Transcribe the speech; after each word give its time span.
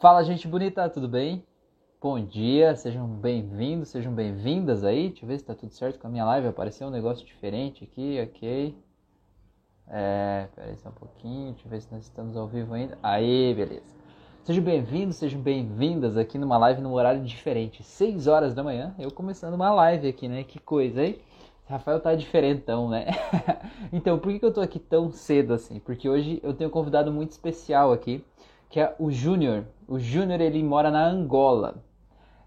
Fala, 0.00 0.22
gente 0.22 0.46
bonita, 0.46 0.88
tudo 0.88 1.08
bem? 1.08 1.44
Bom 2.00 2.24
dia, 2.24 2.76
sejam 2.76 3.08
bem-vindos, 3.08 3.88
sejam 3.88 4.12
bem-vindas 4.12 4.84
aí. 4.84 5.08
Deixa 5.08 5.24
eu 5.24 5.28
ver 5.28 5.38
se 5.40 5.44
tá 5.44 5.56
tudo 5.56 5.72
certo 5.72 5.98
com 5.98 6.06
a 6.06 6.10
minha 6.10 6.24
live. 6.24 6.46
Apareceu 6.46 6.86
um 6.86 6.90
negócio 6.90 7.26
diferente 7.26 7.82
aqui, 7.82 8.16
ok. 8.22 8.78
É, 9.88 10.46
peraí 10.54 10.76
só 10.76 10.90
um 10.90 10.92
pouquinho, 10.92 11.50
deixa 11.50 11.66
eu 11.66 11.70
ver 11.70 11.80
se 11.82 11.92
nós 11.92 12.04
estamos 12.04 12.36
ao 12.36 12.46
vivo 12.46 12.74
ainda. 12.74 12.96
Aí, 13.02 13.52
beleza. 13.52 13.92
Sejam 14.44 14.62
bem-vindos, 14.62 15.16
sejam 15.16 15.40
bem-vindas 15.40 16.16
aqui 16.16 16.38
numa 16.38 16.58
live 16.58 16.80
num 16.80 16.92
horário 16.92 17.24
diferente. 17.24 17.82
6 17.82 18.28
horas 18.28 18.54
da 18.54 18.62
manhã, 18.62 18.94
eu 19.00 19.10
começando 19.10 19.54
uma 19.54 19.72
live 19.72 20.06
aqui, 20.06 20.28
né? 20.28 20.44
Que 20.44 20.60
coisa, 20.60 21.04
hein? 21.04 21.18
Rafael 21.68 21.98
tá 21.98 22.14
diferentão, 22.14 22.88
né? 22.88 23.06
então, 23.92 24.16
por 24.16 24.30
que, 24.30 24.38
que 24.38 24.44
eu 24.44 24.54
tô 24.54 24.60
aqui 24.60 24.78
tão 24.78 25.10
cedo 25.10 25.54
assim? 25.54 25.80
Porque 25.80 26.08
hoje 26.08 26.38
eu 26.44 26.54
tenho 26.54 26.70
um 26.70 26.72
convidado 26.72 27.10
muito 27.10 27.32
especial 27.32 27.92
aqui, 27.92 28.24
que 28.68 28.80
é 28.80 28.94
o 28.98 29.10
Júnior. 29.10 29.64
O 29.86 29.98
Júnior, 29.98 30.40
ele 30.40 30.62
mora 30.62 30.90
na 30.90 31.06
Angola. 31.06 31.82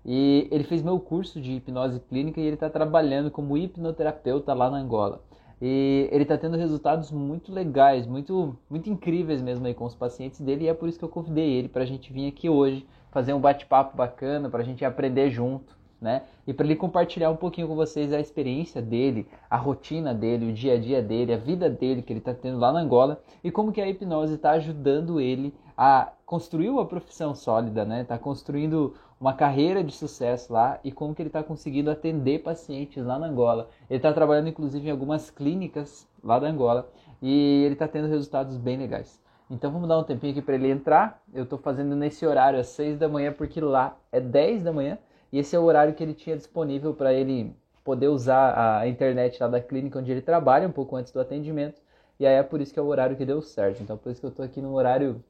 E 0.06 0.48
ele 0.52 0.64
fez 0.64 0.82
meu 0.82 1.00
curso 1.00 1.40
de 1.40 1.54
hipnose 1.54 2.00
clínica 2.00 2.40
e 2.40 2.44
ele 2.44 2.56
está 2.56 2.70
trabalhando 2.70 3.30
como 3.30 3.58
hipnoterapeuta 3.58 4.54
lá 4.54 4.70
na 4.70 4.78
Angola. 4.78 5.22
E 5.62 6.10
ele 6.12 6.24
está 6.24 6.38
tendo 6.38 6.58
resultados 6.58 7.12
muito 7.12 7.54
legais, 7.54 8.08
muito, 8.08 8.58
muito 8.68 8.90
incríveis 8.90 9.42
mesmo 9.42 9.68
aí 9.68 9.76
com 9.76 9.86
os 9.86 9.94
pacientes 9.94 10.42
dele. 10.42 10.66
E 10.66 10.68
é 10.68 10.74
por 10.74 10.90
isso 10.90 10.98
que 10.98 11.06
eu 11.06 11.10
convidei 11.10 11.52
ele 11.52 11.68
para 11.68 11.84
a 11.84 11.86
gente 11.86 12.12
vir 12.12 12.28
aqui 12.28 12.50
hoje 12.50 12.88
fazer 13.12 13.34
um 13.34 13.40
bate-papo 13.40 13.96
bacana, 13.96 14.50
para 14.50 14.62
a 14.62 14.66
gente 14.66 14.84
aprender 14.84 15.30
junto 15.30 15.81
né? 16.02 16.24
E 16.48 16.54
para 16.54 16.66
ele 16.66 16.76
compartilhar 16.76 17.30
um 17.30 17.36
pouquinho 17.36 17.68
com 17.68 17.76
vocês 17.76 18.12
a 18.12 18.20
experiência 18.20 18.82
dele, 18.82 19.28
a 19.48 19.56
rotina 19.56 20.14
dele, 20.16 20.50
o 20.50 20.54
dia 20.54 20.74
a 20.74 20.80
dia 20.80 21.02
dele, 21.02 21.32
a 21.32 21.38
vida 21.38 21.70
dele 21.70 22.02
que 22.02 22.12
ele 22.12 22.20
está 22.20 22.34
tendo 22.34 22.58
lá 22.58 22.72
na 22.72 22.80
Angola 22.80 23.22
e 23.44 23.52
como 23.52 23.72
que 23.72 23.80
a 23.80 23.88
hipnose 23.88 24.34
está 24.34 24.52
ajudando 24.52 25.22
ele 25.22 25.54
a 25.78 26.12
construir 26.26 26.70
uma 26.70 26.86
profissão 26.86 27.36
sólida, 27.36 27.86
né? 27.86 28.02
Está 28.02 28.18
construindo 28.18 28.96
uma 29.20 29.34
carreira 29.34 29.84
de 29.84 29.94
sucesso 29.94 30.52
lá 30.52 30.80
e 30.84 30.92
como 30.92 31.14
que 31.14 31.22
ele 31.22 31.30
está 31.30 31.44
conseguindo 31.44 31.92
atender 31.92 32.40
pacientes 32.40 33.06
lá 33.06 33.20
na 33.20 33.28
Angola. 33.28 33.70
Ele 33.88 33.98
está 33.98 34.12
trabalhando 34.12 34.50
inclusive 34.50 34.88
em 34.88 34.92
algumas 34.92 35.30
clínicas 35.30 36.08
lá 36.24 36.40
da 36.40 36.48
Angola 36.48 36.90
e 37.22 37.64
ele 37.64 37.74
está 37.74 37.88
tendo 37.88 38.08
resultados 38.08 38.58
bem 38.58 38.78
legais. 38.78 39.22
Então 39.52 39.70
vamos 39.70 39.88
dar 39.88 40.00
um 40.00 40.04
tempinho 40.04 40.32
aqui 40.32 40.42
para 40.42 40.56
ele 40.56 40.72
entrar. 40.72 41.22
Eu 41.32 41.44
estou 41.44 41.60
fazendo 41.60 41.96
nesse 41.96 42.26
horário 42.26 42.60
às 42.60 42.68
6 42.68 42.98
da 42.98 43.08
manhã 43.08 43.32
porque 43.32 43.62
lá 43.62 43.96
é 44.12 44.20
10 44.20 44.64
da 44.64 44.74
manhã 44.74 44.98
e 45.32 45.40
esse 45.40 45.56
é 45.56 45.60
o 45.60 45.64
horário 45.64 45.94
que 45.94 46.04
ele 46.04 46.14
tinha 46.14 46.36
disponível 46.36 46.94
para 46.94 47.14
ele 47.14 47.56
poder 47.84 48.10
usar 48.10 48.80
a 48.80 48.88
internet 48.88 49.42
lá 49.42 49.48
da 49.48 49.62
clínica 49.62 49.98
onde 50.00 50.12
ele 50.12 50.22
trabalha, 50.22 50.68
um 50.68 50.72
pouco 50.72 50.96
antes 50.96 51.12
do 51.12 51.20
atendimento. 51.20 51.82
E 52.20 52.28
aí 52.28 52.36
é 52.36 52.44
por 52.44 52.62
isso 52.62 52.74
que 52.74 52.80
é 52.80 52.82
o 52.82 52.88
horário 52.88 53.16
que 53.16 53.26
deu 53.26 53.42
certo. 53.42 53.82
Então 53.82 53.98
por 53.98 54.12
isso 54.12 54.20
que 54.20 54.26
eu 54.26 54.30
estou 54.30 54.46
aqui 54.46 54.62
num 54.62 54.74
horário 54.74 55.24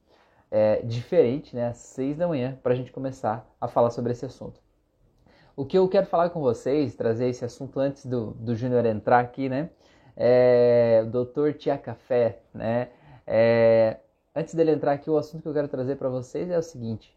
é, 0.49 0.81
diferente, 0.81 1.55
né, 1.55 1.67
às 1.67 1.77
6 1.77 2.17
da 2.17 2.27
manhã, 2.27 2.57
para 2.61 2.73
a 2.73 2.75
gente 2.75 2.91
começar 2.91 3.47
a 3.59 3.67
falar 3.67 3.89
sobre 3.91 4.11
esse 4.11 4.25
assunto. 4.25 4.59
O 5.55 5.65
que 5.65 5.77
eu 5.77 5.87
quero 5.87 6.05
falar 6.05 6.29
com 6.29 6.41
vocês, 6.41 6.95
trazer 6.95 7.27
esse 7.29 7.45
assunto 7.45 7.79
antes 7.79 8.05
do, 8.05 8.31
do 8.31 8.55
Júnior 8.55 8.85
entrar 8.85 9.19
aqui, 9.19 9.47
né? 9.47 9.69
É, 10.15 11.03
o 11.05 11.23
Dr. 11.23 11.53
Tia 11.57 11.77
Café, 11.77 12.39
né? 12.53 12.89
É, 13.25 13.97
antes 14.35 14.53
dele 14.53 14.71
entrar 14.71 14.93
aqui, 14.93 15.09
o 15.09 15.17
assunto 15.17 15.41
que 15.41 15.47
eu 15.47 15.53
quero 15.53 15.67
trazer 15.67 15.95
para 15.95 16.09
vocês 16.09 16.49
é 16.49 16.57
o 16.57 16.63
seguinte: 16.63 17.15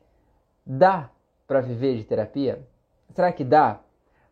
dá 0.65 1.11
para 1.47 1.61
viver 1.61 1.97
de 1.97 2.05
terapia? 2.05 2.65
Será 3.13 3.33
que 3.33 3.45
dá? 3.45 3.81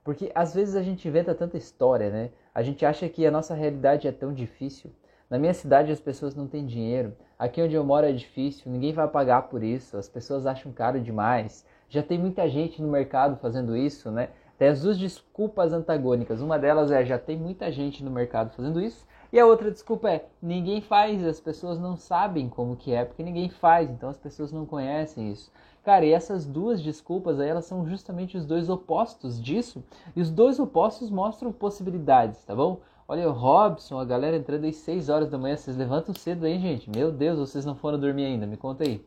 Porque 0.04 0.32
às 0.34 0.54
vezes 0.54 0.74
a 0.74 0.82
gente 0.82 1.06
inventa 1.06 1.34
tanta 1.34 1.56
história, 1.56 2.10
né? 2.10 2.30
A 2.54 2.62
gente 2.62 2.84
acha 2.84 3.08
que 3.08 3.24
a 3.26 3.30
nossa 3.30 3.54
realidade 3.54 4.08
é 4.08 4.12
tão 4.12 4.32
difícil. 4.32 4.90
Na 5.30 5.38
minha 5.38 5.54
cidade 5.54 5.92
as 5.92 6.00
pessoas 6.00 6.34
não 6.34 6.46
têm 6.46 6.66
dinheiro. 6.66 7.16
Aqui 7.38 7.62
onde 7.62 7.74
eu 7.74 7.84
moro 7.84 8.06
é 8.06 8.12
difícil, 8.12 8.70
ninguém 8.70 8.92
vai 8.92 9.08
pagar 9.08 9.42
por 9.42 9.62
isso. 9.62 9.96
As 9.96 10.08
pessoas 10.08 10.46
acham 10.46 10.72
caro 10.72 11.00
demais. 11.00 11.64
Já 11.88 12.02
tem 12.02 12.18
muita 12.18 12.48
gente 12.48 12.82
no 12.82 12.88
mercado 12.88 13.36
fazendo 13.36 13.76
isso, 13.76 14.10
né? 14.10 14.30
As 14.68 14.82
duas 14.82 14.98
desculpas 14.98 15.72
antagônicas. 15.72 16.40
Uma 16.40 16.58
delas 16.58 16.90
é 16.90 17.04
já 17.04 17.18
tem 17.18 17.36
muita 17.36 17.70
gente 17.72 18.04
no 18.04 18.10
mercado 18.10 18.50
fazendo 18.54 18.80
isso. 18.80 19.06
E 19.32 19.40
a 19.40 19.46
outra 19.46 19.70
desculpa 19.70 20.10
é 20.10 20.26
ninguém 20.42 20.82
faz, 20.82 21.24
as 21.24 21.40
pessoas 21.40 21.78
não 21.80 21.96
sabem 21.96 22.50
como 22.50 22.76
que 22.76 22.92
é, 22.92 23.02
porque 23.02 23.22
ninguém 23.22 23.48
faz, 23.48 23.90
então 23.90 24.10
as 24.10 24.18
pessoas 24.18 24.52
não 24.52 24.66
conhecem 24.66 25.32
isso. 25.32 25.50
Cara, 25.82 26.04
e 26.04 26.12
essas 26.12 26.44
duas 26.44 26.82
desculpas 26.82 27.40
aí, 27.40 27.48
elas 27.48 27.64
são 27.64 27.86
justamente 27.88 28.36
os 28.36 28.44
dois 28.44 28.68
opostos 28.68 29.42
disso, 29.42 29.82
e 30.14 30.20
os 30.20 30.30
dois 30.30 30.60
opostos 30.60 31.10
mostram 31.10 31.50
possibilidades, 31.50 32.44
tá 32.44 32.54
bom? 32.54 32.80
Olha 33.08 33.28
o 33.28 33.32
Robson, 33.32 33.98
a 33.98 34.04
galera 34.04 34.36
entrando 34.36 34.66
às 34.66 34.76
6 34.76 35.08
horas 35.08 35.30
da 35.30 35.38
manhã, 35.38 35.56
vocês 35.56 35.76
levantam 35.76 36.14
cedo 36.14 36.44
aí, 36.44 36.58
gente. 36.58 36.88
Meu 36.88 37.10
Deus, 37.10 37.38
vocês 37.38 37.64
não 37.64 37.74
foram 37.74 37.98
dormir 37.98 38.26
ainda, 38.26 38.46
me 38.46 38.56
conta 38.56 38.84
aí. 38.84 39.04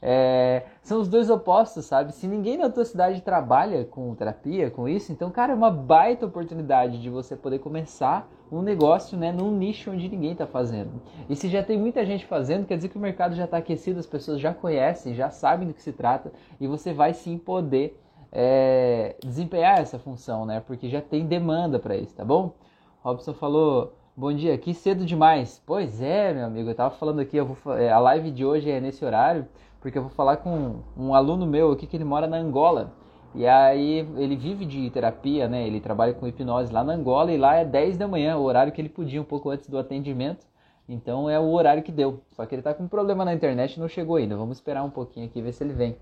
É, 0.00 0.64
são 0.82 1.00
os 1.00 1.08
dois 1.08 1.30
opostos, 1.30 1.86
sabe? 1.86 2.12
Se 2.12 2.26
ninguém 2.26 2.56
na 2.56 2.70
tua 2.70 2.84
cidade 2.84 3.20
trabalha 3.22 3.84
com 3.84 4.14
terapia, 4.14 4.70
com 4.70 4.88
isso, 4.88 5.10
então, 5.12 5.30
cara, 5.30 5.52
é 5.52 5.56
uma 5.56 5.70
baita 5.70 6.26
oportunidade 6.26 7.00
de 7.00 7.10
você 7.10 7.34
poder 7.34 7.58
começar 7.58 8.28
um 8.52 8.62
negócio, 8.62 9.18
né, 9.18 9.32
num 9.32 9.50
nicho 9.50 9.90
onde 9.90 10.08
ninguém 10.08 10.32
está 10.32 10.46
fazendo. 10.46 11.02
E 11.28 11.34
se 11.34 11.48
já 11.48 11.62
tem 11.62 11.78
muita 11.78 12.04
gente 12.04 12.24
fazendo, 12.26 12.66
quer 12.66 12.76
dizer 12.76 12.88
que 12.88 12.96
o 12.96 13.00
mercado 13.00 13.34
já 13.34 13.44
está 13.44 13.56
aquecido, 13.56 13.98
as 13.98 14.06
pessoas 14.06 14.40
já 14.40 14.54
conhecem, 14.54 15.14
já 15.14 15.30
sabem 15.30 15.66
do 15.66 15.74
que 15.74 15.82
se 15.82 15.92
trata 15.92 16.32
e 16.60 16.66
você 16.66 16.92
vai 16.92 17.12
sim 17.12 17.38
poder 17.38 18.00
é, 18.30 19.16
desempenhar 19.24 19.80
essa 19.80 19.98
função, 19.98 20.46
né? 20.46 20.62
Porque 20.64 20.88
já 20.88 21.00
tem 21.00 21.26
demanda 21.26 21.78
para 21.78 21.96
isso, 21.96 22.14
tá 22.14 22.24
bom? 22.24 22.54
Robson 23.02 23.34
falou 23.34 23.94
Bom 24.18 24.32
dia, 24.32 24.54
aqui 24.54 24.72
cedo 24.72 25.04
demais. 25.04 25.62
Pois 25.66 26.00
é, 26.00 26.32
meu 26.32 26.46
amigo, 26.46 26.70
eu 26.70 26.74
tava 26.74 26.94
falando 26.94 27.20
aqui, 27.20 27.38
vou, 27.38 27.76
é, 27.76 27.92
a 27.92 27.98
live 27.98 28.30
de 28.30 28.46
hoje 28.46 28.70
é 28.70 28.80
nesse 28.80 29.04
horário, 29.04 29.46
porque 29.86 29.98
eu 29.98 30.02
vou 30.02 30.10
falar 30.10 30.38
com 30.38 30.80
um 30.96 31.14
aluno 31.14 31.46
meu 31.46 31.70
aqui 31.70 31.86
que 31.86 31.96
ele 31.96 32.02
mora 32.02 32.26
na 32.26 32.36
Angola. 32.38 32.92
E 33.32 33.46
aí 33.46 33.98
ele 34.16 34.34
vive 34.34 34.64
de 34.66 34.90
terapia, 34.90 35.46
né? 35.46 35.64
Ele 35.64 35.80
trabalha 35.80 36.12
com 36.12 36.26
hipnose 36.26 36.72
lá 36.72 36.82
na 36.82 36.92
Angola 36.92 37.30
e 37.30 37.38
lá 37.38 37.54
é 37.54 37.64
10 37.64 37.96
da 37.96 38.08
manhã, 38.08 38.36
o 38.36 38.42
horário 38.42 38.72
que 38.72 38.80
ele 38.80 38.88
podia 38.88 39.22
um 39.22 39.24
pouco 39.24 39.48
antes 39.48 39.68
do 39.68 39.78
atendimento. 39.78 40.44
Então 40.88 41.30
é 41.30 41.38
o 41.38 41.52
horário 41.52 41.84
que 41.84 41.92
deu. 41.92 42.20
Só 42.32 42.44
que 42.44 42.52
ele 42.56 42.62
tá 42.62 42.74
com 42.74 42.82
um 42.82 42.88
problema 42.88 43.24
na 43.24 43.32
internet 43.32 43.78
não 43.78 43.86
chegou 43.86 44.16
ainda. 44.16 44.36
Vamos 44.36 44.56
esperar 44.56 44.82
um 44.82 44.90
pouquinho 44.90 45.26
aqui 45.26 45.40
ver 45.40 45.52
se 45.52 45.62
ele 45.62 45.72
vem. 45.72 45.96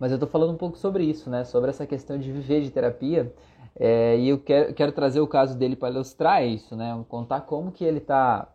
Mas 0.00 0.10
eu 0.10 0.18
tô 0.18 0.26
falando 0.26 0.54
um 0.54 0.56
pouco 0.56 0.78
sobre 0.78 1.04
isso, 1.04 1.28
né? 1.28 1.44
Sobre 1.44 1.68
essa 1.68 1.86
questão 1.86 2.16
de 2.16 2.32
viver 2.32 2.62
de 2.62 2.70
terapia 2.70 3.30
é, 3.78 4.16
e 4.16 4.30
eu 4.30 4.38
quero, 4.38 4.72
quero, 4.72 4.92
trazer 4.92 5.20
o 5.20 5.26
caso 5.26 5.58
dele 5.58 5.76
para 5.76 5.90
ilustrar 5.90 6.42
isso, 6.42 6.74
né? 6.74 7.04
Contar 7.06 7.42
como 7.42 7.70
que 7.70 7.84
ele 7.84 7.98
está 7.98 8.48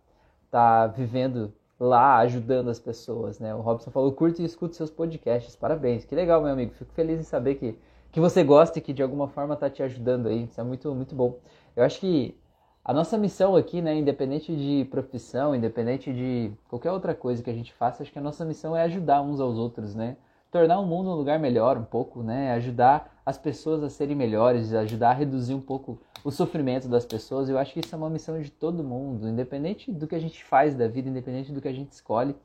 tá 0.50 0.88
vivendo 0.88 1.54
lá, 1.80 2.18
ajudando 2.20 2.70
as 2.70 2.80
pessoas, 2.80 3.40
né? 3.40 3.54
O 3.56 3.62
Robson 3.62 3.92
falou, 3.92 4.12
curte 4.12 4.42
e 4.42 4.46
escute 4.46 4.76
seus 4.76 4.92
podcasts. 4.92 5.56
Parabéns, 5.56 6.06
que 6.06 6.16
legal, 6.16 6.42
meu 6.42 6.52
amigo. 6.52 6.74
Fico 6.74 6.94
feliz 6.94 7.20
em 7.20 7.24
saber 7.24 7.56
que, 7.56 7.78
que 8.12 8.20
você 8.20 8.44
gosta 8.44 8.80
e 8.80 8.82
que 8.82 8.94
de 8.94 9.04
alguma 9.04 9.28
forma 9.28 9.54
está 9.54 9.70
te 9.70 9.84
ajudando 9.84 10.28
aí. 10.28 10.44
Isso 10.44 10.60
é 10.60 10.64
muito, 10.64 10.94
muito 10.94 11.16
bom. 11.16 11.40
Eu 11.76 11.84
acho 11.84 12.00
que 12.00 12.38
a 12.86 12.94
nossa 12.94 13.18
missão 13.18 13.56
aqui, 13.56 13.82
né, 13.82 13.96
independente 13.96 14.56
de 14.56 14.86
profissão, 14.92 15.56
independente 15.56 16.14
de 16.14 16.52
qualquer 16.68 16.92
outra 16.92 17.16
coisa 17.16 17.42
que 17.42 17.50
a 17.50 17.54
gente 17.54 17.74
faça, 17.74 18.04
acho 18.04 18.12
que 18.12 18.20
a 18.20 18.22
nossa 18.22 18.44
missão 18.46 18.76
é 18.76 18.84
ajudar 18.84 19.22
uns 19.22 19.40
aos 19.40 19.58
outros, 19.58 19.96
né? 19.96 20.18
Tornar 20.54 20.80
o 20.80 20.86
mundo 20.86 21.10
um 21.10 21.16
lugar 21.16 21.40
melhor 21.40 21.80
um 21.80 21.84
pouco, 21.84 22.22
né? 22.22 22.54
Ajudar 22.54 23.12
as 23.26 23.40
pessoas 23.40 23.84
a 23.84 23.90
serem 23.90 24.16
melhores, 24.16 24.72
ajudar 24.72 25.10
a 25.10 25.14
reduzir 25.14 25.56
um 25.56 25.60
pouco 25.60 26.00
o 26.24 26.30
sofrimento 26.30 26.88
das 26.88 27.08
pessoas. 27.08 27.50
Eu 27.50 27.58
acho 27.58 27.74
que 27.74 27.80
isso 27.80 27.96
é 27.96 27.98
uma 27.98 28.10
missão 28.10 28.40
de 28.40 28.52
todo 28.52 28.84
mundo, 28.84 29.28
independente 29.28 29.92
do 29.92 30.08
que 30.08 30.14
a 30.14 30.20
gente 30.20 30.44
faz 30.44 30.76
da 30.76 30.88
vida, 30.88 31.10
independente 31.10 31.52
do 31.52 31.60
que 31.60 31.68
a 31.68 31.74
gente 31.74 31.92
escolhe. 31.92 32.36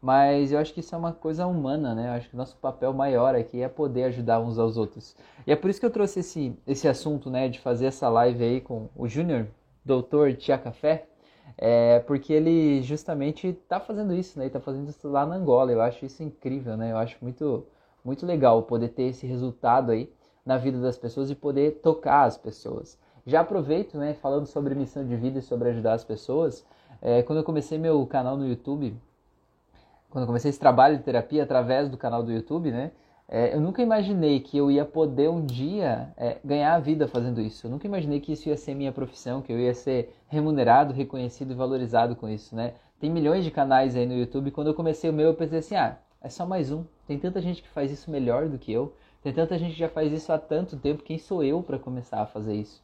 Mas 0.00 0.52
eu 0.52 0.60
acho 0.60 0.72
que 0.72 0.78
isso 0.78 0.94
é 0.94 0.98
uma 0.98 1.12
coisa 1.12 1.44
humana, 1.44 1.92
né? 1.92 2.06
Eu 2.06 2.12
acho 2.12 2.28
que 2.28 2.34
o 2.34 2.38
nosso 2.38 2.56
papel 2.58 2.92
maior 2.92 3.34
aqui 3.34 3.60
é 3.60 3.68
poder 3.68 4.04
ajudar 4.04 4.38
uns 4.38 4.60
aos 4.60 4.76
outros. 4.76 5.16
E 5.44 5.50
é 5.50 5.56
por 5.56 5.68
isso 5.68 5.80
que 5.80 5.86
eu 5.86 5.90
trouxe 5.90 6.20
esse, 6.20 6.56
esse 6.68 6.86
assunto, 6.86 7.28
né? 7.28 7.48
De 7.48 7.58
fazer 7.58 7.86
essa 7.86 8.08
live 8.08 8.44
aí 8.44 8.60
com 8.60 8.88
o 8.94 9.08
Júnior, 9.08 9.48
doutor 9.84 10.34
Tia 10.34 10.56
Café, 10.56 11.08
é 11.58 12.00
porque 12.00 12.32
ele 12.32 12.82
justamente 12.82 13.48
está 13.48 13.80
fazendo 13.80 14.14
isso, 14.14 14.38
né? 14.38 14.46
Está 14.46 14.60
fazendo 14.60 14.88
isso 14.88 15.08
lá 15.08 15.24
na 15.24 15.36
Angola. 15.36 15.72
Eu 15.72 15.80
acho 15.80 16.04
isso 16.04 16.22
incrível, 16.22 16.76
né? 16.76 16.92
Eu 16.92 16.98
acho 16.98 17.16
muito, 17.22 17.66
muito 18.04 18.26
legal 18.26 18.62
poder 18.62 18.88
ter 18.88 19.04
esse 19.04 19.26
resultado 19.26 19.90
aí 19.92 20.12
na 20.44 20.58
vida 20.58 20.80
das 20.80 20.98
pessoas 20.98 21.30
e 21.30 21.34
poder 21.34 21.80
tocar 21.82 22.24
as 22.24 22.36
pessoas. 22.36 22.98
Já 23.26 23.40
aproveito, 23.40 23.96
né? 23.96 24.14
Falando 24.14 24.46
sobre 24.46 24.74
missão 24.74 25.04
de 25.04 25.16
vida 25.16 25.38
e 25.38 25.42
sobre 25.42 25.70
ajudar 25.70 25.94
as 25.94 26.04
pessoas. 26.04 26.64
É, 27.00 27.22
quando 27.22 27.38
eu 27.38 27.44
comecei 27.44 27.78
meu 27.78 28.06
canal 28.06 28.36
no 28.36 28.46
YouTube, 28.46 28.96
quando 30.10 30.22
eu 30.22 30.26
comecei 30.26 30.50
esse 30.50 30.60
trabalho 30.60 30.98
de 30.98 31.02
terapia 31.02 31.42
através 31.42 31.88
do 31.88 31.96
canal 31.96 32.22
do 32.22 32.30
YouTube, 32.30 32.70
né? 32.70 32.92
É, 33.28 33.54
eu 33.54 33.60
nunca 33.60 33.82
imaginei 33.82 34.38
que 34.38 34.56
eu 34.56 34.70
ia 34.70 34.84
poder 34.84 35.28
um 35.28 35.44
dia 35.44 36.12
é, 36.16 36.38
ganhar 36.44 36.74
a 36.74 36.78
vida 36.78 37.08
fazendo 37.08 37.40
isso. 37.40 37.66
Eu 37.66 37.70
nunca 37.70 37.86
imaginei 37.86 38.20
que 38.20 38.32
isso 38.32 38.48
ia 38.48 38.56
ser 38.56 38.74
minha 38.74 38.92
profissão, 38.92 39.42
que 39.42 39.52
eu 39.52 39.58
ia 39.58 39.74
ser 39.74 40.14
remunerado, 40.28 40.94
reconhecido 40.94 41.50
e 41.50 41.54
valorizado 41.54 42.14
com 42.14 42.28
isso, 42.28 42.54
né? 42.54 42.74
Tem 43.00 43.10
milhões 43.10 43.44
de 43.44 43.50
canais 43.50 43.96
aí 43.96 44.06
no 44.06 44.14
YouTube. 44.14 44.52
Quando 44.52 44.68
eu 44.68 44.74
comecei 44.74 45.10
o 45.10 45.12
meu, 45.12 45.26
eu 45.26 45.34
pensei 45.34 45.58
assim: 45.58 45.74
ah, 45.74 45.98
é 46.22 46.28
só 46.28 46.46
mais 46.46 46.70
um. 46.70 46.84
Tem 47.06 47.18
tanta 47.18 47.40
gente 47.40 47.62
que 47.62 47.68
faz 47.68 47.90
isso 47.90 48.10
melhor 48.10 48.48
do 48.48 48.58
que 48.58 48.72
eu. 48.72 48.94
Tem 49.22 49.32
tanta 49.32 49.58
gente 49.58 49.72
que 49.72 49.78
já 49.80 49.88
faz 49.88 50.12
isso 50.12 50.32
há 50.32 50.38
tanto 50.38 50.76
tempo. 50.76 51.02
Quem 51.02 51.18
sou 51.18 51.42
eu 51.42 51.62
para 51.62 51.80
começar 51.80 52.22
a 52.22 52.26
fazer 52.26 52.54
isso? 52.54 52.80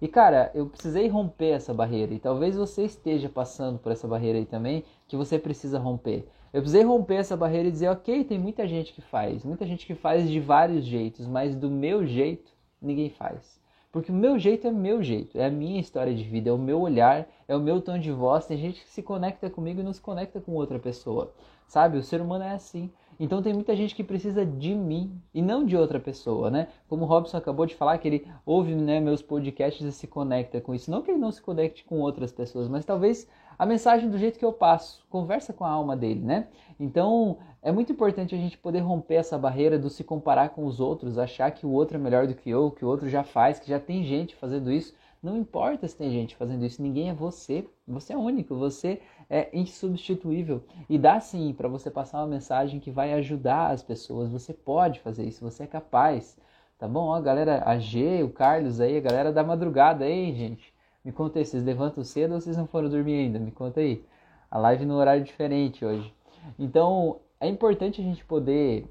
E 0.00 0.08
cara, 0.08 0.50
eu 0.54 0.66
precisei 0.66 1.08
romper 1.08 1.50
essa 1.50 1.74
barreira. 1.74 2.14
E 2.14 2.18
talvez 2.18 2.56
você 2.56 2.84
esteja 2.84 3.28
passando 3.28 3.78
por 3.78 3.90
essa 3.92 4.06
barreira 4.06 4.38
aí 4.38 4.46
também, 4.46 4.84
que 5.08 5.16
você 5.16 5.38
precisa 5.38 5.78
romper. 5.78 6.26
Eu 6.52 6.60
precisei 6.60 6.82
romper 6.82 7.14
essa 7.14 7.36
barreira 7.36 7.68
e 7.68 7.72
dizer, 7.72 7.88
ok, 7.88 8.24
tem 8.24 8.38
muita 8.38 8.66
gente 8.66 8.92
que 8.92 9.00
faz, 9.00 9.44
muita 9.44 9.64
gente 9.64 9.86
que 9.86 9.94
faz 9.94 10.28
de 10.28 10.40
vários 10.40 10.84
jeitos, 10.84 11.26
mas 11.26 11.54
do 11.54 11.70
meu 11.70 12.04
jeito 12.04 12.50
ninguém 12.82 13.08
faz. 13.08 13.60
Porque 13.92 14.10
o 14.10 14.14
meu 14.14 14.38
jeito 14.38 14.66
é 14.66 14.70
meu 14.70 15.02
jeito, 15.02 15.36
é 15.36 15.46
a 15.46 15.50
minha 15.50 15.80
história 15.80 16.14
de 16.14 16.22
vida, 16.22 16.50
é 16.50 16.52
o 16.52 16.58
meu 16.58 16.80
olhar, 16.80 17.28
é 17.48 17.56
o 17.56 17.60
meu 17.60 17.80
tom 17.80 17.98
de 17.98 18.12
voz. 18.12 18.46
Tem 18.46 18.56
gente 18.56 18.80
que 18.82 18.88
se 18.88 19.02
conecta 19.02 19.50
comigo 19.50 19.80
e 19.80 19.82
não 19.82 19.92
se 19.92 20.00
conecta 20.00 20.40
com 20.40 20.52
outra 20.52 20.78
pessoa, 20.78 21.32
sabe? 21.66 21.98
O 21.98 22.02
ser 22.02 22.20
humano 22.20 22.44
é 22.44 22.52
assim. 22.52 22.90
Então 23.18 23.42
tem 23.42 23.52
muita 23.52 23.76
gente 23.76 23.94
que 23.94 24.02
precisa 24.02 24.46
de 24.46 24.74
mim 24.74 25.20
e 25.34 25.42
não 25.42 25.66
de 25.66 25.76
outra 25.76 26.00
pessoa, 26.00 26.50
né? 26.50 26.68
Como 26.88 27.02
o 27.02 27.06
Robson 27.06 27.36
acabou 27.36 27.66
de 27.66 27.74
falar, 27.74 27.98
que 27.98 28.08
ele 28.08 28.26
ouve 28.46 28.74
né, 28.74 28.98
meus 28.98 29.20
podcasts 29.20 29.84
e 29.84 29.92
se 29.92 30.06
conecta 30.06 30.60
com 30.60 30.74
isso. 30.74 30.90
Não 30.90 31.02
que 31.02 31.10
ele 31.10 31.18
não 31.18 31.30
se 31.30 31.42
conecte 31.42 31.84
com 31.84 32.00
outras 32.00 32.32
pessoas, 32.32 32.66
mas 32.66 32.84
talvez 32.84 33.28
a 33.60 33.66
mensagem 33.66 34.08
do 34.08 34.16
jeito 34.16 34.38
que 34.38 34.44
eu 34.44 34.54
passo, 34.54 35.04
conversa 35.10 35.52
com 35.52 35.66
a 35.66 35.68
alma 35.68 35.94
dele, 35.94 36.24
né? 36.24 36.48
Então 36.78 37.36
é 37.60 37.70
muito 37.70 37.92
importante 37.92 38.34
a 38.34 38.38
gente 38.38 38.56
poder 38.56 38.78
romper 38.78 39.16
essa 39.16 39.36
barreira 39.36 39.78
do 39.78 39.90
se 39.90 40.02
comparar 40.02 40.48
com 40.48 40.64
os 40.64 40.80
outros, 40.80 41.18
achar 41.18 41.50
que 41.50 41.66
o 41.66 41.70
outro 41.70 41.98
é 41.98 42.00
melhor 42.00 42.26
do 42.26 42.34
que 42.34 42.48
eu, 42.48 42.70
que 42.70 42.86
o 42.86 42.88
outro 42.88 43.06
já 43.06 43.22
faz, 43.22 43.60
que 43.60 43.68
já 43.68 43.78
tem 43.78 44.02
gente 44.02 44.34
fazendo 44.34 44.72
isso. 44.72 44.94
Não 45.22 45.36
importa 45.36 45.86
se 45.86 45.94
tem 45.94 46.10
gente 46.10 46.36
fazendo 46.36 46.64
isso, 46.64 46.80
ninguém 46.80 47.10
é 47.10 47.12
você. 47.12 47.68
Você 47.86 48.14
é 48.14 48.16
único, 48.16 48.54
você 48.54 49.02
é 49.28 49.50
insubstituível. 49.52 50.64
E 50.88 50.96
dá 50.96 51.20
sim 51.20 51.52
para 51.52 51.68
você 51.68 51.90
passar 51.90 52.20
uma 52.20 52.28
mensagem 52.28 52.80
que 52.80 52.90
vai 52.90 53.12
ajudar 53.12 53.72
as 53.72 53.82
pessoas. 53.82 54.30
Você 54.30 54.54
pode 54.54 55.00
fazer 55.00 55.26
isso, 55.26 55.44
você 55.44 55.64
é 55.64 55.66
capaz. 55.66 56.34
Tá 56.78 56.88
bom? 56.88 57.08
Ó, 57.08 57.14
a 57.14 57.20
galera, 57.20 57.62
a 57.66 57.78
G, 57.78 58.22
o 58.22 58.30
Carlos 58.30 58.80
aí, 58.80 58.96
a 58.96 59.00
galera 59.00 59.30
da 59.30 59.44
madrugada 59.44 60.06
aí, 60.06 60.32
gente. 60.32 60.72
Me 61.02 61.12
conta 61.12 61.38
aí, 61.38 61.46
vocês 61.46 61.64
levantam 61.64 62.04
cedo 62.04 62.34
ou 62.34 62.40
vocês 62.40 62.56
não 62.56 62.66
foram 62.66 62.88
dormir 62.90 63.14
ainda? 63.14 63.38
Me 63.38 63.50
conta 63.50 63.80
aí. 63.80 64.04
A 64.50 64.58
live 64.58 64.84
no 64.84 64.96
horário 64.96 65.24
diferente 65.24 65.84
hoje. 65.84 66.12
Então, 66.58 67.20
é 67.40 67.48
importante 67.48 68.00
a 68.00 68.04
gente 68.04 68.22
poder 68.24 68.86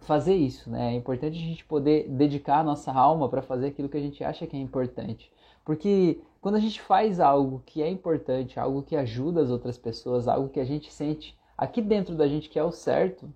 fazer 0.00 0.34
isso, 0.34 0.68
né? 0.68 0.92
É 0.92 0.96
importante 0.96 1.38
a 1.38 1.40
gente 1.40 1.64
poder 1.64 2.08
dedicar 2.08 2.58
a 2.58 2.64
nossa 2.64 2.92
alma 2.92 3.28
para 3.28 3.40
fazer 3.40 3.68
aquilo 3.68 3.88
que 3.88 3.96
a 3.96 4.00
gente 4.00 4.22
acha 4.22 4.46
que 4.46 4.56
é 4.56 4.60
importante. 4.60 5.32
Porque 5.64 6.20
quando 6.40 6.56
a 6.56 6.60
gente 6.60 6.82
faz 6.82 7.18
algo 7.18 7.62
que 7.64 7.82
é 7.82 7.88
importante, 7.88 8.60
algo 8.60 8.82
que 8.82 8.96
ajuda 8.96 9.40
as 9.40 9.48
outras 9.48 9.78
pessoas, 9.78 10.28
algo 10.28 10.48
que 10.48 10.60
a 10.60 10.64
gente 10.64 10.92
sente 10.92 11.38
aqui 11.56 11.80
dentro 11.80 12.14
da 12.14 12.28
gente 12.28 12.50
que 12.50 12.58
é 12.58 12.64
o 12.64 12.72
certo, 12.72 13.32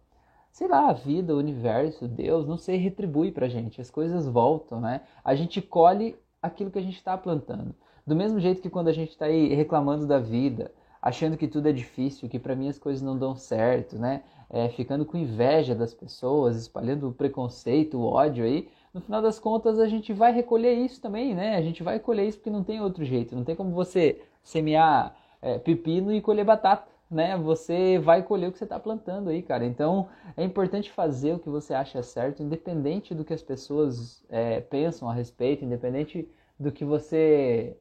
sei 0.51 0.69
lá, 0.69 0.91
a 0.91 0.93
vida, 0.93 1.35
o 1.35 1.39
universo, 1.39 2.09
Deus, 2.09 2.47
não 2.47 2.59
sei, 2.59 2.77
retribui 2.77 3.31
pra 3.31 3.49
gente. 3.49 3.81
As 3.81 3.91
coisas 3.91 4.27
voltam, 4.27 4.81
né? 4.81 5.03
A 5.25 5.35
gente 5.35 5.63
colhe 5.63 6.17
aquilo 6.43 6.71
que 6.71 6.79
a 6.79 6.83
gente 6.83 6.97
está 6.97 7.17
plantando. 7.17 7.75
Do 8.07 8.15
mesmo 8.15 8.39
jeito 8.39 8.63
que 8.63 8.71
quando 8.71 8.89
a 8.89 8.93
gente 8.93 9.11
está 9.11 9.27
aí 9.27 9.53
reclamando 9.55 10.07
da 10.07 10.19
vida, 10.19 10.73
achando 11.03 11.37
que 11.37 11.49
tudo 11.49 11.69
é 11.69 11.73
difícil, 11.73 12.29
que 12.29 12.39
para 12.39 12.55
mim 12.55 12.69
as 12.69 12.79
coisas 12.79 13.03
não 13.03 13.19
dão 13.19 13.35
certo, 13.35 13.99
né? 13.99 14.23
É, 14.49 14.69
ficando 14.69 15.05
com 15.05 15.17
inveja 15.17 15.75
das 15.75 15.93
pessoas, 15.93 16.57
espalhando 16.57 17.09
o 17.09 17.13
preconceito, 17.13 17.99
o 17.99 18.05
ódio 18.05 18.45
aí, 18.45 18.69
no 18.95 19.01
final 19.01 19.21
das 19.21 19.39
contas 19.39 19.79
a 19.79 19.89
gente 19.89 20.13
vai 20.13 20.33
recolher 20.33 20.73
isso 20.75 21.01
também, 21.03 21.35
né? 21.35 21.57
A 21.57 21.63
gente 21.63 21.83
vai 21.83 21.99
colher 21.99 22.29
isso 22.29 22.39
porque 22.39 22.51
não 22.51 22.65
tem 22.65 22.81
outro 22.81 23.05
jeito. 23.05 23.35
Não 23.37 23.45
tem 23.45 23.57
como 23.57 23.73
você 23.73 24.23
semear 24.43 25.17
é, 25.43 25.59
pepino 25.59 26.13
e 26.13 26.21
colher 26.21 26.45
batata, 26.45 26.89
né? 27.11 27.37
Você 27.37 27.99
vai 27.99 28.23
colher 28.23 28.49
o 28.49 28.53
que 28.53 28.59
você 28.59 28.65
está 28.65 28.79
plantando 28.79 29.31
aí, 29.31 29.43
cara. 29.43 29.67
Então 29.67 30.09
é 30.37 30.45
importante 30.45 30.91
fazer 30.91 31.35
o 31.35 31.39
que 31.39 31.49
você 31.51 31.75
acha 31.75 32.03
certo, 32.03 32.43
independente 32.43 33.15
do 33.15 33.25
que 33.25 33.35
as 33.35 33.43
pessoas 33.43 34.25
é, 34.29 34.61
pensam 34.61 35.11
a 35.11 35.13
respeito, 35.13 35.65
independente 35.65 36.29
do 36.59 36.73
que 36.73 36.85
você 36.85 37.77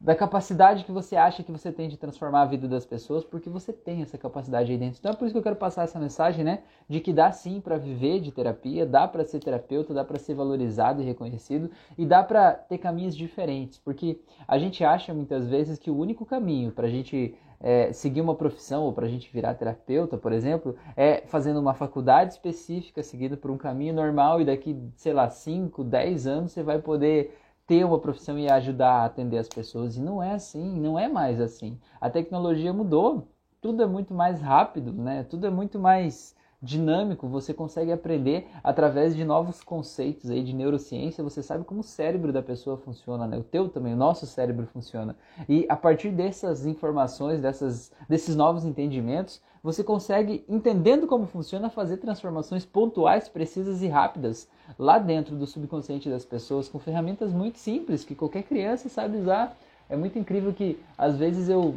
da 0.00 0.14
capacidade 0.14 0.84
que 0.84 0.92
você 0.92 1.14
acha 1.14 1.42
que 1.42 1.52
você 1.52 1.70
tem 1.70 1.88
de 1.88 1.98
transformar 1.98 2.42
a 2.42 2.46
vida 2.46 2.66
das 2.66 2.86
pessoas, 2.86 3.22
porque 3.22 3.50
você 3.50 3.70
tem 3.70 4.00
essa 4.00 4.16
capacidade 4.16 4.72
aí 4.72 4.78
dentro. 4.78 4.98
Então 4.98 5.12
é 5.12 5.14
por 5.14 5.26
isso 5.26 5.34
que 5.34 5.38
eu 5.38 5.42
quero 5.42 5.56
passar 5.56 5.82
essa 5.82 6.00
mensagem, 6.00 6.42
né, 6.42 6.60
de 6.88 7.00
que 7.00 7.12
dá 7.12 7.30
sim 7.30 7.60
para 7.60 7.76
viver 7.76 8.20
de 8.20 8.32
terapia, 8.32 8.86
dá 8.86 9.06
para 9.06 9.24
ser 9.24 9.40
terapeuta, 9.40 9.92
dá 9.92 10.02
para 10.02 10.18
ser 10.18 10.34
valorizado 10.34 11.02
e 11.02 11.04
reconhecido 11.04 11.70
e 11.98 12.06
dá 12.06 12.22
para 12.22 12.52
ter 12.52 12.78
caminhos 12.78 13.14
diferentes, 13.14 13.78
porque 13.78 14.18
a 14.48 14.58
gente 14.58 14.82
acha 14.82 15.12
muitas 15.12 15.46
vezes 15.46 15.78
que 15.78 15.90
o 15.90 15.96
único 15.96 16.24
caminho 16.24 16.72
para 16.72 16.86
a 16.86 16.90
gente 16.90 17.34
é, 17.60 17.92
seguir 17.92 18.22
uma 18.22 18.34
profissão 18.34 18.84
ou 18.84 18.92
para 18.94 19.04
a 19.04 19.08
gente 19.08 19.30
virar 19.30 19.52
terapeuta, 19.52 20.16
por 20.16 20.32
exemplo, 20.32 20.74
é 20.96 21.24
fazendo 21.26 21.60
uma 21.60 21.74
faculdade 21.74 22.32
específica, 22.32 23.02
seguida 23.02 23.36
por 23.36 23.50
um 23.50 23.58
caminho 23.58 23.92
normal 23.92 24.40
e 24.40 24.46
daqui, 24.46 24.74
sei 24.96 25.12
lá, 25.12 25.28
5, 25.28 25.84
10 25.84 26.26
anos 26.26 26.52
você 26.52 26.62
vai 26.62 26.78
poder 26.78 27.36
ter 27.70 27.84
uma 27.84 28.00
profissão 28.00 28.36
e 28.36 28.50
ajudar 28.50 28.94
a 28.94 29.04
atender 29.04 29.38
as 29.38 29.48
pessoas. 29.48 29.96
E 29.96 30.00
não 30.00 30.20
é 30.20 30.32
assim, 30.32 30.80
não 30.80 30.98
é 30.98 31.08
mais 31.08 31.40
assim. 31.40 31.78
A 32.00 32.10
tecnologia 32.10 32.72
mudou, 32.72 33.28
tudo 33.60 33.80
é 33.80 33.86
muito 33.86 34.12
mais 34.12 34.40
rápido, 34.40 34.92
né? 34.92 35.22
Tudo 35.22 35.46
é 35.46 35.50
muito 35.50 35.78
mais 35.78 36.34
dinâmico, 36.62 37.26
você 37.26 37.54
consegue 37.54 37.90
aprender 37.90 38.48
através 38.62 39.16
de 39.16 39.24
novos 39.24 39.62
conceitos 39.62 40.30
aí 40.30 40.42
de 40.42 40.52
neurociência, 40.52 41.24
você 41.24 41.42
sabe 41.42 41.64
como 41.64 41.80
o 41.80 41.84
cérebro 41.84 42.32
da 42.32 42.42
pessoa 42.42 42.76
funciona, 42.76 43.26
né? 43.26 43.38
O 43.38 43.42
teu 43.42 43.68
também, 43.68 43.94
o 43.94 43.96
nosso 43.96 44.26
cérebro 44.26 44.66
funciona. 44.66 45.16
E 45.48 45.64
a 45.68 45.76
partir 45.76 46.10
dessas 46.10 46.66
informações, 46.66 47.40
dessas, 47.40 47.90
desses 48.08 48.36
novos 48.36 48.64
entendimentos, 48.64 49.40
você 49.62 49.82
consegue, 49.82 50.44
entendendo 50.48 51.06
como 51.06 51.26
funciona, 51.26 51.70
fazer 51.70 51.98
transformações 51.98 52.64
pontuais, 52.64 53.28
precisas 53.28 53.82
e 53.82 53.88
rápidas 53.88 54.48
lá 54.78 54.98
dentro 54.98 55.36
do 55.36 55.46
subconsciente 55.46 56.08
das 56.08 56.24
pessoas 56.24 56.68
com 56.68 56.78
ferramentas 56.78 57.32
muito 57.32 57.58
simples 57.58 58.04
que 58.04 58.14
qualquer 58.14 58.42
criança 58.42 58.88
sabe 58.88 59.18
usar. 59.18 59.56
É 59.88 59.96
muito 59.96 60.18
incrível 60.18 60.52
que 60.52 60.78
às 60.96 61.16
vezes 61.16 61.48
eu 61.48 61.74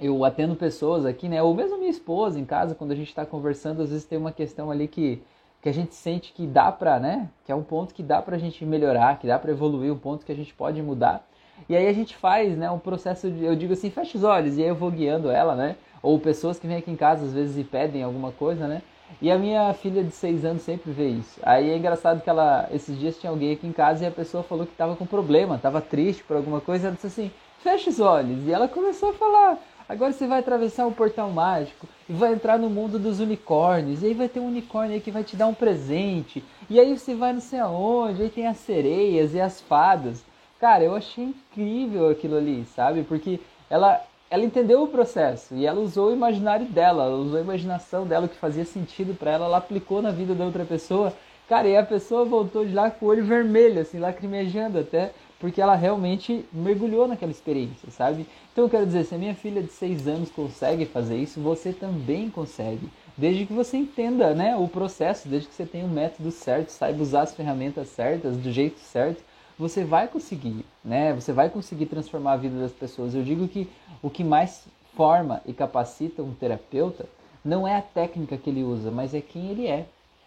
eu 0.00 0.24
atendo 0.24 0.56
pessoas 0.56 1.06
aqui, 1.06 1.28
né? 1.28 1.42
Ou 1.42 1.54
mesmo 1.54 1.78
minha 1.78 1.90
esposa 1.90 2.38
em 2.38 2.44
casa, 2.44 2.74
quando 2.74 2.92
a 2.92 2.96
gente 2.96 3.08
está 3.08 3.24
conversando, 3.24 3.82
às 3.82 3.90
vezes 3.90 4.04
tem 4.04 4.18
uma 4.18 4.32
questão 4.32 4.70
ali 4.70 4.88
que, 4.88 5.22
que 5.62 5.68
a 5.68 5.72
gente 5.72 5.94
sente 5.94 6.32
que 6.32 6.46
dá 6.46 6.70
para, 6.72 6.98
né? 6.98 7.28
Que 7.44 7.52
é 7.52 7.54
um 7.54 7.62
ponto 7.62 7.94
que 7.94 8.02
dá 8.02 8.20
para 8.20 8.36
a 8.36 8.38
gente 8.38 8.64
melhorar, 8.64 9.18
que 9.18 9.26
dá 9.26 9.38
para 9.38 9.52
evoluir, 9.52 9.92
um 9.92 9.98
ponto 9.98 10.26
que 10.26 10.32
a 10.32 10.36
gente 10.36 10.52
pode 10.52 10.82
mudar. 10.82 11.26
E 11.68 11.76
aí 11.76 11.86
a 11.86 11.92
gente 11.92 12.16
faz, 12.16 12.56
né? 12.56 12.70
Um 12.70 12.78
processo 12.78 13.30
de, 13.30 13.44
eu 13.44 13.54
digo 13.54 13.72
assim, 13.72 13.90
fecha 13.90 14.18
os 14.18 14.24
olhos 14.24 14.58
e 14.58 14.62
aí 14.62 14.68
eu 14.68 14.74
vou 14.74 14.90
guiando 14.90 15.30
ela, 15.30 15.54
né? 15.54 15.76
Ou 16.02 16.18
pessoas 16.18 16.58
que 16.58 16.66
vêm 16.66 16.76
aqui 16.76 16.90
em 16.90 16.96
casa 16.96 17.24
às 17.24 17.32
vezes 17.32 17.56
e 17.56 17.64
pedem 17.64 18.02
alguma 18.02 18.32
coisa, 18.32 18.66
né? 18.66 18.82
E 19.22 19.30
a 19.30 19.38
minha 19.38 19.72
filha 19.74 20.02
de 20.02 20.10
6 20.10 20.44
anos 20.44 20.62
sempre 20.62 20.90
vê 20.90 21.08
isso. 21.08 21.38
Aí 21.42 21.70
é 21.70 21.76
engraçado 21.76 22.20
que 22.20 22.28
ela, 22.28 22.68
esses 22.72 22.98
dias 22.98 23.18
tinha 23.18 23.30
alguém 23.30 23.52
aqui 23.52 23.66
em 23.66 23.72
casa 23.72 24.04
e 24.04 24.06
a 24.06 24.10
pessoa 24.10 24.42
falou 24.42 24.66
que 24.66 24.72
estava 24.72 24.96
com 24.96 25.06
problema, 25.06 25.56
estava 25.56 25.80
triste 25.80 26.24
por 26.24 26.36
alguma 26.36 26.60
coisa. 26.60 26.88
Ela 26.88 26.96
disse 26.96 27.06
assim: 27.06 27.30
fecha 27.62 27.90
os 27.90 28.00
olhos. 28.00 28.46
E 28.46 28.52
ela 28.52 28.68
começou 28.68 29.10
a 29.10 29.14
falar: 29.14 29.58
Agora 29.88 30.12
você 30.12 30.26
vai 30.26 30.38
atravessar 30.38 30.86
um 30.86 30.92
portal 30.92 31.30
mágico 31.30 31.86
e 32.08 32.12
vai 32.12 32.32
entrar 32.32 32.58
no 32.58 32.70
mundo 32.70 32.98
dos 32.98 33.20
unicórnios. 33.20 34.02
E 34.02 34.06
aí 34.06 34.14
vai 34.14 34.28
ter 34.28 34.40
um 34.40 34.46
unicórnio 34.46 34.94
aí 34.94 35.00
que 35.00 35.10
vai 35.10 35.22
te 35.22 35.36
dar 35.36 35.46
um 35.46 35.54
presente. 35.54 36.42
E 36.70 36.80
aí 36.80 36.96
você 36.98 37.14
vai 37.14 37.34
não 37.34 37.40
sei 37.40 37.60
aonde, 37.60 38.22
aí 38.22 38.30
tem 38.30 38.46
as 38.46 38.56
sereias 38.58 39.34
e 39.34 39.40
as 39.40 39.60
fadas. 39.60 40.24
Cara, 40.58 40.82
eu 40.82 40.94
achei 40.94 41.24
incrível 41.24 42.08
aquilo 42.08 42.36
ali, 42.38 42.64
sabe? 42.74 43.02
Porque 43.02 43.38
ela, 43.68 44.00
ela 44.30 44.44
entendeu 44.44 44.82
o 44.82 44.88
processo 44.88 45.54
e 45.54 45.66
ela 45.66 45.80
usou 45.80 46.08
o 46.08 46.14
imaginário 46.14 46.64
dela, 46.64 47.04
ela 47.04 47.16
usou 47.16 47.38
a 47.38 47.42
imaginação 47.42 48.06
dela, 48.06 48.24
o 48.24 48.28
que 48.28 48.36
fazia 48.36 48.64
sentido 48.64 49.14
para 49.14 49.32
ela, 49.32 49.44
ela 49.44 49.58
aplicou 49.58 50.00
na 50.00 50.10
vida 50.10 50.34
da 50.34 50.44
outra 50.44 50.64
pessoa. 50.64 51.12
Cara, 51.46 51.68
e 51.68 51.76
a 51.76 51.84
pessoa 51.84 52.24
voltou 52.24 52.64
de 52.64 52.72
lá 52.72 52.90
com 52.90 53.04
o 53.04 53.08
olho 53.10 53.22
vermelho, 53.22 53.82
assim, 53.82 53.98
lacrimejando 53.98 54.78
até, 54.78 55.12
porque 55.44 55.60
ela 55.60 55.74
realmente 55.74 56.42
mergulhou 56.50 57.06
naquela 57.06 57.30
experiência, 57.30 57.90
sabe? 57.90 58.26
Então 58.50 58.64
eu 58.64 58.70
quero 58.70 58.86
dizer, 58.86 59.04
se 59.04 59.14
a 59.14 59.18
minha 59.18 59.34
filha 59.34 59.62
de 59.62 59.70
6 59.72 60.08
anos 60.08 60.30
consegue 60.30 60.86
fazer 60.86 61.18
isso, 61.18 61.38
você 61.38 61.70
também 61.70 62.30
consegue. 62.30 62.88
Desde 63.14 63.44
que 63.44 63.52
você 63.52 63.76
entenda 63.76 64.34
né, 64.34 64.56
o 64.56 64.66
processo, 64.66 65.28
desde 65.28 65.46
que 65.46 65.54
você 65.54 65.66
tenha 65.66 65.84
o 65.84 65.88
método 65.90 66.30
certo, 66.30 66.70
saiba 66.70 67.02
usar 67.02 67.20
as 67.24 67.34
ferramentas 67.34 67.88
certas, 67.88 68.38
do 68.38 68.50
jeito 68.50 68.80
certo, 68.80 69.22
você 69.58 69.84
vai 69.84 70.08
conseguir, 70.08 70.64
né? 70.82 71.12
Você 71.12 71.30
vai 71.30 71.50
conseguir 71.50 71.84
transformar 71.84 72.32
a 72.32 72.38
vida 72.38 72.58
das 72.58 72.72
pessoas. 72.72 73.14
Eu 73.14 73.22
digo 73.22 73.46
que 73.46 73.68
o 74.02 74.08
que 74.08 74.24
mais 74.24 74.64
forma 74.96 75.42
e 75.44 75.52
capacita 75.52 76.22
um 76.22 76.32
terapeuta 76.32 77.04
não 77.44 77.68
é 77.68 77.76
a 77.76 77.82
técnica 77.82 78.38
que 78.38 78.48
ele 78.48 78.64
usa, 78.64 78.90
mas 78.90 79.12
é 79.12 79.20
quem 79.20 79.50
ele 79.50 79.66
é. 79.66 79.84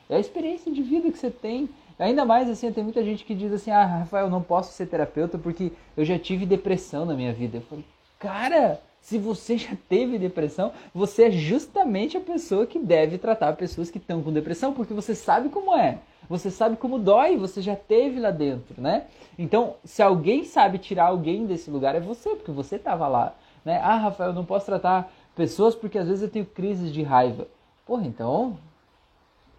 É 0.08 0.18
a 0.18 0.20
experiência 0.20 0.72
de 0.72 0.84
vida 0.84 1.12
que 1.12 1.18
você 1.18 1.32
tem. 1.32 1.68
Ainda 2.00 2.26
mais 2.26 2.50
assim, 2.50 2.72
tem 2.72 2.84
muita 2.84 3.04
gente 3.04 3.26
que 3.26 3.34
diz 3.34 3.52
assim: 3.52 3.72
"Ah, 3.72 3.86
Rafael, 3.86 4.26
eu 4.26 4.32
não 4.32 4.42
posso 4.42 4.74
ser 4.74 4.86
terapeuta 4.86 5.38
porque 5.38 5.72
eu 5.96 6.06
já 6.06 6.18
tive 6.20 6.46
depressão 6.46 7.06
na 7.06 7.14
minha 7.14 7.34
vida". 7.34 7.58
Eu 7.58 7.62
falei: 7.62 7.86
Cara, 8.20 8.80
se 9.02 9.18
você 9.18 9.58
já 9.58 9.76
teve 9.88 10.18
depressão, 10.18 10.72
você 10.94 11.26
é 11.26 11.32
justamente 11.32 12.18
a 12.18 12.22
pessoa 12.22 12.66
que 12.66 12.78
deve 12.78 13.18
tratar 13.18 13.54
pessoas 13.54 13.90
que 13.90 13.98
estão 13.98 14.22
com 14.22 14.34
depressão, 14.34 14.74
porque 14.74 14.94
você 14.94 15.16
sabe 15.16 15.50
como 15.50 15.76
é. 15.76 16.00
Você 16.30 16.52
sabe 16.52 16.76
como 16.76 17.00
dói, 17.00 17.38
você 17.38 17.62
já 17.62 17.76
teve 17.76 18.20
lá 18.20 18.32
dentro, 18.32 18.82
né? 18.82 19.06
Então, 19.40 19.76
se 19.86 20.02
alguém 20.02 20.44
sabe 20.44 20.78
tirar 20.78 21.06
alguém 21.06 21.46
desse 21.46 21.72
lugar, 21.72 21.96
é 21.96 22.02
você, 22.02 22.32
porque 22.36 22.52
você 22.52 22.76
estava 22.76 23.08
lá, 23.08 23.34
né? 23.64 23.80
Ah, 23.82 23.96
Rafael, 23.96 24.32
eu 24.32 24.36
não 24.36 24.44
posso 24.44 24.66
tratar 24.66 25.10
pessoas 25.36 25.74
porque 25.74 25.98
às 25.98 26.08
vezes 26.08 26.24
eu 26.24 26.30
tenho 26.30 26.46
crises 26.46 26.92
de 26.92 27.02
raiva. 27.02 27.48
Porra, 27.86 28.06
então 28.06 28.58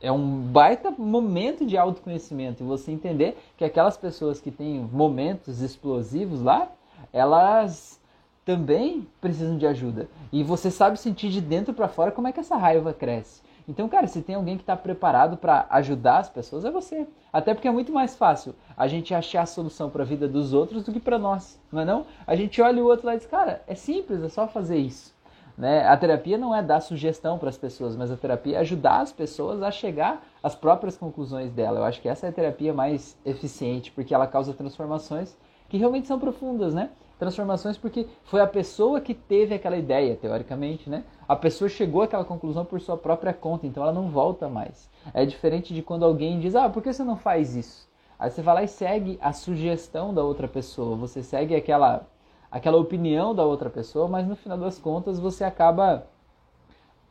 é 0.01 0.13
um 0.13 0.41
baita 0.41 0.91
momento 0.91 1.67
de 1.67 1.77
autoconhecimento 1.77 2.63
e 2.63 2.67
você 2.67 2.93
entender 2.93 3.37
que 3.57 3.65
aquelas 3.65 3.97
pessoas 3.97 4.41
que 4.41 4.51
têm 4.51 4.81
momentos 4.93 5.61
explosivos 5.61 6.41
lá, 6.41 6.71
elas 7.13 8.01
também 8.45 9.07
precisam 9.21 9.59
de 9.59 9.67
ajuda. 9.67 10.09
E 10.33 10.43
você 10.43 10.71
sabe 10.71 10.99
sentir 10.99 11.31
de 11.31 11.41
dentro 11.41 11.75
para 11.75 11.89
fora 11.89 12.11
como 12.11 12.29
é 12.29 12.33
que 12.33 12.41
essa 12.41 12.57
raiva 12.57 12.95
cresce. 12.95 13.43
Então, 13.69 13.87
cara, 13.87 14.07
se 14.07 14.23
tem 14.23 14.35
alguém 14.35 14.57
que 14.57 14.63
está 14.63 14.75
preparado 14.75 15.37
para 15.37 15.67
ajudar 15.69 16.19
as 16.19 16.31
pessoas, 16.31 16.65
é 16.65 16.71
você. 16.71 17.07
Até 17.31 17.53
porque 17.53 17.69
é 17.69 17.71
muito 17.71 17.93
mais 17.93 18.17
fácil 18.17 18.55
a 18.75 18.89
gente 18.89 19.13
achar 19.13 19.43
a 19.43 19.47
solução 19.47 19.91
para 19.91 20.03
a 20.03 20.07
vida 20.07 20.27
dos 20.27 20.55
outros 20.55 20.83
do 20.85 20.93
que 20.93 20.99
para 20.99 21.19
nós, 21.19 21.61
não 21.71 21.83
é 21.83 21.85
não? 21.85 22.07
A 22.27 22.35
gente 22.35 22.63
olha 22.63 22.83
o 22.83 22.87
outro 22.87 23.07
lá 23.07 23.15
e 23.15 23.19
diz, 23.19 23.27
cara, 23.27 23.63
é 23.67 23.75
simples, 23.75 24.23
é 24.23 24.29
só 24.31 24.49
fazer 24.49 24.79
isso. 24.79 25.15
Né? 25.59 25.85
A 25.85 25.97
terapia 25.97 26.39
não 26.39 26.55
é 26.55 26.63
dar 26.63 26.81
sugestão 26.81 27.37
para 27.37 27.49
as 27.49 27.59
pessoas, 27.59 27.97
mas 27.97 28.13
a 28.13 28.17
terapia 28.17 28.59
é 28.59 28.61
ajudar 28.61 29.01
as 29.01 29.11
pessoas 29.11 29.61
a 29.61 29.73
chegar 29.73 30.25
às 30.41 30.55
próprias 30.55 30.97
conclusões 30.97 31.51
dela. 31.51 31.81
Eu 31.81 31.85
acho 31.85 32.01
que 32.01 32.09
essa 32.09 32.27
é 32.27 32.29
a 32.29 32.33
terapia 32.33 32.73
mais 32.73 33.19
eficiente, 33.27 33.91
porque 33.91 34.15
ela 34.15 34.29
causa 34.29 34.55
transformações 34.55 35.37
que 35.69 35.77
realmente 35.77 36.07
são 36.07 36.17
profundas, 36.17 36.73
né? 36.73 36.91
Transformações 37.19 37.77
porque 37.77 38.07
foi 38.23 38.41
a 38.41 38.47
pessoa 38.47 39.01
que 39.01 39.13
teve 39.13 39.53
aquela 39.53 39.77
ideia, 39.77 40.15
teoricamente, 40.15 40.89
né? 40.89 41.03
A 41.27 41.35
pessoa 41.35 41.69
chegou 41.69 42.03
àquela 42.03 42.25
conclusão 42.25 42.65
por 42.65 42.81
sua 42.81 42.97
própria 42.97 43.35
conta, 43.35 43.67
então 43.67 43.83
ela 43.83 43.93
não 43.93 44.09
volta 44.09 44.49
mais. 44.49 44.89
É 45.13 45.27
diferente 45.27 45.75
de 45.75 45.83
quando 45.83 46.05
alguém 46.05 46.39
diz: 46.39 46.55
"Ah, 46.55 46.69
por 46.71 46.85
que 46.85 46.93
você 46.93 47.03
não 47.03 47.17
faz 47.17 47.57
isso?" 47.57 47.89
Aí 48.17 48.31
você 48.31 48.43
vai 48.43 48.55
lá 48.55 48.63
e 48.63 48.69
segue 48.69 49.19
a 49.21 49.33
sugestão 49.33 50.15
da 50.15 50.23
outra 50.23 50.47
pessoa, 50.47 50.97
você 50.97 51.21
segue 51.21 51.57
aquela 51.57 52.07
aquela 52.51 52.79
opinião 52.79 53.35
da 53.35 53.45
outra 53.45 53.71
pessoa, 53.71 54.09
mas 54.09 54.27
no 54.27 54.37
final 54.37 54.59
das 54.59 54.79
contas 54.79 55.19
você 55.19 55.45
acaba 55.45 56.07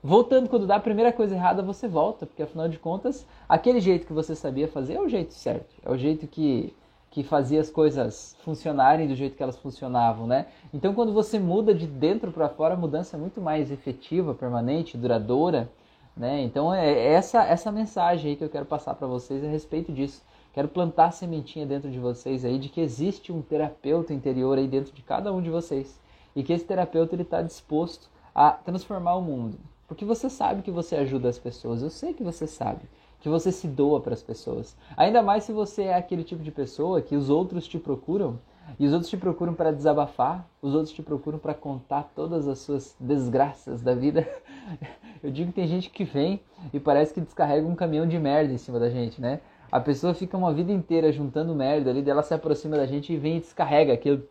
voltando 0.03 0.49
quando 0.49 0.67
dá 0.67 0.75
a 0.75 0.79
primeira 0.79 1.11
coisa 1.11 1.35
errada, 1.35 1.61
você 1.61 1.87
volta, 1.87 2.25
porque 2.25 2.43
afinal 2.43 2.67
de 2.67 2.79
contas, 2.79 3.25
aquele 3.47 3.79
jeito 3.79 4.07
que 4.07 4.13
você 4.13 4.35
sabia 4.35 4.67
fazer 4.67 4.95
é 4.95 5.01
o 5.01 5.09
jeito 5.09 5.33
certo, 5.33 5.75
é 5.83 5.91
o 5.91 5.97
jeito 5.97 6.27
que 6.27 6.73
que 7.09 7.23
fazia 7.23 7.59
as 7.59 7.69
coisas 7.69 8.35
funcionarem 8.43 9.07
do 9.07 9.15
jeito 9.15 9.35
que 9.35 9.41
elas 9.41 9.57
funcionavam, 9.57 10.27
né? 10.27 10.47
Então, 10.73 10.93
quando 10.93 11.13
você 11.13 11.39
muda 11.39 11.73
de 11.73 11.87
dentro 11.87 12.31
para 12.31 12.49
fora, 12.49 12.75
a 12.75 12.77
mudança 12.77 13.17
é 13.17 13.19
muito 13.19 13.41
mais 13.41 13.71
efetiva, 13.71 14.35
permanente, 14.35 14.97
duradoura, 14.97 15.67
né? 16.15 16.41
Então, 16.41 16.71
é 16.73 17.07
essa 17.13 17.43
essa 17.43 17.71
mensagem 17.71 18.31
aí 18.31 18.37
que 18.37 18.43
eu 18.43 18.49
quero 18.49 18.65
passar 18.65 18.93
para 18.93 19.07
vocês 19.07 19.43
a 19.43 19.47
respeito 19.47 19.91
disso. 19.91 20.21
Quero 20.57 20.69
plantar 20.69 21.05
a 21.05 21.11
sementinha 21.11 21.67
dentro 21.67 21.91
de 21.91 21.99
vocês 21.99 22.43
aí 22.43 22.57
de 22.57 22.67
que 22.67 22.81
existe 22.81 23.31
um 23.31 23.43
terapeuta 23.43 24.11
interior 24.11 24.57
aí 24.57 24.67
dentro 24.67 24.91
de 24.91 25.03
cada 25.03 25.31
um 25.31 25.39
de 25.39 25.51
vocês 25.51 26.01
e 26.35 26.41
que 26.41 26.51
esse 26.51 26.65
terapeuta 26.65 27.13
ele 27.13 27.21
está 27.21 27.43
disposto 27.43 28.09
a 28.33 28.49
transformar 28.49 29.17
o 29.17 29.21
mundo, 29.21 29.59
porque 29.87 30.03
você 30.03 30.31
sabe 30.31 30.63
que 30.63 30.71
você 30.71 30.95
ajuda 30.95 31.29
as 31.29 31.37
pessoas. 31.37 31.83
Eu 31.83 31.91
sei 31.91 32.11
que 32.11 32.23
você 32.23 32.47
sabe 32.47 32.81
que 33.19 33.29
você 33.29 33.51
se 33.51 33.67
doa 33.67 34.01
para 34.01 34.15
as 34.15 34.23
pessoas. 34.23 34.75
Ainda 34.97 35.21
mais 35.21 35.43
se 35.43 35.51
você 35.51 35.83
é 35.83 35.93
aquele 35.93 36.23
tipo 36.23 36.41
de 36.41 36.49
pessoa 36.49 37.03
que 37.03 37.15
os 37.15 37.29
outros 37.29 37.67
te 37.67 37.77
procuram 37.77 38.39
e 38.79 38.87
os 38.87 38.93
outros 38.93 39.11
te 39.11 39.17
procuram 39.17 39.53
para 39.53 39.71
desabafar, 39.71 40.49
os 40.59 40.73
outros 40.73 40.91
te 40.91 41.03
procuram 41.03 41.37
para 41.37 41.53
contar 41.53 42.11
todas 42.15 42.47
as 42.47 42.57
suas 42.57 42.95
desgraças 42.99 43.83
da 43.83 43.93
vida. 43.93 44.27
Eu 45.21 45.29
digo 45.29 45.51
que 45.51 45.55
tem 45.55 45.67
gente 45.67 45.91
que 45.91 46.03
vem 46.03 46.41
e 46.73 46.79
parece 46.79 47.13
que 47.13 47.21
descarrega 47.21 47.67
um 47.67 47.75
caminhão 47.75 48.07
de 48.07 48.17
merda 48.17 48.51
em 48.51 48.57
cima 48.57 48.79
da 48.79 48.89
gente, 48.89 49.21
né? 49.21 49.39
A 49.71 49.79
pessoa 49.79 50.13
fica 50.13 50.37
uma 50.37 50.53
vida 50.53 50.71
inteira 50.71 51.11
juntando 51.11 51.53
merda 51.53 51.89
ali, 51.89 52.01
dela 52.01 52.23
se 52.23 52.33
aproxima 52.33 52.77
da 52.77 52.85
gente 52.85 53.11
e 53.11 53.17
vem 53.17 53.37
e 53.37 53.39
descarrega 53.41 53.93
aquilo 53.93 54.23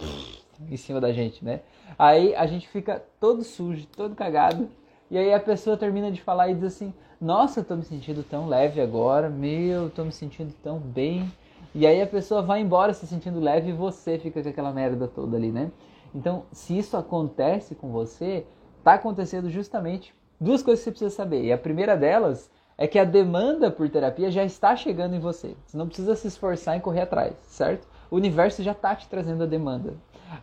em 0.70 0.76
cima 0.76 1.00
da 1.00 1.12
gente, 1.12 1.44
né? 1.44 1.60
Aí 1.98 2.34
a 2.34 2.46
gente 2.46 2.66
fica 2.68 3.02
todo 3.20 3.44
sujo, 3.44 3.86
todo 3.88 4.14
cagado, 4.14 4.68
e 5.10 5.18
aí 5.18 5.32
a 5.32 5.40
pessoa 5.40 5.76
termina 5.76 6.10
de 6.10 6.20
falar 6.20 6.48
e 6.48 6.54
diz 6.54 6.64
assim: 6.64 6.92
Nossa, 7.20 7.60
eu 7.60 7.64
tô 7.64 7.76
me 7.76 7.84
sentindo 7.84 8.22
tão 8.22 8.48
leve 8.48 8.80
agora, 8.80 9.28
meu, 9.28 9.84
eu 9.84 9.90
tô 9.90 10.04
me 10.04 10.12
sentindo 10.12 10.52
tão 10.62 10.78
bem. 10.78 11.30
E 11.74 11.86
aí 11.86 12.00
a 12.00 12.06
pessoa 12.06 12.40
vai 12.40 12.60
embora 12.60 12.94
se 12.94 13.06
sentindo 13.06 13.38
leve 13.38 13.68
e 13.68 13.72
você 13.72 14.18
fica 14.18 14.42
com 14.42 14.48
aquela 14.48 14.72
merda 14.72 15.06
toda 15.06 15.36
ali, 15.36 15.52
né? 15.52 15.70
Então, 16.14 16.44
se 16.50 16.76
isso 16.78 16.96
acontece 16.96 17.74
com 17.74 17.90
você, 17.90 18.46
tá 18.82 18.94
acontecendo 18.94 19.50
justamente 19.50 20.14
duas 20.40 20.62
coisas 20.62 20.80
que 20.80 20.84
você 20.84 20.90
precisa 20.90 21.10
saber. 21.10 21.44
E 21.44 21.52
a 21.52 21.58
primeira 21.58 21.94
delas 21.94 22.50
é 22.78 22.86
que 22.86 22.98
a 22.98 23.04
demanda 23.04 23.70
por 23.70 23.88
terapia 23.88 24.30
já 24.30 24.44
está 24.44 24.76
chegando 24.76 25.14
em 25.14 25.20
você. 25.20 25.56
Você 25.66 25.76
não 25.76 25.86
precisa 25.86 26.14
se 26.14 26.28
esforçar 26.28 26.76
em 26.76 26.80
correr 26.80 27.02
atrás, 27.02 27.34
certo? 27.48 27.88
O 28.10 28.16
universo 28.16 28.62
já 28.62 28.72
está 28.72 28.94
te 28.94 29.08
trazendo 29.08 29.44
a 29.44 29.46
demanda. 29.46 29.94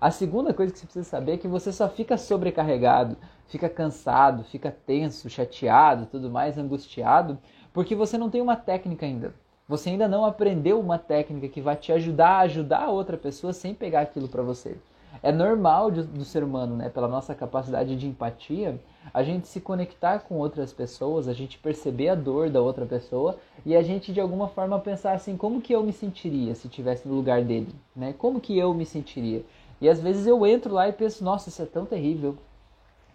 A 0.01 0.09
segunda 0.09 0.53
coisa 0.53 0.71
que 0.71 0.79
você 0.79 0.85
precisa 0.85 1.07
saber 1.07 1.33
é 1.33 1.37
que 1.37 1.47
você 1.47 1.71
só 1.71 1.87
fica 1.87 2.17
sobrecarregado, 2.17 3.17
fica 3.47 3.69
cansado, 3.69 4.43
fica 4.45 4.75
tenso, 4.85 5.29
chateado, 5.29 6.07
tudo 6.07 6.29
mais, 6.29 6.57
angustiado, 6.57 7.37
porque 7.71 7.95
você 7.95 8.17
não 8.17 8.29
tem 8.29 8.41
uma 8.41 8.55
técnica 8.55 9.05
ainda. 9.05 9.33
Você 9.67 9.89
ainda 9.89 10.07
não 10.07 10.25
aprendeu 10.25 10.79
uma 10.79 10.97
técnica 10.97 11.47
que 11.47 11.61
vai 11.61 11.75
te 11.75 11.91
ajudar 11.91 12.29
a 12.29 12.39
ajudar 12.41 12.83
a 12.83 12.91
outra 12.91 13.17
pessoa 13.17 13.53
sem 13.53 13.73
pegar 13.73 14.01
aquilo 14.01 14.27
para 14.27 14.41
você. 14.41 14.77
É 15.23 15.31
normal 15.31 15.89
do, 15.89 16.03
do 16.03 16.25
ser 16.25 16.43
humano, 16.43 16.75
né, 16.75 16.89
pela 16.89 17.07
nossa 17.07 17.33
capacidade 17.33 17.95
de 17.95 18.05
empatia, 18.05 18.77
a 19.13 19.23
gente 19.23 19.47
se 19.47 19.61
conectar 19.61 20.19
com 20.19 20.35
outras 20.35 20.73
pessoas, 20.73 21.29
a 21.29 21.33
gente 21.33 21.57
perceber 21.57 22.09
a 22.09 22.15
dor 22.15 22.49
da 22.49 22.61
outra 22.61 22.85
pessoa 22.85 23.37
e 23.65 23.73
a 23.73 23.81
gente 23.81 24.11
de 24.11 24.19
alguma 24.19 24.49
forma 24.49 24.77
pensar 24.79 25.13
assim, 25.13 25.37
como 25.37 25.61
que 25.61 25.73
eu 25.73 25.81
me 25.81 25.93
sentiria 25.93 26.53
se 26.55 26.67
estivesse 26.67 27.07
no 27.07 27.15
lugar 27.15 27.41
dele, 27.41 27.73
né? 27.95 28.13
Como 28.17 28.41
que 28.41 28.57
eu 28.57 28.73
me 28.73 28.85
sentiria? 28.85 29.45
E 29.79 29.87
às 29.87 29.99
vezes 29.99 30.27
eu 30.27 30.45
entro 30.45 30.73
lá 30.73 30.89
e 30.89 30.93
penso, 30.93 31.23
nossa, 31.23 31.47
isso 31.47 31.61
é 31.61 31.65
tão 31.65 31.85
terrível, 31.85 32.37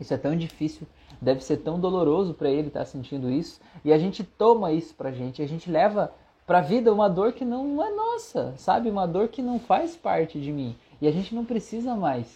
isso 0.00 0.14
é 0.14 0.16
tão 0.16 0.34
difícil, 0.34 0.86
deve 1.20 1.44
ser 1.44 1.58
tão 1.58 1.78
doloroso 1.78 2.32
para 2.32 2.50
ele 2.50 2.68
estar 2.68 2.80
tá 2.80 2.86
sentindo 2.86 3.30
isso. 3.30 3.60
E 3.84 3.92
a 3.92 3.98
gente 3.98 4.24
toma 4.24 4.72
isso 4.72 4.94
pra 4.94 5.10
gente, 5.10 5.42
a 5.42 5.46
gente 5.46 5.70
leva 5.70 6.12
pra 6.46 6.62
vida 6.62 6.92
uma 6.92 7.08
dor 7.08 7.32
que 7.32 7.44
não 7.44 7.82
é 7.84 7.90
nossa, 7.90 8.54
sabe? 8.56 8.88
Uma 8.88 9.06
dor 9.06 9.28
que 9.28 9.42
não 9.42 9.58
faz 9.58 9.96
parte 9.96 10.40
de 10.40 10.50
mim. 10.50 10.74
E 11.00 11.08
a 11.08 11.12
gente 11.12 11.34
não 11.34 11.44
precisa 11.44 11.94
mais 11.94 12.26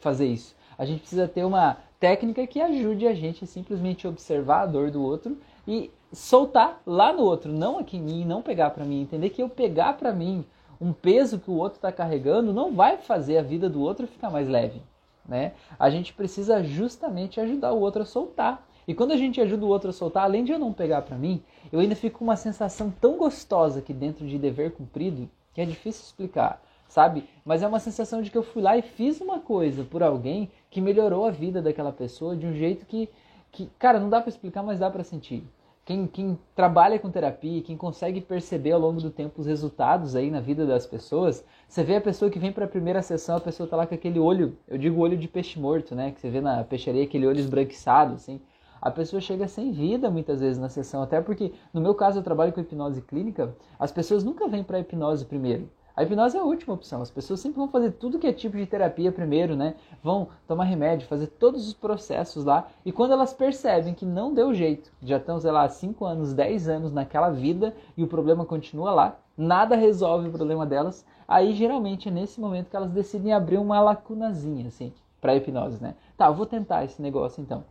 fazer 0.00 0.26
isso. 0.26 0.54
A 0.76 0.84
gente 0.84 1.00
precisa 1.00 1.28
ter 1.28 1.44
uma 1.44 1.76
técnica 2.00 2.46
que 2.46 2.60
ajude 2.60 3.06
a 3.06 3.14
gente 3.14 3.44
a 3.44 3.46
simplesmente 3.46 4.08
observar 4.08 4.62
a 4.62 4.66
dor 4.66 4.90
do 4.90 5.02
outro 5.02 5.38
e 5.66 5.90
soltar 6.12 6.82
lá 6.84 7.12
no 7.12 7.22
outro, 7.22 7.52
não 7.52 7.78
aqui 7.78 7.96
em 7.96 8.02
mim, 8.02 8.24
não 8.24 8.42
pegar 8.42 8.70
para 8.70 8.84
mim, 8.84 9.02
entender 9.02 9.30
que 9.30 9.42
eu 9.42 9.48
pegar 9.48 9.94
para 9.94 10.12
mim 10.12 10.44
um 10.80 10.92
peso 10.92 11.38
que 11.38 11.50
o 11.50 11.54
outro 11.54 11.76
está 11.76 11.92
carregando 11.92 12.52
não 12.52 12.72
vai 12.72 12.98
fazer 12.98 13.38
a 13.38 13.42
vida 13.42 13.70
do 13.70 13.80
outro 13.80 14.08
ficar 14.08 14.30
mais 14.30 14.48
leve, 14.48 14.82
né? 15.26 15.52
A 15.78 15.88
gente 15.88 16.12
precisa 16.12 16.62
justamente 16.62 17.40
ajudar 17.40 17.72
o 17.72 17.80
outro 17.80 18.02
a 18.02 18.04
soltar. 18.04 18.66
E 18.86 18.92
quando 18.92 19.12
a 19.12 19.16
gente 19.16 19.40
ajuda 19.40 19.64
o 19.64 19.68
outro 19.68 19.90
a 19.90 19.92
soltar, 19.92 20.24
além 20.24 20.42
de 20.42 20.50
eu 20.50 20.58
não 20.58 20.72
pegar 20.72 21.02
para 21.02 21.16
mim, 21.16 21.40
eu 21.70 21.78
ainda 21.78 21.94
fico 21.94 22.18
com 22.18 22.24
uma 22.24 22.36
sensação 22.36 22.92
tão 23.00 23.16
gostosa 23.16 23.78
aqui 23.78 23.92
dentro 23.92 24.26
de 24.26 24.36
dever 24.36 24.72
cumprido 24.72 25.30
que 25.54 25.60
é 25.60 25.64
difícil 25.64 26.02
explicar 26.02 26.60
sabe? 26.92 27.24
Mas 27.42 27.62
é 27.62 27.66
uma 27.66 27.80
sensação 27.80 28.20
de 28.20 28.30
que 28.30 28.36
eu 28.36 28.42
fui 28.42 28.60
lá 28.60 28.76
e 28.76 28.82
fiz 28.82 29.18
uma 29.18 29.40
coisa 29.40 29.82
por 29.82 30.02
alguém 30.02 30.50
que 30.70 30.78
melhorou 30.78 31.24
a 31.24 31.30
vida 31.30 31.62
daquela 31.62 31.90
pessoa 31.90 32.36
de 32.36 32.46
um 32.46 32.52
jeito 32.52 32.84
que, 32.84 33.08
que 33.50 33.66
cara, 33.78 33.98
não 33.98 34.10
dá 34.10 34.20
para 34.20 34.28
explicar, 34.28 34.62
mas 34.62 34.78
dá 34.78 34.90
para 34.90 35.02
sentir. 35.02 35.42
Quem, 35.86 36.06
quem 36.06 36.38
trabalha 36.54 36.98
com 36.98 37.10
terapia, 37.10 37.62
quem 37.62 37.78
consegue 37.78 38.20
perceber 38.20 38.72
ao 38.72 38.80
longo 38.80 39.00
do 39.00 39.10
tempo 39.10 39.40
os 39.40 39.46
resultados 39.46 40.14
aí 40.14 40.30
na 40.30 40.38
vida 40.38 40.66
das 40.66 40.86
pessoas, 40.86 41.42
você 41.66 41.82
vê 41.82 41.96
a 41.96 42.00
pessoa 42.00 42.30
que 42.30 42.38
vem 42.38 42.52
para 42.52 42.66
a 42.66 42.68
primeira 42.68 43.00
sessão, 43.00 43.36
a 43.36 43.40
pessoa 43.40 43.66
tá 43.66 43.74
lá 43.74 43.86
com 43.86 43.94
aquele 43.94 44.18
olho, 44.18 44.54
eu 44.68 44.76
digo 44.76 45.00
olho 45.00 45.16
de 45.16 45.26
peixe 45.26 45.58
morto, 45.58 45.94
né? 45.94 46.10
Que 46.10 46.20
você 46.20 46.28
vê 46.28 46.42
na 46.42 46.62
peixaria, 46.62 47.04
aquele 47.04 47.26
olho 47.26 47.40
esbranquiçado, 47.40 48.16
assim. 48.16 48.38
A 48.82 48.90
pessoa 48.90 49.18
chega 49.18 49.48
sem 49.48 49.72
vida 49.72 50.10
muitas 50.10 50.40
vezes 50.40 50.58
na 50.58 50.68
sessão, 50.68 51.02
até 51.02 51.22
porque 51.22 51.54
no 51.72 51.80
meu 51.80 51.94
caso 51.94 52.18
eu 52.18 52.22
trabalho 52.22 52.52
com 52.52 52.60
hipnose 52.60 53.00
clínica, 53.00 53.56
as 53.78 53.90
pessoas 53.90 54.22
nunca 54.22 54.46
vêm 54.46 54.62
para 54.62 54.78
hipnose 54.78 55.24
primeiro. 55.24 55.70
A 55.94 56.02
hipnose 56.02 56.36
é 56.36 56.40
a 56.40 56.44
última 56.44 56.72
opção. 56.72 57.02
As 57.02 57.10
pessoas 57.10 57.40
sempre 57.40 57.58
vão 57.58 57.68
fazer 57.68 57.92
tudo 57.92 58.18
que 58.18 58.26
é 58.26 58.32
tipo 58.32 58.56
de 58.56 58.64
terapia 58.64 59.12
primeiro, 59.12 59.54
né? 59.54 59.74
Vão 60.02 60.28
tomar 60.46 60.64
remédio, 60.64 61.06
fazer 61.06 61.26
todos 61.26 61.68
os 61.68 61.74
processos 61.74 62.44
lá. 62.44 62.66
E 62.84 62.90
quando 62.90 63.12
elas 63.12 63.34
percebem 63.34 63.92
que 63.92 64.06
não 64.06 64.32
deu 64.32 64.54
jeito, 64.54 64.90
já 65.02 65.18
estão, 65.18 65.38
sei 65.38 65.50
lá, 65.50 65.68
5 65.68 66.04
anos, 66.04 66.32
10 66.32 66.68
anos 66.68 66.92
naquela 66.92 67.30
vida 67.30 67.74
e 67.94 68.02
o 68.02 68.08
problema 68.08 68.46
continua 68.46 68.90
lá, 68.92 69.18
nada 69.36 69.76
resolve 69.76 70.28
o 70.28 70.32
problema 70.32 70.64
delas, 70.64 71.04
aí 71.28 71.52
geralmente 71.52 72.08
é 72.08 72.12
nesse 72.12 72.40
momento 72.40 72.70
que 72.70 72.76
elas 72.76 72.90
decidem 72.90 73.34
abrir 73.34 73.58
uma 73.58 73.80
lacunazinha, 73.80 74.68
assim, 74.68 74.94
para 75.20 75.36
hipnose, 75.36 75.82
né? 75.82 75.94
Tá, 76.16 76.30
vou 76.30 76.46
tentar 76.46 76.84
esse 76.84 77.02
negócio 77.02 77.42
então. 77.42 77.64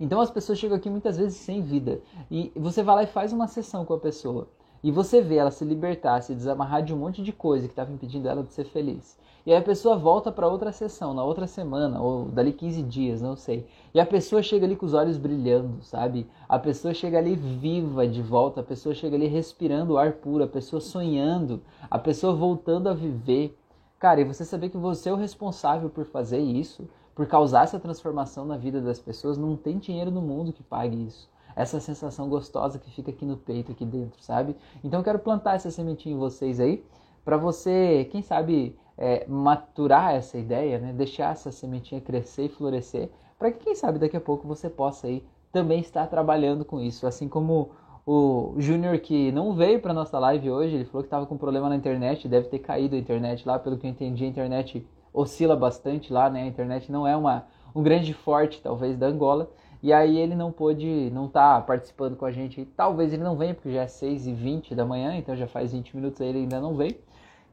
Então 0.00 0.20
as 0.20 0.30
pessoas 0.30 0.58
chegam 0.58 0.76
aqui 0.76 0.88
muitas 0.88 1.18
vezes 1.18 1.36
sem 1.36 1.60
vida. 1.60 2.00
E 2.30 2.52
você 2.56 2.82
vai 2.82 2.96
lá 2.96 3.02
e 3.02 3.06
faz 3.06 3.32
uma 3.32 3.48
sessão 3.48 3.84
com 3.84 3.94
a 3.94 3.98
pessoa. 3.98 4.48
E 4.82 4.92
você 4.92 5.20
vê 5.20 5.36
ela 5.36 5.50
se 5.50 5.64
libertar, 5.64 6.22
se 6.22 6.34
desamarrar 6.34 6.84
de 6.84 6.94
um 6.94 6.98
monte 6.98 7.20
de 7.20 7.32
coisa 7.32 7.66
que 7.66 7.72
estava 7.72 7.92
impedindo 7.92 8.28
ela 8.28 8.44
de 8.44 8.52
ser 8.52 8.64
feliz. 8.64 9.18
E 9.44 9.50
aí 9.50 9.58
a 9.58 9.62
pessoa 9.62 9.96
volta 9.96 10.30
para 10.30 10.46
outra 10.46 10.70
sessão, 10.70 11.14
na 11.14 11.24
outra 11.24 11.46
semana, 11.46 12.00
ou 12.00 12.26
dali 12.26 12.52
15 12.52 12.82
dias, 12.82 13.20
não 13.20 13.34
sei. 13.34 13.66
E 13.92 13.98
a 13.98 14.06
pessoa 14.06 14.42
chega 14.42 14.66
ali 14.66 14.76
com 14.76 14.86
os 14.86 14.94
olhos 14.94 15.16
brilhando, 15.16 15.82
sabe? 15.82 16.28
A 16.48 16.58
pessoa 16.58 16.94
chega 16.94 17.18
ali 17.18 17.34
viva 17.34 18.06
de 18.06 18.22
volta, 18.22 18.60
a 18.60 18.64
pessoa 18.64 18.94
chega 18.94 19.16
ali 19.16 19.26
respirando 19.26 19.98
ar 19.98 20.12
puro, 20.12 20.44
a 20.44 20.48
pessoa 20.48 20.80
sonhando, 20.80 21.60
a 21.90 21.98
pessoa 21.98 22.32
voltando 22.34 22.88
a 22.88 22.94
viver. 22.94 23.58
Cara, 23.98 24.20
e 24.20 24.24
você 24.24 24.44
saber 24.44 24.68
que 24.68 24.76
você 24.76 25.08
é 25.08 25.12
o 25.12 25.16
responsável 25.16 25.90
por 25.90 26.04
fazer 26.04 26.38
isso, 26.38 26.88
por 27.14 27.26
causar 27.26 27.64
essa 27.64 27.80
transformação 27.80 28.44
na 28.44 28.56
vida 28.56 28.80
das 28.80 29.00
pessoas, 29.00 29.36
não 29.36 29.56
tem 29.56 29.78
dinheiro 29.78 30.10
no 30.10 30.20
mundo 30.22 30.52
que 30.52 30.62
pague 30.62 31.04
isso 31.04 31.28
essa 31.58 31.80
sensação 31.80 32.28
gostosa 32.28 32.78
que 32.78 32.88
fica 32.90 33.10
aqui 33.10 33.24
no 33.24 33.36
peito, 33.36 33.72
aqui 33.72 33.84
dentro, 33.84 34.22
sabe? 34.22 34.54
Então 34.84 35.00
eu 35.00 35.04
quero 35.04 35.18
plantar 35.18 35.56
essa 35.56 35.70
sementinha 35.70 36.14
em 36.14 36.18
vocês 36.18 36.60
aí, 36.60 36.84
para 37.24 37.36
você, 37.36 38.08
quem 38.12 38.22
sabe, 38.22 38.78
é, 38.96 39.26
maturar 39.26 40.14
essa 40.14 40.38
ideia, 40.38 40.78
né? 40.78 40.92
deixar 40.92 41.32
essa 41.32 41.50
sementinha 41.50 42.00
crescer 42.00 42.44
e 42.44 42.48
florescer, 42.48 43.10
para 43.36 43.50
que 43.50 43.64
quem 43.64 43.74
sabe 43.74 43.98
daqui 43.98 44.16
a 44.16 44.20
pouco 44.20 44.46
você 44.46 44.70
possa 44.70 45.08
aí 45.08 45.24
também 45.52 45.80
estar 45.80 46.06
trabalhando 46.06 46.64
com 46.64 46.80
isso, 46.80 47.06
assim 47.06 47.28
como 47.28 47.70
o 48.06 48.54
Júnior 48.56 48.98
que 49.00 49.32
não 49.32 49.54
veio 49.54 49.80
para 49.80 49.92
nossa 49.92 50.18
live 50.18 50.50
hoje, 50.50 50.76
ele 50.76 50.84
falou 50.84 51.02
que 51.02 51.08
estava 51.08 51.26
com 51.26 51.36
problema 51.36 51.68
na 51.68 51.76
internet, 51.76 52.28
deve 52.28 52.48
ter 52.48 52.60
caído 52.60 52.96
a 52.96 52.98
internet 52.98 53.46
lá, 53.46 53.58
pelo 53.58 53.76
que 53.76 53.86
eu 53.86 53.90
entendi, 53.90 54.24
a 54.24 54.28
internet 54.28 54.86
oscila 55.12 55.56
bastante 55.56 56.12
lá, 56.12 56.30
né? 56.30 56.44
A 56.44 56.46
internet 56.46 56.90
não 56.90 57.06
é 57.06 57.16
uma, 57.16 57.46
um 57.74 57.82
grande 57.82 58.14
forte, 58.14 58.62
talvez, 58.62 58.96
da 58.96 59.08
Angola. 59.08 59.50
E 59.82 59.92
aí 59.92 60.18
ele 60.18 60.34
não 60.34 60.50
pôde, 60.50 61.10
não 61.12 61.28
tá 61.28 61.60
participando 61.60 62.16
com 62.16 62.24
a 62.24 62.32
gente. 62.32 62.64
Talvez 62.76 63.12
ele 63.12 63.22
não 63.22 63.36
venha, 63.36 63.54
porque 63.54 63.72
já 63.72 63.82
é 63.82 63.86
6h20 63.86 64.74
da 64.74 64.84
manhã, 64.84 65.16
então 65.16 65.36
já 65.36 65.46
faz 65.46 65.72
20 65.72 65.94
minutos 65.94 66.20
aí 66.20 66.28
ele 66.28 66.38
ainda 66.40 66.60
não 66.60 66.74
veio. 66.74 66.96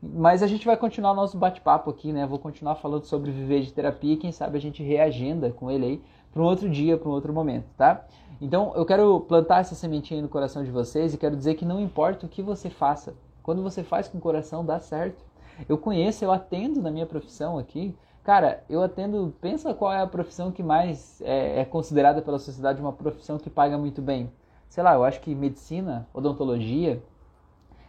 Mas 0.01 0.43
a 0.43 0.47
gente 0.47 0.65
vai 0.65 0.75
continuar 0.75 1.11
o 1.11 1.15
nosso 1.15 1.37
bate-papo 1.37 1.89
aqui, 1.89 2.11
né? 2.11 2.25
Vou 2.25 2.39
continuar 2.39 2.75
falando 2.75 3.05
sobre 3.05 3.31
viver 3.31 3.61
de 3.61 3.73
terapia 3.73 4.13
e 4.13 4.17
quem 4.17 4.31
sabe 4.31 4.57
a 4.57 4.61
gente 4.61 4.83
reagenda 4.83 5.51
com 5.51 5.69
ele 5.71 5.85
aí 5.85 6.01
para 6.31 6.41
um 6.41 6.45
outro 6.45 6.69
dia, 6.69 6.97
para 6.97 7.09
um 7.09 7.13
outro 7.13 7.31
momento, 7.31 7.65
tá? 7.77 8.05
Então 8.41 8.73
eu 8.75 8.85
quero 8.85 9.21
plantar 9.21 9.61
essa 9.61 9.73
sementinha 9.73 10.17
aí 10.19 10.21
no 10.21 10.27
coração 10.27 10.63
de 10.63 10.71
vocês 10.71 11.13
e 11.13 11.17
quero 11.17 11.35
dizer 11.35 11.55
que 11.55 11.63
não 11.63 11.79
importa 11.79 12.25
o 12.25 12.29
que 12.29 12.41
você 12.41 12.69
faça, 12.69 13.15
quando 13.41 13.63
você 13.63 13.83
faz 13.83 14.07
com 14.07 14.17
o 14.17 14.21
coração 14.21 14.65
dá 14.65 14.79
certo. 14.79 15.23
Eu 15.69 15.77
conheço, 15.77 16.25
eu 16.25 16.31
atendo 16.31 16.81
na 16.81 16.91
minha 16.91 17.05
profissão 17.05 17.57
aqui. 17.57 17.95
Cara, 18.25 18.63
eu 18.67 18.81
atendo. 18.81 19.35
Pensa 19.39 19.71
qual 19.75 19.93
é 19.93 20.01
a 20.01 20.07
profissão 20.07 20.51
que 20.51 20.63
mais 20.63 21.21
é, 21.21 21.61
é 21.61 21.65
considerada 21.65 22.23
pela 22.23 22.39
sociedade 22.39 22.81
uma 22.81 22.91
profissão 22.91 23.37
que 23.37 23.51
paga 23.51 23.77
muito 23.77 24.01
bem. 24.01 24.31
Sei 24.67 24.83
lá, 24.83 24.95
eu 24.95 25.03
acho 25.03 25.21
que 25.21 25.35
medicina, 25.35 26.09
odontologia. 26.11 27.03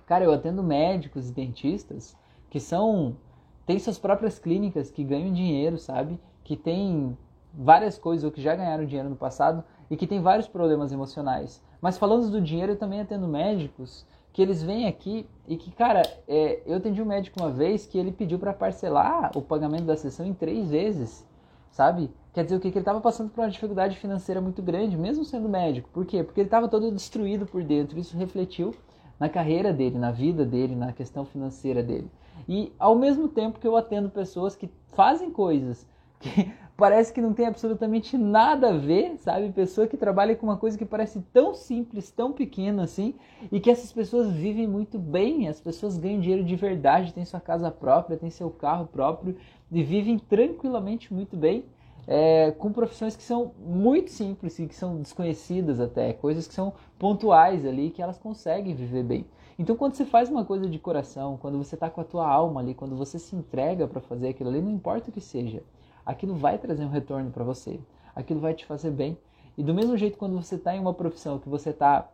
Cara, 0.05 0.25
eu 0.25 0.33
atendo 0.33 0.63
médicos 0.63 1.31
e 1.31 1.33
dentistas 1.33 2.15
que 2.51 2.61
são. 2.61 3.17
têm 3.65 3.79
suas 3.79 3.99
próprias 3.99 4.39
clínicas, 4.39 4.91
que 4.91 5.03
ganham 5.03 5.33
dinheiro, 5.33 5.79
sabe? 5.79 6.21
Que 6.45 6.55
tem 6.55 7.17
várias 7.55 7.97
coisas 7.97 8.23
ou 8.23 8.31
que 8.31 8.43
já 8.43 8.55
ganharam 8.55 8.85
dinheiro 8.85 9.09
no 9.09 9.17
passado 9.17 9.65
e 9.91 9.97
que 9.97 10.07
tem 10.07 10.21
vários 10.21 10.47
problemas 10.47 10.93
emocionais. 10.93 11.65
Mas 11.81 11.97
falando 11.97 12.31
do 12.31 12.43
dinheiro, 12.43 12.73
eu 12.73 12.77
também 12.77 13.01
atendo 13.01 13.27
médicos 13.27 14.05
que 14.37 14.43
eles 14.43 14.63
vêm 14.63 14.87
aqui 14.87 15.27
e 15.49 15.57
que, 15.57 15.71
cara, 15.71 16.03
é, 16.29 16.61
eu 16.67 16.77
atendi 16.77 17.01
um 17.01 17.07
médico 17.07 17.41
uma 17.41 17.51
vez 17.51 17.87
que 17.87 17.97
ele 17.97 18.13
pediu 18.13 18.39
para 18.39 18.53
parcelar 18.53 19.31
o 19.35 19.41
pagamento 19.41 19.85
da 19.85 19.97
sessão 19.97 20.27
em 20.27 20.35
três 20.35 20.69
vezes, 20.69 21.27
sabe? 21.71 22.11
Quer 22.35 22.45
dizer 22.45 22.57
o 22.57 22.61
que? 22.61 22.71
Que 22.71 22.77
ele 22.77 22.83
estava 22.83 23.01
passando 23.01 23.31
por 23.31 23.41
uma 23.41 23.51
dificuldade 23.51 23.97
financeira 23.97 24.39
muito 24.39 24.61
grande, 24.61 24.95
mesmo 24.95 25.25
sendo 25.25 25.49
médico. 25.49 25.89
Por 25.91 26.05
quê? 26.05 26.23
Porque 26.23 26.39
ele 26.39 26.49
estava 26.49 26.69
todo 26.69 26.93
destruído 26.93 27.47
por 27.47 27.65
dentro. 27.65 27.99
Isso 27.99 28.15
refletiu 28.15 28.75
na 29.19 29.27
carreira 29.27 29.73
dele, 29.73 29.99
na 29.99 30.11
vida 30.11 30.45
dele, 30.45 30.77
na 30.77 30.93
questão 30.93 31.25
financeira 31.25 31.83
dele. 31.83 32.11
E 32.47 32.75
ao 32.79 32.95
mesmo 32.95 33.29
tempo 33.29 33.59
que 33.59 33.67
eu 33.67 33.75
atendo 33.75 34.11
pessoas 34.11 34.55
que 34.55 34.69
fazem 34.89 35.31
coisas 35.31 35.89
que 36.21 36.53
parece 36.77 37.13
que 37.13 37.23
não 37.23 37.33
tem 37.33 37.47
absolutamente 37.47 38.19
nada 38.19 38.69
a 38.69 38.77
ver, 38.77 39.17
sabe? 39.19 39.51
Pessoa 39.51 39.87
que 39.87 39.97
trabalha 39.97 40.37
com 40.37 40.47
uma 40.47 40.59
coisa 40.59 40.77
que 40.77 40.85
parece 40.85 41.21
tão 41.33 41.55
simples, 41.55 42.11
tão 42.11 42.33
pequena 42.33 42.83
assim, 42.83 43.15
e 43.51 43.59
que 43.59 43.71
essas 43.71 43.93
pessoas 43.93 44.31
vivem 44.31 44.67
muito 44.67 44.99
bem, 44.99 45.49
as 45.49 45.61
pessoas 45.61 45.97
ganham 45.97 46.21
dinheiro 46.21 46.45
de 46.45 46.55
verdade, 46.55 47.15
têm 47.15 47.25
sua 47.25 47.41
casa 47.41 47.71
própria, 47.71 48.19
têm 48.19 48.31
seu 48.31 48.51
carro 48.51 48.87
próprio 48.87 49.37
e 49.73 49.83
vivem 49.83 50.19
tranquilamente 50.19 51.13
muito 51.13 51.37
bem. 51.37 51.65
É, 52.09 52.53
com 52.53 52.71
profissões 52.71 53.17
que 53.17 53.23
são 53.25 53.51
muito 53.59 54.13
simples 54.13 54.57
e 54.61 54.69
que 54.69 54.77
são 54.77 55.03
desconhecidas 55.03 55.81
até, 55.81 56.13
coisas 56.13 56.47
que 56.47 56.55
são 56.55 56.73
pontuais 57.01 57.67
ali 57.67 57.91
que 57.91 58.01
elas 58.01 58.17
conseguem 58.17 58.77
viver 58.77 59.03
bem. 59.03 59.27
Então, 59.59 59.75
quando 59.75 59.95
você 59.95 60.05
faz 60.05 60.29
uma 60.31 60.45
coisa 60.45 60.69
de 60.69 60.79
coração, 60.79 61.37
quando 61.37 61.59
você 61.59 61.75
está 61.75 61.91
com 61.91 62.01
a 62.01 62.05
tua 62.05 62.29
alma 62.29 62.61
ali, 62.61 62.75
quando 62.75 62.95
você 62.95 63.19
se 63.19 63.35
entrega 63.35 63.89
para 63.89 64.01
fazer 64.01 64.29
aquilo 64.29 64.51
ali, 64.51 64.63
não 64.63 64.71
importa 64.71 65.11
o 65.11 65.13
que 65.13 65.21
seja, 65.21 65.65
aquilo 66.07 66.37
vai 66.37 66.57
trazer 66.57 66.85
um 66.85 66.91
retorno 66.91 67.31
para 67.31 67.43
você, 67.43 67.81
aquilo 68.15 68.39
vai 68.39 68.55
te 68.55 68.65
fazer 68.65 68.93
bem. 68.93 69.19
E 69.59 69.63
do 69.63 69.75
mesmo 69.75 69.97
jeito, 69.97 70.17
quando 70.17 70.41
você 70.41 70.55
está 70.55 70.75
em 70.77 70.81
uma 70.81 70.95
profissão 70.95 71.39
que 71.39 71.49
você 71.49 71.71
está 71.71 72.09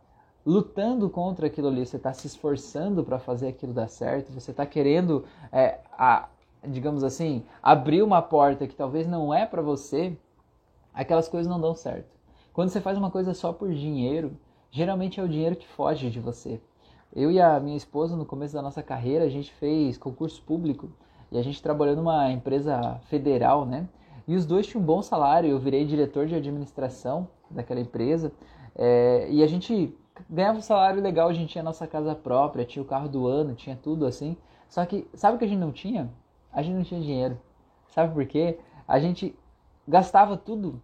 lutando 0.45 1.09
contra 1.09 1.47
aquilo 1.47 1.67
ali, 1.67 1.85
você 1.85 1.97
está 1.97 2.11
se 2.11 2.25
esforçando 2.27 3.03
para 3.03 3.19
fazer 3.19 3.47
aquilo 3.47 3.73
dar 3.73 3.87
certo, 3.87 4.33
você 4.33 4.51
está 4.51 4.65
querendo, 4.65 5.23
é, 5.51 5.79
a, 5.91 6.27
digamos 6.67 7.03
assim, 7.03 7.43
abrir 7.61 8.01
uma 8.01 8.21
porta 8.21 8.67
que 8.67 8.75
talvez 8.75 9.07
não 9.07 9.33
é 9.33 9.45
para 9.45 9.61
você, 9.61 10.17
aquelas 10.93 11.29
coisas 11.29 11.49
não 11.49 11.61
dão 11.61 11.75
certo. 11.75 12.11
Quando 12.51 12.69
você 12.69 12.81
faz 12.81 12.97
uma 12.97 13.11
coisa 13.11 13.33
só 13.33 13.53
por 13.53 13.73
dinheiro, 13.73 14.37
geralmente 14.71 15.19
é 15.19 15.23
o 15.23 15.29
dinheiro 15.29 15.55
que 15.55 15.67
foge 15.67 16.09
de 16.09 16.19
você. 16.19 16.59
Eu 17.15 17.31
e 17.31 17.39
a 17.39 17.59
minha 17.59 17.77
esposa, 17.77 18.15
no 18.15 18.25
começo 18.25 18.53
da 18.53 18.61
nossa 18.61 18.81
carreira, 18.81 19.25
a 19.25 19.29
gente 19.29 19.53
fez 19.53 19.97
concurso 19.97 20.41
público 20.41 20.89
e 21.33 21.37
a 21.39 21.41
gente 21.41 21.61
trabalhou 21.63 21.95
numa 21.95 22.31
empresa 22.31 23.01
federal, 23.05 23.65
né? 23.65 23.89
E 24.27 24.35
os 24.35 24.45
dois 24.45 24.67
tinham 24.67 24.83
um 24.83 24.85
bom 24.85 25.01
salário. 25.01 25.49
Eu 25.49 25.57
virei 25.57 25.83
diretor 25.83 26.27
de 26.27 26.35
administração 26.35 27.27
daquela 27.49 27.79
empresa 27.79 28.31
é, 28.75 29.27
e 29.31 29.41
a 29.41 29.47
gente 29.47 29.97
ganhava 30.29 30.59
um 30.59 30.61
salário 30.61 31.01
legal. 31.01 31.27
A 31.27 31.33
gente 31.33 31.49
tinha 31.49 31.63
a 31.63 31.65
nossa 31.65 31.87
casa 31.87 32.13
própria, 32.13 32.63
tinha 32.63 32.83
o 32.83 32.85
carro 32.85 33.09
do 33.09 33.27
ano, 33.27 33.55
tinha 33.55 33.75
tudo 33.75 34.05
assim. 34.05 34.37
Só 34.69 34.85
que 34.85 35.07
sabe 35.15 35.35
o 35.35 35.39
que 35.39 35.45
a 35.45 35.47
gente 35.47 35.59
não 35.59 35.71
tinha? 35.71 36.07
A 36.53 36.61
gente 36.61 36.75
não 36.75 36.83
tinha 36.83 37.01
dinheiro. 37.01 37.35
Sabe 37.87 38.13
por 38.13 38.25
quê? 38.27 38.59
A 38.87 38.99
gente 38.99 39.35
gastava 39.87 40.37
tudo, 40.37 40.79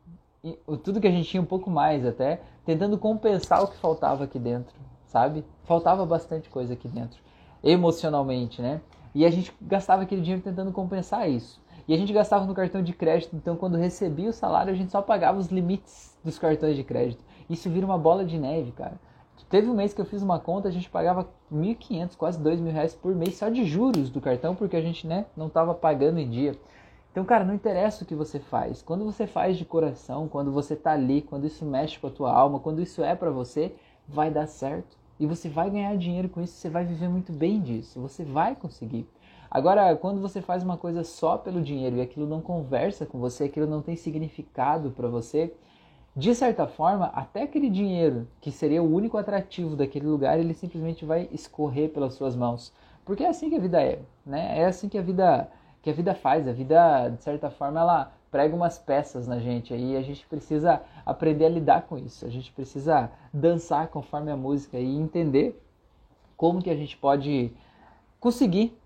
tudo 0.84 1.00
que 1.00 1.08
a 1.08 1.12
gente 1.12 1.30
tinha 1.30 1.42
um 1.42 1.46
pouco 1.46 1.70
mais 1.70 2.04
até, 2.04 2.42
tentando 2.66 2.98
compensar 2.98 3.64
o 3.64 3.68
que 3.68 3.78
faltava 3.78 4.24
aqui 4.24 4.40
dentro, 4.40 4.76
sabe? 5.06 5.46
Faltava 5.64 6.08
bastante 6.08 6.50
coisa 6.50 6.74
aqui 6.74 6.88
dentro, 6.88 7.22
emocionalmente, 7.64 8.64
né? 8.64 8.82
E 9.14 9.26
a 9.26 9.30
gente 9.30 9.54
gastava 9.62 10.04
aquele 10.04 10.22
dinheiro 10.22 10.44
tentando 10.44 10.72
compensar 10.72 11.30
isso. 11.30 11.62
E 11.88 11.94
a 11.94 11.98
gente 11.98 12.14
gastava 12.14 12.46
no 12.46 12.54
cartão 12.54 12.84
de 12.84 12.94
crédito, 12.94 13.36
então 13.36 13.56
quando 13.56 13.76
recebia 13.76 14.30
o 14.30 14.34
salário, 14.34 14.72
a 14.72 14.76
gente 14.76 14.92
só 14.92 15.02
pagava 15.02 15.40
os 15.40 15.48
limites 15.48 16.16
dos 16.24 16.38
cartões 16.38 16.76
de 16.76 16.84
crédito. 16.84 17.24
Isso 17.50 17.70
vira 17.70 17.86
uma 17.86 17.98
bola 17.98 18.24
de 18.24 18.38
neve, 18.38 18.72
cara. 18.72 19.00
Teve 19.50 19.68
um 19.68 19.74
mês 19.74 19.94
que 19.94 20.00
eu 20.00 20.06
fiz 20.06 20.22
uma 20.22 20.40
conta, 20.40 20.68
a 20.68 20.72
gente 20.72 20.88
pagava 20.88 21.28
1.500, 21.52 22.16
quase 22.16 22.40
2.000 22.40 22.72
reais 22.72 22.94
por 22.94 23.16
mês 23.16 23.36
só 23.36 23.50
de 23.50 23.66
juros 23.66 24.12
do 24.12 24.22
cartão, 24.22 24.54
porque 24.54 24.76
a 24.76 24.82
gente 24.82 25.08
né, 25.08 25.26
não 25.36 25.48
estava 25.48 25.74
pagando 25.74 26.20
em 26.20 26.30
dia. 26.30 26.56
Então, 27.12 27.26
cara, 27.26 27.44
não 27.44 27.56
interessa 27.56 28.04
o 28.04 28.08
que 28.08 28.14
você 28.14 28.40
faz. 28.40 28.84
Quando 28.84 29.04
você 29.04 29.26
faz 29.26 29.58
de 29.58 29.66
coração, 29.66 30.28
quando 30.28 30.52
você 30.52 30.76
tá 30.76 30.92
ali, 30.92 31.24
quando 31.24 31.48
isso 31.48 31.66
mexe 31.66 31.98
com 31.98 32.06
a 32.06 32.12
tua 32.12 32.32
alma, 32.32 32.60
quando 32.60 32.80
isso 32.80 33.04
é 33.04 33.16
para 33.16 33.32
você, 33.32 33.74
vai 34.08 34.30
dar 34.30 34.46
certo. 34.46 34.99
E 35.20 35.26
você 35.26 35.50
vai 35.50 35.70
ganhar 35.70 35.96
dinheiro 35.98 36.30
com 36.30 36.42
isso, 36.42 36.54
você 36.54 36.70
vai 36.70 36.86
viver 36.86 37.10
muito 37.10 37.34
bem 37.34 37.60
disso, 37.60 38.00
você 38.00 38.24
vai 38.24 38.56
conseguir. 38.56 39.08
Agora, 39.52 39.96
quando 39.96 40.22
você 40.22 40.42
faz 40.42 40.64
uma 40.64 40.78
coisa 40.78 41.04
só 41.04 41.38
pelo 41.38 41.62
dinheiro 41.62 41.98
e 41.98 42.02
aquilo 42.02 42.28
não 42.28 42.40
conversa 42.40 43.06
com 43.06 43.20
você, 43.20 43.46
aquilo 43.46 43.68
não 43.68 43.82
tem 43.82 43.96
significado 43.96 44.92
para 44.92 45.08
você, 45.08 45.54
de 46.16 46.34
certa 46.36 46.68
forma, 46.68 47.08
até 47.08 47.44
aquele 47.44 47.70
dinheiro 47.70 48.28
que 48.42 48.52
seria 48.52 48.82
o 48.82 48.94
único 48.94 49.18
atrativo 49.18 49.76
daquele 49.76 50.06
lugar, 50.08 50.40
ele 50.40 50.54
simplesmente 50.54 51.06
vai 51.06 51.28
escorrer 51.32 51.90
pelas 51.90 52.14
suas 52.14 52.36
mãos. 52.36 52.74
Porque 53.06 53.24
é 53.24 53.30
assim 53.30 53.50
que 53.50 53.56
a 53.56 53.60
vida 53.60 53.82
é, 53.82 54.00
né? 54.26 54.60
É 54.60 54.66
assim 54.66 54.88
que 54.88 54.98
a 54.98 55.02
vida 55.02 55.50
que 55.82 55.90
a 55.90 55.94
vida 55.94 56.14
faz. 56.14 56.48
A 56.48 56.52
vida, 56.52 57.10
de 57.10 57.24
certa 57.24 57.50
forma, 57.50 57.80
ela 57.80 58.12
prega 58.32 58.56
umas 58.56 58.78
peças 58.78 59.28
na 59.28 59.40
gente 59.40 59.74
aí, 59.74 59.98
a 59.98 60.02
gente 60.02 60.26
precisa 60.28 60.82
aprender 61.06 61.46
a 61.46 61.50
lidar 61.50 61.84
com 61.84 61.98
isso. 61.98 62.26
A 62.26 62.30
gente 62.30 62.52
precisa 62.52 63.12
dançar 63.34 63.88
conforme 63.88 64.32
a 64.32 64.38
música 64.38 64.78
e 64.78 64.96
entender 64.96 65.62
como 66.38 66.62
que 66.62 66.70
a 66.70 66.76
gente 66.76 66.96
pode 66.96 67.52
conseguir 68.20 68.78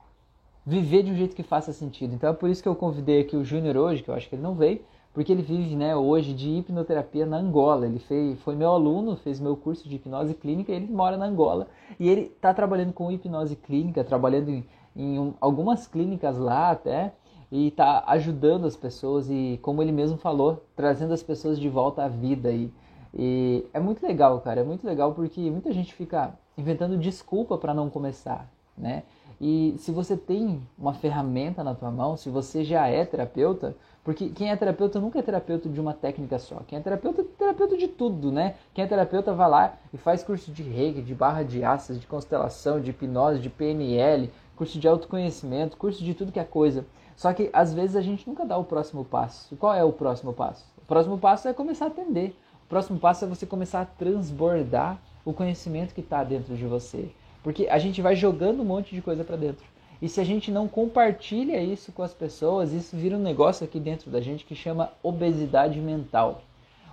viver 0.65 1.03
de 1.03 1.11
um 1.11 1.15
jeito 1.15 1.35
que 1.35 1.43
faça 1.43 1.73
sentido. 1.73 2.13
Então 2.15 2.29
é 2.29 2.33
por 2.33 2.49
isso 2.49 2.63
que 2.63 2.69
eu 2.69 2.75
convidei 2.75 3.21
aqui 3.21 3.35
o 3.35 3.43
Júnior 3.43 3.75
hoje, 3.75 4.01
que 4.01 4.09
eu 4.09 4.15
acho 4.15 4.29
que 4.29 4.35
ele 4.35 4.41
não 4.41 4.55
veio, 4.55 4.81
porque 5.13 5.31
ele 5.31 5.41
vive 5.41 5.75
né, 5.75 5.95
hoje 5.95 6.33
de 6.33 6.49
hipnoterapia 6.49 7.25
na 7.25 7.37
Angola. 7.37 7.85
Ele 7.85 7.99
fez, 7.99 8.39
foi 8.41 8.55
meu 8.55 8.71
aluno, 8.71 9.15
fez 9.17 9.39
meu 9.39 9.55
curso 9.55 9.87
de 9.87 9.95
hipnose 9.95 10.33
clínica, 10.33 10.71
ele 10.71 10.87
mora 10.91 11.17
na 11.17 11.25
Angola 11.25 11.67
e 11.99 12.09
ele 12.09 12.21
está 12.21 12.53
trabalhando 12.53 12.93
com 12.93 13.11
hipnose 13.11 13.55
clínica, 13.55 14.03
trabalhando 14.03 14.49
em, 14.49 14.65
em 14.95 15.33
algumas 15.39 15.85
clínicas 15.85 16.37
lá 16.37 16.71
até, 16.71 17.13
e 17.53 17.67
está 17.67 18.03
ajudando 18.07 18.65
as 18.65 18.75
pessoas 18.75 19.29
e, 19.29 19.59
como 19.61 19.83
ele 19.83 19.91
mesmo 19.91 20.17
falou, 20.17 20.65
trazendo 20.75 21.13
as 21.13 21.21
pessoas 21.21 21.59
de 21.59 21.69
volta 21.69 22.03
à 22.03 22.07
vida. 22.07 22.51
E, 22.51 22.73
e 23.13 23.63
é 23.71 23.79
muito 23.79 24.03
legal, 24.03 24.41
cara, 24.41 24.61
é 24.61 24.63
muito 24.63 24.83
legal 24.87 25.13
porque 25.13 25.39
muita 25.51 25.71
gente 25.71 25.93
fica 25.93 26.33
inventando 26.57 26.97
desculpa 26.97 27.55
para 27.55 27.71
não 27.71 27.91
começar, 27.91 28.51
né? 28.75 29.03
E 29.39 29.75
se 29.77 29.91
você 29.91 30.17
tem 30.17 30.61
uma 30.75 30.95
ferramenta 30.95 31.63
na 31.63 31.75
tua 31.75 31.91
mão, 31.91 32.17
se 32.17 32.27
você 32.27 32.63
já 32.63 32.87
é 32.87 33.05
terapeuta, 33.05 33.75
porque 34.03 34.29
quem 34.29 34.49
é 34.49 34.55
terapeuta 34.55 34.99
nunca 34.99 35.19
é 35.19 35.21
terapeuta 35.21 35.69
de 35.69 35.79
uma 35.79 35.93
técnica 35.93 36.39
só. 36.39 36.61
Quem 36.67 36.79
é 36.79 36.81
terapeuta 36.81 37.21
é 37.21 37.25
terapeuta 37.37 37.77
de 37.77 37.87
tudo, 37.87 38.31
né? 38.31 38.55
Quem 38.73 38.83
é 38.83 38.87
terapeuta 38.87 39.31
vai 39.31 39.49
lá 39.49 39.77
e 39.93 39.97
faz 39.97 40.23
curso 40.23 40.51
de 40.51 40.63
reiki, 40.63 41.03
de 41.03 41.13
barra 41.13 41.43
de 41.43 41.63
aças, 41.63 41.99
de 41.99 42.07
constelação, 42.07 42.81
de 42.81 42.89
hipnose, 42.89 43.39
de 43.39 43.49
PNL, 43.49 44.31
curso 44.55 44.79
de 44.79 44.87
autoconhecimento, 44.87 45.77
curso 45.77 46.03
de 46.03 46.15
tudo 46.15 46.31
que 46.31 46.39
é 46.39 46.43
coisa. 46.43 46.83
Só 47.15 47.33
que 47.33 47.49
às 47.53 47.73
vezes 47.73 47.95
a 47.95 48.01
gente 48.01 48.27
nunca 48.27 48.45
dá 48.45 48.57
o 48.57 48.63
próximo 48.63 49.05
passo. 49.05 49.55
Qual 49.55 49.73
é 49.73 49.83
o 49.83 49.93
próximo 49.93 50.33
passo? 50.33 50.65
O 50.77 50.85
próximo 50.85 51.17
passo 51.17 51.47
é 51.47 51.53
começar 51.53 51.85
a 51.85 51.87
atender. 51.89 52.35
O 52.65 52.69
próximo 52.69 52.99
passo 52.99 53.25
é 53.25 53.27
você 53.27 53.45
começar 53.45 53.81
a 53.81 53.85
transbordar 53.85 54.99
o 55.23 55.33
conhecimento 55.33 55.93
que 55.93 56.01
está 56.01 56.23
dentro 56.23 56.55
de 56.55 56.65
você. 56.65 57.09
Porque 57.43 57.67
a 57.67 57.77
gente 57.77 58.01
vai 58.01 58.15
jogando 58.15 58.61
um 58.61 58.65
monte 58.65 58.95
de 58.95 59.01
coisa 59.01 59.23
para 59.23 59.35
dentro. 59.35 59.65
E 60.01 60.09
se 60.09 60.19
a 60.19 60.23
gente 60.23 60.51
não 60.51 60.67
compartilha 60.67 61.61
isso 61.61 61.91
com 61.91 62.03
as 62.03 62.13
pessoas, 62.13 62.73
isso 62.73 62.95
vira 62.95 63.15
um 63.15 63.21
negócio 63.21 63.63
aqui 63.63 63.79
dentro 63.79 64.11
da 64.11 64.19
gente 64.19 64.43
que 64.43 64.55
chama 64.55 64.91
obesidade 65.01 65.79
mental. 65.79 66.41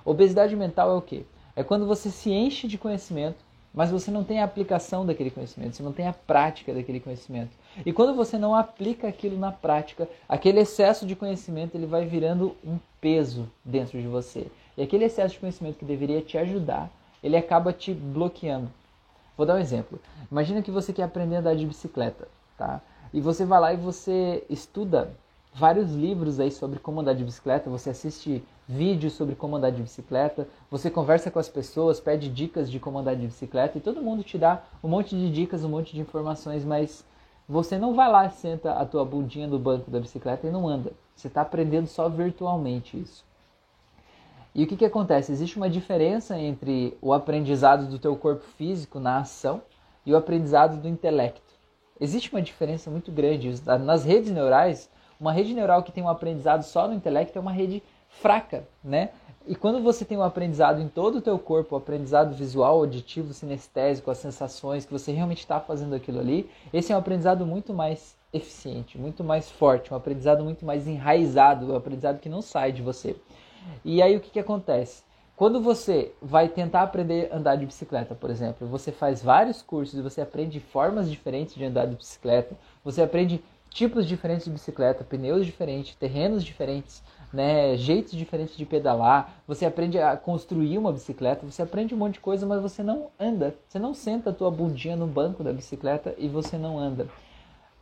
Obesidade 0.05 0.55
mental 0.55 0.91
é 0.91 0.95
o 0.95 1.03
quê? 1.03 1.25
É 1.57 1.65
quando 1.65 1.87
você 1.87 2.09
se 2.09 2.31
enche 2.31 2.69
de 2.69 2.79
conhecimento, 2.79 3.45
mas 3.75 3.91
você 3.91 4.11
não 4.11 4.23
tem 4.23 4.41
a 4.41 4.45
aplicação 4.45 5.05
daquele 5.05 5.31
conhecimento, 5.31 5.77
você 5.77 5.83
não 5.83 5.93
tem 5.93 6.07
a 6.07 6.13
prática 6.13 6.73
daquele 6.73 7.01
conhecimento. 7.01 7.51
E 7.85 7.93
quando 7.93 8.15
você 8.15 8.37
não 8.37 8.55
aplica 8.55 9.09
aquilo 9.09 9.39
na 9.39 9.53
prática, 9.53 10.09
aquele 10.29 10.61
excesso 10.61 11.07
de 11.07 11.17
conhecimento 11.17 11.75
ele 11.75 11.87
vai 11.87 12.05
virando 12.05 12.57
um 12.65 12.79
peso 13.01 13.49
dentro 13.65 14.01
de 14.01 14.07
você. 14.07 14.47
E 14.77 14.83
aquele 14.83 15.05
excesso 15.05 15.35
de 15.35 15.41
conhecimento 15.41 15.79
que 15.79 15.85
deveria 15.85 16.21
te 16.21 16.37
ajudar, 16.37 16.91
ele 17.23 17.37
acaba 17.37 17.73
te 17.73 17.93
bloqueando. 17.93 18.71
Vou 19.37 19.47
dar 19.47 19.55
um 19.55 19.61
exemplo. 19.61 19.99
Imagina 20.31 20.63
que 20.63 20.71
você 20.71 20.93
quer 20.93 21.05
aprender 21.05 21.37
a 21.37 21.39
andar 21.41 21.57
de 21.57 21.67
bicicleta, 21.67 22.29
tá? 22.59 22.81
E 23.13 23.21
você 23.21 23.45
vai 23.45 23.61
lá 23.61 23.73
e 23.73 23.77
você 23.77 24.45
estuda 24.51 25.11
vários 25.53 25.93
livros 25.93 26.39
aí 26.39 26.51
sobre 26.51 26.79
como 26.79 27.01
andar 27.01 27.15
de 27.15 27.25
bicicleta, 27.25 27.71
você 27.71 27.91
assiste 27.91 28.43
vídeos 28.69 29.15
sobre 29.15 29.35
como 29.35 29.57
andar 29.57 29.71
de 29.71 29.83
bicicleta, 29.83 30.47
você 30.71 30.89
conversa 30.91 31.31
com 31.31 31.39
as 31.39 31.49
pessoas, 31.49 31.99
pede 31.99 32.29
dicas 32.29 32.71
de 32.71 32.79
como 32.79 32.99
andar 32.99 33.17
de 33.17 33.27
bicicleta 33.27 33.77
e 33.77 33.81
todo 33.81 34.03
mundo 34.03 34.23
te 34.23 34.39
dá 34.39 34.63
um 34.83 34.89
monte 34.89 35.17
de 35.17 35.29
dicas, 35.31 35.65
um 35.65 35.69
monte 35.69 35.93
de 35.93 36.01
informações, 36.01 36.65
mas 36.65 37.05
você 37.51 37.77
não 37.77 37.95
vai 37.95 38.09
lá, 38.09 38.31
senta 38.31 38.75
a 38.75 38.87
tua 38.87 39.05
bundinha 39.05 39.49
no 39.49 39.59
banco 39.59 39.91
da 39.91 39.99
bicicleta 39.99 40.47
e 40.47 40.53
não 40.53 40.69
anda. 40.69 40.93
Você 41.17 41.27
está 41.27 41.41
aprendendo 41.41 41.89
só 41.89 42.09
virtualmente 42.09 42.97
isso. 42.97 43.25
E 44.55 44.63
o 44.63 44.69
que, 44.69 44.77
que 44.77 44.85
acontece? 44.85 45.33
Existe 45.33 45.57
uma 45.57 45.69
diferença 45.69 46.39
entre 46.39 46.97
o 47.03 47.13
aprendizado 47.13 47.89
do 47.89 47.99
teu 47.99 48.15
corpo 48.15 48.45
físico 48.57 49.01
na 49.01 49.19
ação 49.19 49.63
e 50.07 50.13
o 50.13 50.17
aprendizado 50.17 50.81
do 50.81 50.87
intelecto. 50.87 51.43
Existe 52.01 52.33
uma 52.33 52.41
diferença 52.41 52.89
muito 52.89 53.11
grande. 53.11 53.53
Nas 53.85 54.05
redes 54.05 54.31
neurais, 54.31 54.89
uma 55.19 55.33
rede 55.33 55.53
neural 55.53 55.83
que 55.83 55.91
tem 55.91 56.05
um 56.05 56.09
aprendizado 56.09 56.63
só 56.63 56.87
no 56.87 56.95
intelecto 56.95 57.37
é 57.37 57.41
uma 57.41 57.53
rede 57.53 57.83
fraca, 58.09 58.63
né? 58.83 59.11
E 59.47 59.55
quando 59.55 59.83
você 59.83 60.05
tem 60.05 60.19
um 60.19 60.23
aprendizado 60.23 60.81
em 60.81 60.89
todo 60.89 61.19
o 61.19 61.23
teu 61.23 61.39
corpo, 61.39 61.75
o 61.75 61.79
aprendizado 61.79 62.35
visual, 62.35 62.79
auditivo, 62.79 63.33
sinestésico, 63.33 64.11
as 64.11 64.19
sensações, 64.19 64.85
que 64.85 64.93
você 64.93 65.13
realmente 65.13 65.39
está 65.39 65.59
fazendo 65.59 65.95
aquilo 65.95 66.21
ali, 66.21 66.49
esse 66.73 66.93
é 66.93 66.97
um 66.97 66.99
aprendizado 66.99 67.47
muito 67.47 67.73
mais 67.73 68.17
eficiente, 68.33 68.99
muito 68.99 69.25
mais 69.25 69.51
forte, 69.51 69.93
um 69.93 69.97
aprendizado 69.97 70.45
muito 70.45 70.65
mais 70.65 70.87
enraizado, 70.87 71.73
um 71.73 71.77
aprendizado 71.77 72.21
que 72.21 72.29
não 72.29 72.43
sai 72.43 72.71
de 72.71 72.83
você. 72.83 73.17
E 73.85 74.03
aí 74.03 74.17
o 74.17 74.21
que, 74.21 74.31
que 74.31 74.39
acontece? 74.39 75.03
Quando 75.35 75.59
você 75.59 76.13
vai 76.21 76.49
tentar 76.49 76.83
aprender 76.83 77.33
a 77.33 77.37
andar 77.39 77.57
de 77.57 77.65
bicicleta, 77.65 78.15
por 78.15 78.29
exemplo, 78.29 78.69
você 78.69 78.93
faz 78.93 79.23
vários 79.23 79.63
cursos 79.63 79.99
você 80.01 80.21
aprende 80.21 80.61
formas 80.61 81.11
diferentes 81.11 81.55
de 81.55 81.65
andar 81.65 81.87
de 81.87 81.97
bicicleta, 81.97 82.55
você 82.85 83.01
aprende 83.01 83.43
tipos 83.71 84.07
diferentes 84.07 84.45
de 84.45 84.51
bicicleta, 84.51 85.05
pneus 85.05 85.47
diferentes, 85.47 85.95
terrenos 85.95 86.45
diferentes, 86.45 87.03
né, 87.33 87.77
jeitos 87.77 88.13
diferentes 88.13 88.57
de 88.57 88.67
pedalar, 88.67 89.43
você 89.47 89.65
aprende 89.65 89.99
a 89.99 90.17
construir 90.17 90.77
uma 90.77 90.93
bicicleta, 90.93 91.47
você 91.47 91.63
aprende 91.63 91.95
um 91.95 91.99
monte 91.99 92.15
de 92.15 92.21
coisa, 92.21 92.45
mas 92.45 92.61
você 92.61 92.83
não 92.83 93.11
anda. 93.19 93.55
Você 93.69 93.79
não 93.79 93.95
senta 93.95 94.31
a 94.31 94.33
tua 94.33 94.51
bundinha 94.51 94.97
no 94.97 95.07
banco 95.07 95.45
da 95.45 95.53
bicicleta 95.53 96.15
e 96.19 96.29
você 96.29 96.59
não 96.59 96.79
anda. 96.79 97.07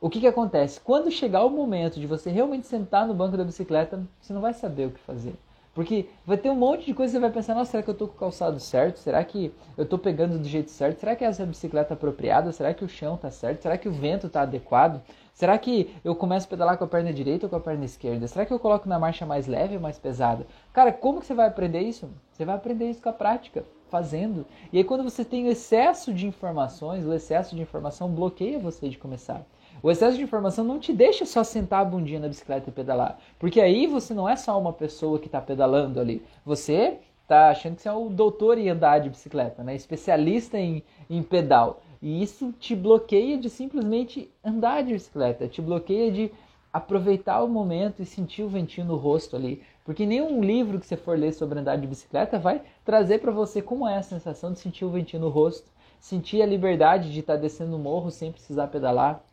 O 0.00 0.08
que, 0.08 0.20
que 0.20 0.26
acontece? 0.26 0.78
Quando 0.80 1.10
chegar 1.10 1.44
o 1.44 1.50
momento 1.50 1.98
de 1.98 2.06
você 2.06 2.30
realmente 2.30 2.66
sentar 2.66 3.06
no 3.06 3.14
banco 3.14 3.36
da 3.36 3.42
bicicleta, 3.42 4.00
você 4.20 4.32
não 4.32 4.40
vai 4.40 4.52
saber 4.52 4.86
o 4.86 4.90
que 4.90 5.00
fazer. 5.00 5.34
Porque 5.74 6.08
vai 6.26 6.36
ter 6.36 6.50
um 6.50 6.56
monte 6.56 6.86
de 6.86 6.94
coisa 6.94 7.12
que 7.12 7.18
você 7.18 7.20
vai 7.20 7.30
pensar, 7.30 7.54
nossa, 7.54 7.70
será 7.70 7.82
que 7.82 7.90
eu 7.90 7.92
estou 7.92 8.08
com 8.08 8.14
o 8.14 8.18
calçado 8.18 8.58
certo? 8.58 8.98
Será 8.98 9.22
que 9.24 9.52
eu 9.76 9.84
estou 9.84 9.98
pegando 9.98 10.38
do 10.38 10.48
jeito 10.48 10.70
certo? 10.70 10.98
Será 10.98 11.14
que 11.14 11.24
essa 11.24 11.42
é 11.42 11.46
bicicleta 11.46 11.94
apropriada? 11.94 12.50
Será 12.52 12.74
que 12.74 12.84
o 12.84 12.88
chão 12.88 13.14
está 13.14 13.30
certo? 13.30 13.62
Será 13.62 13.78
que 13.78 13.88
o 13.88 13.92
vento 13.92 14.26
está 14.26 14.42
adequado? 14.42 15.00
Será 15.38 15.56
que 15.56 15.94
eu 16.02 16.16
começo 16.16 16.48
a 16.48 16.50
pedalar 16.50 16.76
com 16.76 16.82
a 16.82 16.88
perna 16.88 17.12
direita 17.12 17.46
ou 17.46 17.50
com 17.50 17.54
a 17.54 17.60
perna 17.60 17.84
esquerda? 17.84 18.26
Será 18.26 18.44
que 18.44 18.52
eu 18.52 18.58
coloco 18.58 18.88
na 18.88 18.98
marcha 18.98 19.24
mais 19.24 19.46
leve 19.46 19.76
ou 19.76 19.80
mais 19.80 19.96
pesada? 19.96 20.44
Cara, 20.72 20.92
como 20.92 21.20
que 21.20 21.26
você 21.26 21.32
vai 21.32 21.46
aprender 21.46 21.78
isso? 21.78 22.10
Você 22.32 22.44
vai 22.44 22.56
aprender 22.56 22.90
isso 22.90 23.00
com 23.00 23.08
a 23.08 23.12
prática, 23.12 23.64
fazendo. 23.88 24.44
E 24.72 24.78
aí 24.78 24.82
quando 24.82 25.04
você 25.04 25.24
tem 25.24 25.46
o 25.46 25.48
excesso 25.48 26.12
de 26.12 26.26
informações, 26.26 27.06
o 27.06 27.14
excesso 27.14 27.54
de 27.54 27.62
informação 27.62 28.10
bloqueia 28.10 28.58
você 28.58 28.88
de 28.88 28.98
começar. 28.98 29.46
O 29.80 29.92
excesso 29.92 30.16
de 30.16 30.24
informação 30.24 30.64
não 30.64 30.80
te 30.80 30.92
deixa 30.92 31.24
só 31.24 31.44
sentar 31.44 31.82
a 31.82 31.84
bundinha 31.84 32.18
na 32.18 32.26
bicicleta 32.26 32.68
e 32.68 32.72
pedalar. 32.72 33.16
Porque 33.38 33.60
aí 33.60 33.86
você 33.86 34.12
não 34.12 34.28
é 34.28 34.34
só 34.34 34.60
uma 34.60 34.72
pessoa 34.72 35.20
que 35.20 35.26
está 35.26 35.40
pedalando 35.40 36.00
ali. 36.00 36.20
Você 36.44 36.98
está 37.22 37.50
achando 37.50 37.76
que 37.76 37.82
você 37.82 37.88
é 37.88 37.92
o 37.92 38.08
doutor 38.08 38.58
em 38.58 38.70
andar 38.70 38.98
de 38.98 39.08
bicicleta, 39.08 39.62
né? 39.62 39.76
especialista 39.76 40.58
em, 40.58 40.82
em 41.08 41.22
pedal. 41.22 41.80
E 42.00 42.22
isso 42.22 42.52
te 42.52 42.76
bloqueia 42.76 43.38
de 43.38 43.50
simplesmente 43.50 44.30
andar 44.44 44.82
de 44.82 44.92
bicicleta, 44.92 45.48
te 45.48 45.60
bloqueia 45.60 46.10
de 46.12 46.32
aproveitar 46.72 47.42
o 47.42 47.48
momento 47.48 48.02
e 48.02 48.06
sentir 48.06 48.42
o 48.42 48.48
ventinho 48.48 48.86
no 48.86 48.96
rosto 48.96 49.34
ali. 49.34 49.62
Porque 49.84 50.06
nenhum 50.06 50.40
livro 50.40 50.78
que 50.78 50.86
você 50.86 50.96
for 50.96 51.18
ler 51.18 51.32
sobre 51.32 51.58
andar 51.58 51.76
de 51.76 51.86
bicicleta 51.86 52.38
vai 52.38 52.62
trazer 52.84 53.18
para 53.20 53.32
você 53.32 53.62
como 53.62 53.88
é 53.88 53.96
a 53.96 54.02
sensação 54.02 54.52
de 54.52 54.58
sentir 54.58 54.84
o 54.84 54.90
ventinho 54.90 55.22
no 55.22 55.28
rosto, 55.28 55.70
sentir 55.98 56.42
a 56.42 56.46
liberdade 56.46 57.12
de 57.12 57.20
estar 57.20 57.34
tá 57.34 57.40
descendo 57.40 57.76
o 57.76 57.78
morro 57.78 58.10
sem 58.10 58.30
precisar 58.30 58.68
pedalar, 58.68 59.24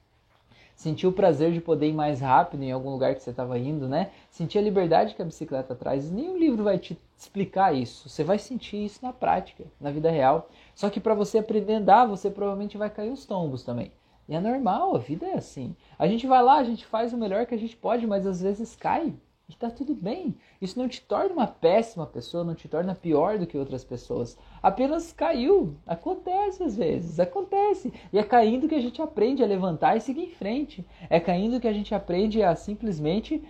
sentir 0.76 1.08
o 1.08 1.12
prazer 1.12 1.52
de 1.52 1.62
poder 1.62 1.90
ir 1.90 1.94
mais 1.94 2.20
rápido 2.20 2.64
em 2.64 2.72
algum 2.72 2.90
lugar 2.90 3.16
que 3.16 3.22
você 3.22 3.30
estava 3.30 3.58
indo, 3.58 3.88
né? 3.88 4.12
Sentir 4.30 4.60
a 4.60 4.62
liberdade 4.62 5.16
que 5.16 5.22
a 5.22 5.26
bicicleta 5.26 5.74
traz. 5.74 6.12
Nenhum 6.12 6.38
livro 6.38 6.64
vai 6.64 6.78
te 6.78 6.98
explicar 7.18 7.74
isso. 7.74 8.10
Você 8.10 8.24
vai 8.24 8.38
sentir 8.38 8.84
isso 8.84 9.00
na 9.02 9.14
prática, 9.14 9.64
na 9.80 9.90
vida 9.90 10.10
real. 10.10 10.50
Só 10.76 10.90
que 10.90 11.00
para 11.00 11.16
você 11.16 11.40
aprender 11.40 11.74
a 11.74 11.78
andar, 11.78 12.06
você 12.06 12.30
provavelmente 12.30 12.78
vai 12.78 12.90
cair 12.90 13.10
uns 13.10 13.26
tombos 13.26 13.64
também. 13.64 13.92
E 14.28 14.36
é 14.36 14.40
normal, 14.40 14.96
a 14.96 15.00
vida 15.00 15.26
é 15.26 15.36
assim. 15.36 15.76
A 15.98 16.08
gente 16.08 16.28
vai 16.28 16.44
lá, 16.44 16.58
a 16.58 16.64
gente 16.64 16.86
faz 16.86 17.14
o 17.14 17.18
melhor 17.18 17.46
que 17.46 17.56
a 17.56 17.58
gente 17.58 17.78
pode, 17.78 18.06
mas 18.06 18.28
às 18.28 18.42
vezes 18.42 18.76
cai. 18.76 19.16
E 19.48 19.56
tá 19.56 19.70
tudo 19.70 19.94
bem. 19.94 20.36
Isso 20.60 20.80
não 20.80 20.90
te 20.90 21.00
torna 21.02 21.32
uma 21.32 21.46
péssima 21.46 22.08
pessoa, 22.08 22.44
não 22.44 22.56
te 22.56 22.68
torna 22.68 22.96
pior 22.96 23.38
do 23.38 23.46
que 23.46 23.58
outras 23.58 23.84
pessoas. 23.84 24.36
Apenas 24.62 25.14
caiu. 25.14 25.76
Acontece 25.86 26.64
às 26.64 26.76
vezes, 26.76 27.20
acontece. 27.20 27.94
E 28.12 28.18
é 28.18 28.24
caindo 28.24 28.68
que 28.68 28.74
a 28.74 28.82
gente 28.82 29.02
aprende 29.02 29.44
a 29.44 29.48
levantar 29.48 29.96
e 29.96 30.02
seguir 30.02 30.24
em 30.24 30.32
frente. 30.32 30.84
É 31.10 31.20
caindo 31.20 31.60
que 31.60 31.68
a 31.68 31.74
gente 31.74 31.94
aprende 31.94 32.42
a 32.42 32.56
simplesmente 32.56 33.44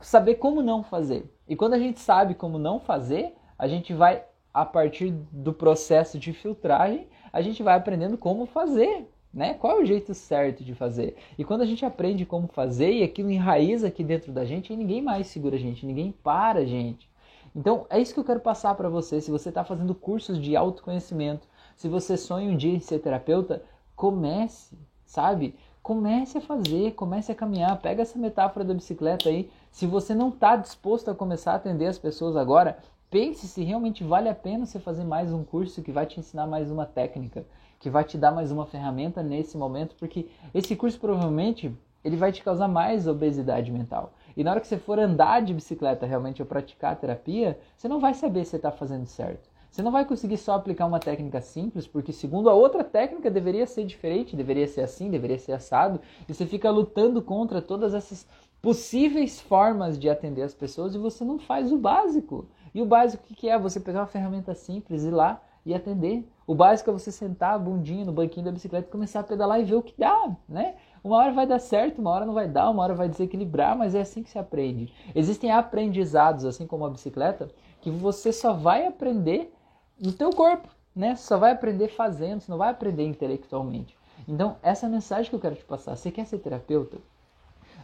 saber 0.00 0.36
como 0.36 0.62
não 0.62 0.84
fazer. 0.84 1.34
E 1.48 1.56
quando 1.56 1.74
a 1.74 1.78
gente 1.78 1.98
sabe 1.98 2.34
como 2.34 2.56
não 2.56 2.78
fazer, 2.78 3.34
a 3.58 3.66
gente 3.66 3.92
vai, 3.92 4.24
a 4.56 4.64
partir 4.64 5.10
do 5.30 5.52
processo 5.52 6.18
de 6.18 6.32
filtragem, 6.32 7.06
a 7.32 7.42
gente 7.42 7.62
vai 7.62 7.76
aprendendo 7.76 8.16
como 8.16 8.46
fazer 8.46 9.06
né? 9.36 9.52
Qual 9.52 9.78
é 9.78 9.82
o 9.82 9.84
jeito 9.84 10.14
certo 10.14 10.64
de 10.64 10.74
fazer? 10.74 11.14
E 11.36 11.44
quando 11.44 11.60
a 11.60 11.66
gente 11.66 11.84
aprende 11.84 12.24
como 12.24 12.48
fazer 12.48 12.90
e 12.90 13.02
aquilo 13.02 13.30
enraiza 13.30 13.88
aqui 13.88 14.02
dentro 14.02 14.32
da 14.32 14.46
gente, 14.46 14.74
ninguém 14.74 15.02
mais 15.02 15.26
segura 15.26 15.56
a 15.56 15.58
gente, 15.58 15.84
ninguém 15.84 16.10
para 16.10 16.60
a 16.60 16.64
gente. 16.64 17.06
Então, 17.54 17.84
é 17.90 18.00
isso 18.00 18.14
que 18.14 18.20
eu 18.20 18.24
quero 18.24 18.40
passar 18.40 18.74
para 18.74 18.88
você. 18.88 19.20
Se 19.20 19.30
você 19.30 19.50
está 19.50 19.62
fazendo 19.62 19.94
cursos 19.94 20.40
de 20.40 20.56
autoconhecimento, 20.56 21.46
se 21.76 21.86
você 21.86 22.16
sonha 22.16 22.50
um 22.50 22.56
dia 22.56 22.74
em 22.74 22.80
ser 22.80 22.98
terapeuta, 22.98 23.62
comece, 23.94 24.74
sabe? 25.04 25.54
Comece 25.82 26.38
a 26.38 26.40
fazer, 26.40 26.92
comece 26.94 27.30
a 27.30 27.34
caminhar. 27.34 27.78
Pega 27.82 28.00
essa 28.00 28.18
metáfora 28.18 28.64
da 28.64 28.72
bicicleta 28.72 29.28
aí. 29.28 29.50
Se 29.70 29.86
você 29.86 30.14
não 30.14 30.30
está 30.30 30.56
disposto 30.56 31.10
a 31.10 31.14
começar 31.14 31.52
a 31.52 31.56
atender 31.56 31.86
as 31.86 31.98
pessoas 31.98 32.36
agora, 32.36 32.78
pense 33.10 33.46
se 33.48 33.62
realmente 33.62 34.04
vale 34.04 34.28
a 34.28 34.34
pena 34.34 34.66
você 34.66 34.78
fazer 34.78 35.04
mais 35.04 35.32
um 35.32 35.44
curso 35.44 35.82
que 35.82 35.92
vai 35.92 36.06
te 36.06 36.20
ensinar 36.20 36.46
mais 36.46 36.70
uma 36.70 36.86
técnica 36.86 37.44
que 37.78 37.90
vai 37.90 38.04
te 38.04 38.16
dar 38.16 38.32
mais 38.32 38.50
uma 38.50 38.66
ferramenta 38.66 39.22
nesse 39.22 39.56
momento, 39.56 39.94
porque 39.98 40.26
esse 40.54 40.74
curso 40.74 40.98
provavelmente 40.98 41.72
ele 42.04 42.16
vai 42.16 42.32
te 42.32 42.42
causar 42.42 42.68
mais 42.68 43.06
obesidade 43.06 43.70
mental. 43.70 44.12
E 44.36 44.44
na 44.44 44.52
hora 44.52 44.60
que 44.60 44.66
você 44.66 44.78
for 44.78 44.98
andar 44.98 45.42
de 45.42 45.52
bicicleta 45.52 46.06
realmente 46.06 46.40
ou 46.40 46.46
praticar 46.46 46.92
a 46.92 46.96
terapia, 46.96 47.58
você 47.76 47.88
não 47.88 47.98
vai 47.98 48.14
saber 48.14 48.44
se 48.44 48.56
está 48.56 48.70
fazendo 48.70 49.06
certo. 49.06 49.48
Você 49.70 49.82
não 49.82 49.90
vai 49.90 50.04
conseguir 50.04 50.38
só 50.38 50.54
aplicar 50.54 50.86
uma 50.86 51.00
técnica 51.00 51.40
simples, 51.40 51.86
porque 51.86 52.12
segundo 52.12 52.48
a 52.48 52.54
outra 52.54 52.82
técnica 52.82 53.30
deveria 53.30 53.66
ser 53.66 53.84
diferente, 53.84 54.36
deveria 54.36 54.66
ser 54.66 54.82
assim, 54.82 55.10
deveria 55.10 55.38
ser 55.38 55.52
assado, 55.52 56.00
e 56.26 56.32
você 56.32 56.46
fica 56.46 56.70
lutando 56.70 57.20
contra 57.20 57.60
todas 57.60 57.92
essas 57.92 58.26
possíveis 58.62 59.40
formas 59.40 59.98
de 59.98 60.08
atender 60.08 60.42
as 60.42 60.54
pessoas 60.54 60.94
e 60.94 60.98
você 60.98 61.24
não 61.24 61.38
faz 61.38 61.70
o 61.72 61.76
básico. 61.76 62.46
E 62.76 62.82
o 62.82 62.84
básico 62.84 63.24
o 63.30 63.34
que 63.34 63.48
é? 63.48 63.58
Você 63.58 63.80
pegar 63.80 64.00
uma 64.00 64.06
ferramenta 64.06 64.54
simples 64.54 65.02
e 65.02 65.08
ir 65.08 65.10
lá 65.10 65.40
e 65.64 65.74
atender. 65.74 66.30
O 66.46 66.54
básico 66.54 66.90
é 66.90 66.92
você 66.92 67.10
sentar 67.10 67.54
a 67.54 67.58
bundinha 67.58 68.04
no 68.04 68.12
banquinho 68.12 68.44
da 68.44 68.52
bicicleta 68.52 68.86
e 68.86 68.92
começar 68.92 69.20
a 69.20 69.22
pedalar 69.22 69.58
e 69.58 69.64
ver 69.64 69.76
o 69.76 69.82
que 69.82 69.94
dá, 69.96 70.36
né? 70.46 70.74
Uma 71.02 71.16
hora 71.16 71.32
vai 71.32 71.46
dar 71.46 71.58
certo, 71.58 72.02
uma 72.02 72.10
hora 72.10 72.26
não 72.26 72.34
vai 72.34 72.46
dar, 72.46 72.68
uma 72.68 72.82
hora 72.82 72.94
vai 72.94 73.08
desequilibrar, 73.08 73.78
mas 73.78 73.94
é 73.94 74.02
assim 74.02 74.22
que 74.22 74.28
se 74.28 74.38
aprende. 74.38 74.92
Existem 75.14 75.50
aprendizados, 75.50 76.44
assim 76.44 76.66
como 76.66 76.84
a 76.84 76.90
bicicleta, 76.90 77.48
que 77.80 77.90
você 77.90 78.30
só 78.30 78.52
vai 78.52 78.86
aprender 78.86 79.50
no 79.98 80.12
teu 80.12 80.28
corpo, 80.28 80.68
né? 80.94 81.16
Você 81.16 81.22
só 81.22 81.38
vai 81.38 81.52
aprender 81.52 81.88
fazendo, 81.88 82.42
você 82.42 82.50
não 82.50 82.58
vai 82.58 82.68
aprender 82.68 83.06
intelectualmente. 83.06 83.96
Então, 84.28 84.56
essa 84.62 84.84
é 84.84 84.86
a 84.86 84.92
mensagem 84.92 85.30
que 85.30 85.34
eu 85.34 85.40
quero 85.40 85.56
te 85.56 85.64
passar. 85.64 85.96
Você 85.96 86.10
quer 86.10 86.26
ser 86.26 86.40
terapeuta? 86.40 86.98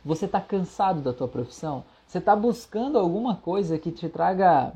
Você 0.04 0.26
está 0.26 0.38
cansado 0.38 1.00
da 1.00 1.14
tua 1.14 1.28
profissão? 1.28 1.82
Você 2.12 2.18
está 2.18 2.36
buscando 2.36 2.98
alguma 2.98 3.36
coisa 3.36 3.78
que 3.78 3.90
te 3.90 4.06
traga 4.06 4.74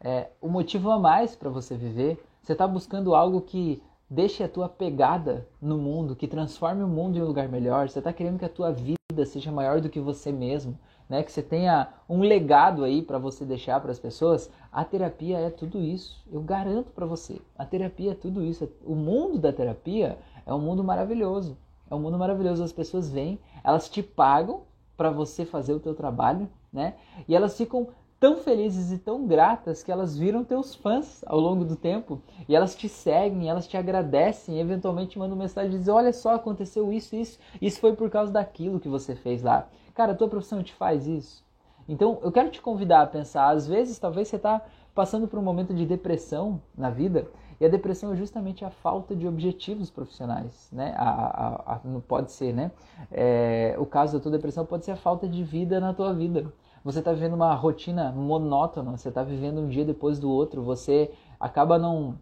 é, 0.00 0.28
um 0.40 0.48
motivo 0.48 0.88
a 0.92 0.96
mais 1.00 1.34
para 1.34 1.50
você 1.50 1.76
viver? 1.76 2.24
Você 2.40 2.52
está 2.52 2.64
buscando 2.64 3.12
algo 3.12 3.40
que 3.40 3.82
deixe 4.08 4.44
a 4.44 4.48
tua 4.48 4.68
pegada 4.68 5.48
no 5.60 5.78
mundo, 5.78 6.14
que 6.14 6.28
transforme 6.28 6.84
o 6.84 6.86
mundo 6.86 7.18
em 7.18 7.22
um 7.22 7.26
lugar 7.26 7.48
melhor. 7.48 7.88
Você 7.88 7.98
está 7.98 8.12
querendo 8.12 8.38
que 8.38 8.44
a 8.44 8.48
tua 8.48 8.70
vida 8.70 9.26
seja 9.26 9.50
maior 9.50 9.80
do 9.80 9.88
que 9.88 9.98
você 9.98 10.30
mesmo, 10.30 10.78
né? 11.08 11.24
Que 11.24 11.32
você 11.32 11.42
tenha 11.42 11.88
um 12.08 12.20
legado 12.20 12.84
aí 12.84 13.02
para 13.02 13.18
você 13.18 13.44
deixar 13.44 13.80
para 13.80 13.90
as 13.90 13.98
pessoas. 13.98 14.48
A 14.70 14.84
terapia 14.84 15.40
é 15.40 15.50
tudo 15.50 15.82
isso. 15.82 16.22
Eu 16.30 16.40
garanto 16.40 16.92
para 16.92 17.04
você. 17.04 17.40
A 17.58 17.64
terapia 17.64 18.12
é 18.12 18.14
tudo 18.14 18.44
isso. 18.44 18.70
O 18.84 18.94
mundo 18.94 19.40
da 19.40 19.52
terapia 19.52 20.16
é 20.46 20.54
um 20.54 20.60
mundo 20.60 20.84
maravilhoso. 20.84 21.58
É 21.90 21.94
um 21.96 21.98
mundo 21.98 22.16
maravilhoso. 22.16 22.62
As 22.62 22.70
pessoas 22.70 23.10
vêm, 23.10 23.40
elas 23.64 23.88
te 23.88 24.04
pagam 24.04 24.60
para 24.96 25.10
você 25.10 25.44
fazer 25.44 25.74
o 25.74 25.80
teu 25.80 25.94
trabalho, 25.94 26.48
né? 26.76 26.94
E 27.26 27.34
elas 27.34 27.56
ficam 27.56 27.88
tão 28.20 28.36
felizes 28.38 28.92
e 28.92 28.98
tão 28.98 29.26
gratas 29.26 29.82
que 29.82 29.90
elas 29.90 30.16
viram 30.16 30.44
teus 30.44 30.74
fãs 30.74 31.22
ao 31.26 31.38
longo 31.40 31.64
do 31.64 31.76
tempo 31.76 32.20
e 32.48 32.54
elas 32.54 32.74
te 32.74 32.88
seguem, 32.88 33.48
elas 33.48 33.66
te 33.66 33.76
agradecem, 33.76 34.60
eventualmente 34.60 35.18
mandam 35.18 35.36
mensagem 35.36 35.70
dizem: 35.70 35.92
Olha 35.92 36.12
só, 36.12 36.34
aconteceu 36.34 36.92
isso, 36.92 37.16
isso, 37.16 37.38
isso 37.60 37.80
foi 37.80 37.94
por 37.94 38.10
causa 38.10 38.32
daquilo 38.32 38.78
que 38.78 38.88
você 38.88 39.14
fez 39.14 39.42
lá. 39.42 39.68
Cara, 39.94 40.12
a 40.12 40.14
tua 40.14 40.28
profissão 40.28 40.62
te 40.62 40.74
faz 40.74 41.06
isso. 41.06 41.44
Então 41.88 42.18
eu 42.22 42.30
quero 42.30 42.50
te 42.50 42.60
convidar 42.60 43.02
a 43.02 43.06
pensar: 43.06 43.48
às 43.50 43.66
vezes, 43.66 43.98
talvez 43.98 44.28
você 44.28 44.36
está 44.36 44.62
passando 44.94 45.26
por 45.28 45.38
um 45.38 45.42
momento 45.42 45.74
de 45.74 45.84
depressão 45.86 46.60
na 46.76 46.90
vida. 46.90 47.26
E 47.58 47.64
a 47.64 47.68
depressão 47.68 48.12
é 48.12 48.16
justamente 48.16 48.66
a 48.66 48.70
falta 48.70 49.16
de 49.16 49.26
objetivos 49.26 49.90
profissionais, 49.90 50.68
né? 50.70 50.94
A, 50.98 51.08
a, 51.08 51.74
a, 51.74 51.80
pode 52.06 52.30
ser, 52.32 52.52
né? 52.52 52.70
É, 53.10 53.74
o 53.78 53.86
caso 53.86 54.14
da 54.14 54.22
tua 54.22 54.30
depressão 54.30 54.66
pode 54.66 54.84
ser 54.84 54.90
a 54.90 54.96
falta 54.96 55.26
de 55.26 55.42
vida 55.42 55.80
na 55.80 55.94
tua 55.94 56.12
vida 56.12 56.52
você 56.86 57.00
está 57.00 57.12
vivendo 57.12 57.34
uma 57.34 57.52
rotina 57.52 58.12
monótona, 58.12 58.96
você 58.96 59.08
está 59.08 59.24
vivendo 59.24 59.58
um 59.58 59.68
dia 59.68 59.84
depois 59.84 60.20
do 60.20 60.30
outro, 60.30 60.62
você 60.62 61.10
acaba 61.40 61.80
não, 61.80 62.16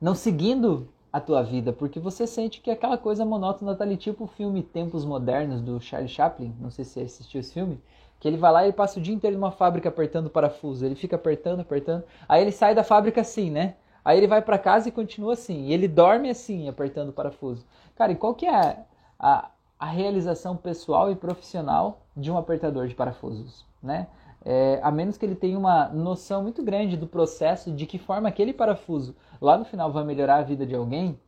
não 0.00 0.14
seguindo 0.14 0.88
a 1.12 1.20
tua 1.20 1.42
vida, 1.42 1.74
porque 1.74 2.00
você 2.00 2.26
sente 2.26 2.62
que 2.62 2.70
aquela 2.70 2.96
coisa 2.96 3.22
monótona 3.22 3.72
está 3.72 3.84
ali, 3.84 3.98
tipo 3.98 4.24
o 4.24 4.26
filme 4.26 4.62
Tempos 4.62 5.04
Modernos 5.04 5.60
do 5.60 5.78
Charlie 5.78 6.08
Chaplin, 6.08 6.56
não 6.58 6.70
sei 6.70 6.86
se 6.86 6.92
você 6.92 7.00
assistiu 7.00 7.40
esse 7.40 7.52
filme, 7.52 7.78
que 8.18 8.26
ele 8.26 8.38
vai 8.38 8.50
lá 8.50 8.66
e 8.66 8.72
passa 8.72 8.98
o 8.98 9.02
dia 9.02 9.14
inteiro 9.14 9.36
numa 9.36 9.50
fábrica 9.50 9.90
apertando 9.90 10.30
parafuso, 10.30 10.86
ele 10.86 10.94
fica 10.94 11.16
apertando, 11.16 11.60
apertando, 11.60 12.02
aí 12.26 12.40
ele 12.40 12.52
sai 12.52 12.74
da 12.74 12.82
fábrica 12.82 13.20
assim, 13.20 13.50
né? 13.50 13.74
Aí 14.02 14.16
ele 14.16 14.26
vai 14.26 14.40
para 14.40 14.58
casa 14.58 14.88
e 14.88 14.92
continua 14.92 15.34
assim, 15.34 15.66
e 15.66 15.74
ele 15.74 15.86
dorme 15.86 16.30
assim, 16.30 16.66
apertando 16.66 17.12
parafuso. 17.12 17.66
Cara, 17.94 18.12
e 18.12 18.16
qual 18.16 18.34
que 18.34 18.46
é 18.46 18.86
a, 19.18 19.50
a 19.78 19.86
realização 19.86 20.56
pessoal 20.56 21.10
e 21.10 21.16
profissional 21.16 22.00
de 22.16 22.30
um 22.30 22.38
apertador 22.38 22.86
de 22.86 22.94
parafusos, 22.94 23.64
né? 23.82 24.08
É, 24.44 24.78
a 24.82 24.92
menos 24.92 25.18
que 25.18 25.26
ele 25.26 25.34
tenha 25.34 25.58
uma 25.58 25.88
noção 25.88 26.42
muito 26.42 26.62
grande 26.62 26.96
do 26.96 27.06
processo, 27.06 27.72
de 27.72 27.84
que 27.84 27.98
forma 27.98 28.28
aquele 28.28 28.52
parafuso 28.52 29.16
lá 29.40 29.58
no 29.58 29.64
final 29.64 29.90
vai 29.90 30.04
melhorar 30.04 30.36
a 30.36 30.42
vida 30.42 30.64
de 30.64 30.74
alguém, 30.74 31.18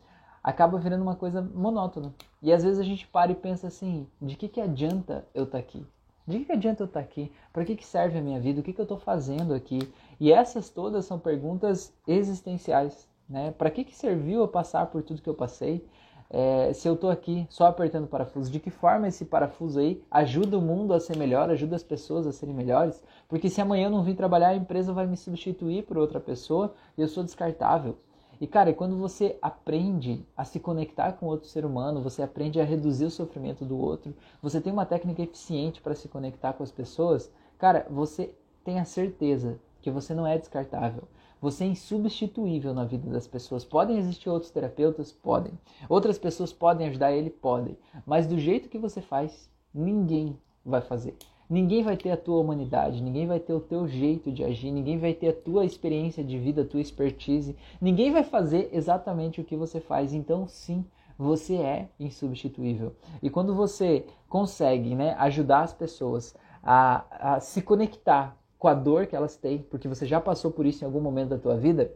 acaba 0.43 0.79
virando 0.79 1.03
uma 1.03 1.17
coisa 1.17 1.43
monótona. 1.43 2.15
E 2.41 2.53
às 2.53 2.63
vezes 2.63 2.79
a 2.79 2.85
gente 2.85 3.07
para 3.09 3.33
e 3.33 3.35
pensa 3.35 3.67
assim: 3.67 4.07
de 4.23 4.37
que, 4.37 4.49
que 4.49 4.61
adianta 4.61 5.27
eu 5.35 5.45
estar 5.45 5.59
tá 5.59 5.65
aqui? 5.65 5.85
De 6.27 6.39
que, 6.39 6.45
que 6.45 6.53
adianta 6.53 6.83
eu 6.83 6.87
estar 6.87 7.01
tá 7.01 7.05
aqui? 7.05 7.33
Para 7.53 7.65
que, 7.65 7.75
que 7.75 7.87
serve 7.87 8.19
a 8.19 8.23
minha 8.23 8.39
vida? 8.39 8.61
O 8.61 8.63
que, 8.63 8.73
que 8.73 8.81
eu 8.81 8.85
estou 8.85 8.99
fazendo 8.99 9.53
aqui? 9.53 9.93
E 10.21 10.33
essas 10.33 10.71
todas 10.71 11.05
são 11.05 11.19
perguntas 11.19 11.93
existenciais. 12.07 13.09
Né? 13.29 13.51
Para 13.51 13.71
que, 13.71 13.85
que 13.85 13.97
serviu 13.97 14.41
eu 14.41 14.49
passar 14.49 14.87
por 14.87 15.03
tudo 15.03 15.23
que 15.23 15.29
eu 15.29 15.35
passei? 15.35 15.87
É, 16.31 16.73
se 16.75 16.87
eu 16.87 16.95
estou 16.95 17.11
aqui 17.11 17.47
só 17.49 17.67
apertando 17.67 18.07
parafuso, 18.07 18.51
de 18.51 18.61
que 18.61 18.71
forma 18.71 19.09
esse 19.09 19.25
parafuso 19.25 19.79
aí 19.79 20.03
ajuda 20.11 20.59
o 20.59 20.63
mundo 20.63 20.93
a 20.93 21.01
ser 21.01 21.17
melhor, 21.17 21.49
ajuda 21.49 21.77
as 21.77 21.83
pessoas 21.83 22.27
a 22.27 22.33
serem 22.33 22.55
melhores? 22.55 23.03
Porque 23.29 23.49
se 23.49 23.61
amanhã 23.61 23.87
eu 23.87 23.91
não 23.91 24.03
vim 24.03 24.15
trabalhar, 24.15 24.49
a 24.49 24.57
empresa 24.57 24.93
vai 24.93 25.07
me 25.07 25.17
substituir 25.17 25.85
por 25.85 25.97
outra 25.97 26.21
pessoa 26.21 26.75
e 26.97 27.01
eu 27.01 27.09
sou 27.09 27.25
descartável. 27.25 27.97
E 28.41 28.47
cara, 28.47 28.73
quando 28.73 28.97
você 28.97 29.37
aprende 29.43 30.25
a 30.37 30.45
se 30.45 30.61
conectar 30.61 31.13
com 31.13 31.27
outro 31.27 31.49
ser 31.49 31.65
humano, 31.65 32.01
você 32.01 32.23
aprende 32.23 32.61
a 32.61 32.65
reduzir 32.65 33.07
o 33.07 33.11
sofrimento 33.11 33.65
do 33.65 33.77
outro, 33.77 34.15
você 34.41 34.61
tem 34.61 34.73
uma 34.73 34.87
técnica 34.87 35.23
eficiente 35.23 35.81
para 35.81 35.95
se 35.95 36.09
conectar 36.09 36.53
com 36.53 36.63
as 36.63 36.71
pessoas, 36.71 37.33
cara, 37.59 37.87
você 37.91 38.33
tem 38.63 38.79
a 38.79 38.85
certeza 38.85 39.59
que 39.81 39.91
você 39.91 40.15
não 40.15 40.27
é 40.27 40.39
descartável. 40.39 41.05
Você 41.41 41.65
é 41.65 41.69
insubstituível 41.69 42.75
na 42.75 42.85
vida 42.85 43.09
das 43.11 43.27
pessoas. 43.27 43.65
Podem 43.65 43.99
existir 43.99 44.29
outros 44.29 44.51
terapeutas? 44.51 45.13
Podem. 45.13 45.53
Outras 45.89 46.19
pessoas 46.19 46.53
podem 46.53 46.89
ajudar 46.89 47.13
ele? 47.13 47.31
Podem. 47.31 47.79
Mas 48.05 48.27
do 48.27 48.39
jeito 48.39 48.69
que 48.69 48.79
você 48.79 49.01
faz, 49.01 49.51
ninguém 49.73 50.37
vai 50.65 50.81
fazer. 50.81 51.17
Ninguém 51.49 51.83
vai 51.83 51.97
ter 51.97 52.11
a 52.11 52.17
tua 52.17 52.41
humanidade, 52.41 53.03
ninguém 53.03 53.27
vai 53.27 53.41
ter 53.41 53.55
o 53.55 53.61
teu 53.61 53.89
jeito 53.89 54.31
de 54.31 54.45
agir, 54.45 54.71
ninguém 54.71 54.99
vai 54.99 55.15
ter 55.15 55.29
a 55.29 55.33
tua 55.33 55.65
experiência 55.65 56.23
de 56.23 56.39
vida, 56.39 56.61
a 56.61 56.67
tua 56.67 56.81
expertise, 56.81 57.57
ninguém 57.81 58.13
vai 58.13 58.23
fazer 58.23 58.69
exatamente 58.71 59.41
o 59.41 59.45
que 59.45 59.57
você 59.57 59.81
faz. 59.81 60.13
Então, 60.13 60.47
sim, 60.47 60.85
você 61.17 61.57
é 61.57 61.89
insubstituível. 61.99 62.95
E 63.23 63.31
quando 63.31 63.55
você 63.55 64.05
consegue 64.29 64.95
né, 64.95 65.15
ajudar 65.19 65.63
as 65.63 65.73
pessoas 65.73 66.35
a, 66.63 67.37
a 67.37 67.41
se 67.41 67.63
conectar 67.63 68.37
com 68.59 68.69
a 68.69 68.75
dor 68.75 69.07
que 69.07 69.15
elas 69.15 69.37
têm, 69.37 69.59
porque 69.59 69.89
você 69.89 70.07
já 70.07 70.21
passou 70.21 70.51
por 70.51 70.67
isso 70.67 70.83
em 70.83 70.87
algum 70.87 71.01
momento 71.01 71.31
da 71.31 71.39
tua 71.39 71.57
vida, 71.57 71.93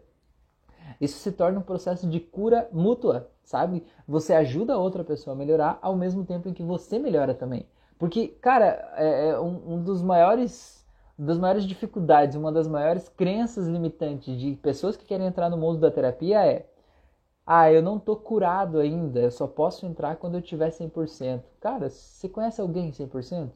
isso 1.00 1.18
se 1.18 1.32
torna 1.32 1.58
um 1.58 1.62
processo 1.62 2.08
de 2.08 2.20
cura 2.20 2.68
mútua, 2.72 3.28
sabe? 3.42 3.84
Você 4.06 4.32
ajuda 4.34 4.74
a 4.74 4.78
outra 4.78 5.02
pessoa 5.02 5.34
a 5.34 5.38
melhorar 5.38 5.78
ao 5.82 5.96
mesmo 5.96 6.24
tempo 6.24 6.48
em 6.48 6.54
que 6.54 6.62
você 6.62 6.98
melhora 6.98 7.34
também. 7.34 7.66
Porque, 7.98 8.28
cara, 8.28 8.92
é, 8.96 9.28
é 9.28 9.40
um, 9.40 9.74
um 9.74 9.82
dos 9.82 10.02
maiores 10.02 10.82
das 11.18 11.38
maiores 11.38 11.64
dificuldades, 11.64 12.36
uma 12.36 12.50
das 12.50 12.66
maiores 12.66 13.08
crenças 13.08 13.68
limitantes 13.68 14.36
de 14.38 14.54
pessoas 14.56 14.96
que 14.96 15.04
querem 15.04 15.26
entrar 15.26 15.50
no 15.50 15.56
mundo 15.56 15.78
da 15.78 15.90
terapia 15.90 16.44
é 16.44 16.66
ah, 17.46 17.70
eu 17.72 17.82
não 17.82 17.98
tô 17.98 18.16
curado 18.16 18.78
ainda, 18.78 19.20
eu 19.20 19.30
só 19.30 19.46
posso 19.46 19.84
entrar 19.84 20.16
quando 20.16 20.36
eu 20.36 20.42
tiver 20.42 20.70
100%. 20.70 21.42
Cara, 21.60 21.90
você 21.90 22.28
conhece 22.28 22.60
alguém 22.60 22.90
100%? 22.92 23.50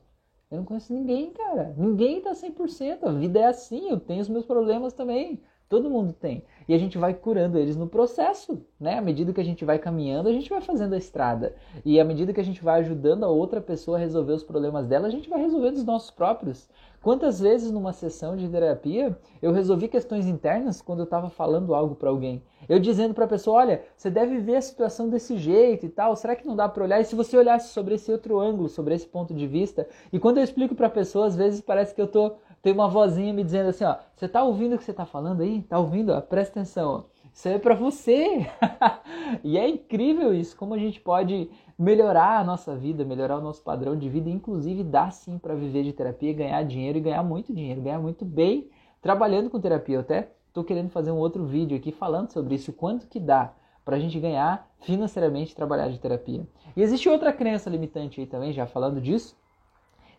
Eu 0.50 0.58
não 0.58 0.64
conheço 0.64 0.92
ninguém, 0.92 1.32
cara. 1.32 1.74
Ninguém 1.76 2.20
tá 2.20 2.34
100%. 2.34 3.04
A 3.04 3.12
vida 3.12 3.40
é 3.40 3.46
assim. 3.46 3.90
Eu 3.90 3.98
tenho 4.00 4.20
os 4.22 4.28
meus 4.28 4.44
problemas 4.46 4.92
também. 4.92 5.42
Todo 5.68 5.90
mundo 5.90 6.12
tem. 6.12 6.44
E 6.68 6.74
a 6.74 6.78
gente 6.78 6.96
vai 6.96 7.12
curando 7.12 7.58
eles 7.58 7.76
no 7.76 7.88
processo, 7.88 8.64
né? 8.78 8.98
À 8.98 9.00
medida 9.00 9.32
que 9.32 9.40
a 9.40 9.44
gente 9.44 9.64
vai 9.64 9.78
caminhando, 9.78 10.28
a 10.28 10.32
gente 10.32 10.48
vai 10.48 10.60
fazendo 10.60 10.94
a 10.94 10.98
estrada. 10.98 11.56
E 11.84 11.98
à 11.98 12.04
medida 12.04 12.32
que 12.32 12.40
a 12.40 12.44
gente 12.44 12.62
vai 12.62 12.80
ajudando 12.80 13.24
a 13.24 13.28
outra 13.28 13.60
pessoa 13.60 13.96
a 13.96 14.00
resolver 14.00 14.32
os 14.32 14.44
problemas 14.44 14.86
dela, 14.86 15.08
a 15.08 15.10
gente 15.10 15.28
vai 15.28 15.40
resolvendo 15.40 15.76
os 15.76 15.84
nossos 15.84 16.10
próprios. 16.10 16.68
Quantas 17.02 17.38
vezes 17.38 17.70
numa 17.70 17.92
sessão 17.92 18.36
de 18.36 18.48
terapia 18.48 19.16
eu 19.40 19.52
resolvi 19.52 19.86
questões 19.86 20.26
internas 20.26 20.82
quando 20.82 21.00
eu 21.00 21.04
estava 21.04 21.30
falando 21.30 21.74
algo 21.74 21.94
para 21.94 22.10
alguém? 22.10 22.42
Eu 22.68 22.80
dizendo 22.80 23.14
para 23.14 23.26
a 23.26 23.28
pessoa, 23.28 23.58
olha, 23.58 23.82
você 23.96 24.10
deve 24.10 24.38
ver 24.38 24.56
a 24.56 24.60
situação 24.60 25.08
desse 25.08 25.36
jeito 25.36 25.86
e 25.86 25.88
tal, 25.88 26.16
será 26.16 26.34
que 26.34 26.44
não 26.44 26.56
dá 26.56 26.68
para 26.68 26.82
olhar? 26.82 27.00
E 27.00 27.04
se 27.04 27.14
você 27.14 27.36
olhasse 27.36 27.68
sobre 27.68 27.94
esse 27.94 28.10
outro 28.10 28.40
ângulo, 28.40 28.68
sobre 28.68 28.92
esse 28.92 29.06
ponto 29.06 29.32
de 29.32 29.46
vista? 29.46 29.86
E 30.12 30.18
quando 30.18 30.38
eu 30.38 30.42
explico 30.42 30.74
para 30.74 30.88
a 30.88 30.90
pessoa, 30.90 31.26
às 31.26 31.36
vezes 31.36 31.60
parece 31.60 31.94
que 31.94 32.00
eu 32.00 32.08
tô 32.08 32.32
tem 32.66 32.72
uma 32.72 32.88
vozinha 32.88 33.32
me 33.32 33.44
dizendo 33.44 33.68
assim, 33.68 33.84
ó, 33.84 33.94
você 34.12 34.26
tá 34.26 34.42
ouvindo 34.42 34.74
o 34.74 34.78
que 34.78 34.82
você 34.82 34.92
tá 34.92 35.06
falando 35.06 35.40
aí? 35.40 35.62
Tá 35.62 35.78
ouvindo? 35.78 36.12
Ó, 36.12 36.20
presta 36.20 36.58
atenção, 36.58 36.90
ó. 36.90 37.02
Isso 37.32 37.46
é 37.46 37.60
para 37.60 37.76
você. 37.76 38.44
e 39.44 39.56
é 39.56 39.68
incrível 39.68 40.34
isso, 40.34 40.56
como 40.56 40.74
a 40.74 40.78
gente 40.78 40.98
pode 40.98 41.48
melhorar 41.78 42.40
a 42.40 42.42
nossa 42.44 42.74
vida, 42.74 43.04
melhorar 43.04 43.38
o 43.38 43.40
nosso 43.40 43.62
padrão 43.62 43.96
de 43.96 44.08
vida, 44.08 44.28
inclusive 44.28 44.82
dá 44.82 45.12
sim 45.12 45.38
para 45.38 45.54
viver 45.54 45.84
de 45.84 45.92
terapia, 45.92 46.32
ganhar 46.32 46.60
dinheiro 46.64 46.98
e 46.98 47.00
ganhar 47.00 47.22
muito 47.22 47.54
dinheiro, 47.54 47.80
ganhar 47.80 48.00
muito 48.00 48.24
bem 48.24 48.68
trabalhando 49.00 49.48
com 49.48 49.60
terapia. 49.60 49.94
Eu 49.94 50.00
até 50.00 50.32
estou 50.48 50.64
querendo 50.64 50.90
fazer 50.90 51.12
um 51.12 51.18
outro 51.18 51.44
vídeo 51.44 51.76
aqui 51.76 51.92
falando 51.92 52.32
sobre 52.32 52.56
isso, 52.56 52.72
quanto 52.72 53.06
que 53.06 53.20
dá 53.20 53.52
para 53.84 53.94
a 53.94 54.00
gente 54.00 54.18
ganhar 54.18 54.68
financeiramente 54.80 55.54
trabalhar 55.54 55.86
de 55.88 56.00
terapia. 56.00 56.44
E 56.76 56.82
existe 56.82 57.08
outra 57.08 57.32
crença 57.32 57.70
limitante 57.70 58.20
aí 58.20 58.26
também, 58.26 58.52
já 58.52 58.66
falando 58.66 59.00
disso, 59.00 59.36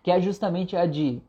que 0.02 0.10
é 0.10 0.22
justamente 0.22 0.78
a 0.78 0.86
de 0.86 1.22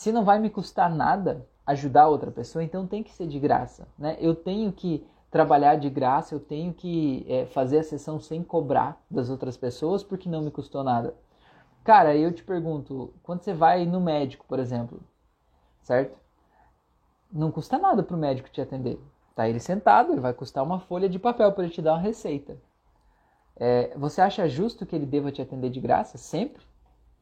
se 0.00 0.10
não 0.10 0.24
vai 0.24 0.38
me 0.38 0.48
custar 0.48 0.88
nada, 0.88 1.46
ajudar 1.66 2.08
outra 2.08 2.30
pessoa, 2.30 2.64
então 2.64 2.86
tem 2.86 3.02
que 3.02 3.12
ser 3.12 3.26
de 3.26 3.38
graça, 3.38 3.86
né? 3.98 4.16
Eu 4.18 4.34
tenho 4.34 4.72
que 4.72 5.06
trabalhar 5.30 5.76
de 5.76 5.90
graça, 5.90 6.34
eu 6.34 6.40
tenho 6.40 6.72
que 6.72 7.26
é, 7.28 7.44
fazer 7.44 7.80
a 7.80 7.82
sessão 7.82 8.18
sem 8.18 8.42
cobrar 8.42 8.98
das 9.10 9.28
outras 9.28 9.58
pessoas 9.58 10.02
porque 10.02 10.26
não 10.26 10.40
me 10.40 10.50
custou 10.50 10.82
nada. 10.82 11.14
Cara, 11.84 12.16
eu 12.16 12.32
te 12.32 12.42
pergunto, 12.42 13.12
quando 13.22 13.42
você 13.42 13.52
vai 13.52 13.84
no 13.84 14.00
médico, 14.00 14.46
por 14.48 14.58
exemplo, 14.58 15.02
certo? 15.82 16.16
Não 17.30 17.52
custa 17.52 17.76
nada 17.76 18.02
para 18.02 18.16
o 18.16 18.18
médico 18.18 18.48
te 18.48 18.62
atender. 18.62 18.98
Tá 19.34 19.50
ele 19.50 19.60
sentado, 19.60 20.12
ele 20.12 20.20
vai 20.22 20.32
custar 20.32 20.64
uma 20.64 20.80
folha 20.80 21.10
de 21.10 21.18
papel 21.18 21.52
para 21.52 21.64
ele 21.64 21.74
te 21.74 21.82
dar 21.82 21.92
uma 21.92 22.00
receita. 22.00 22.56
É, 23.54 23.94
você 23.98 24.22
acha 24.22 24.48
justo 24.48 24.86
que 24.86 24.96
ele 24.96 25.04
deva 25.04 25.30
te 25.30 25.42
atender 25.42 25.68
de 25.68 25.78
graça 25.78 26.16
sempre? 26.16 26.69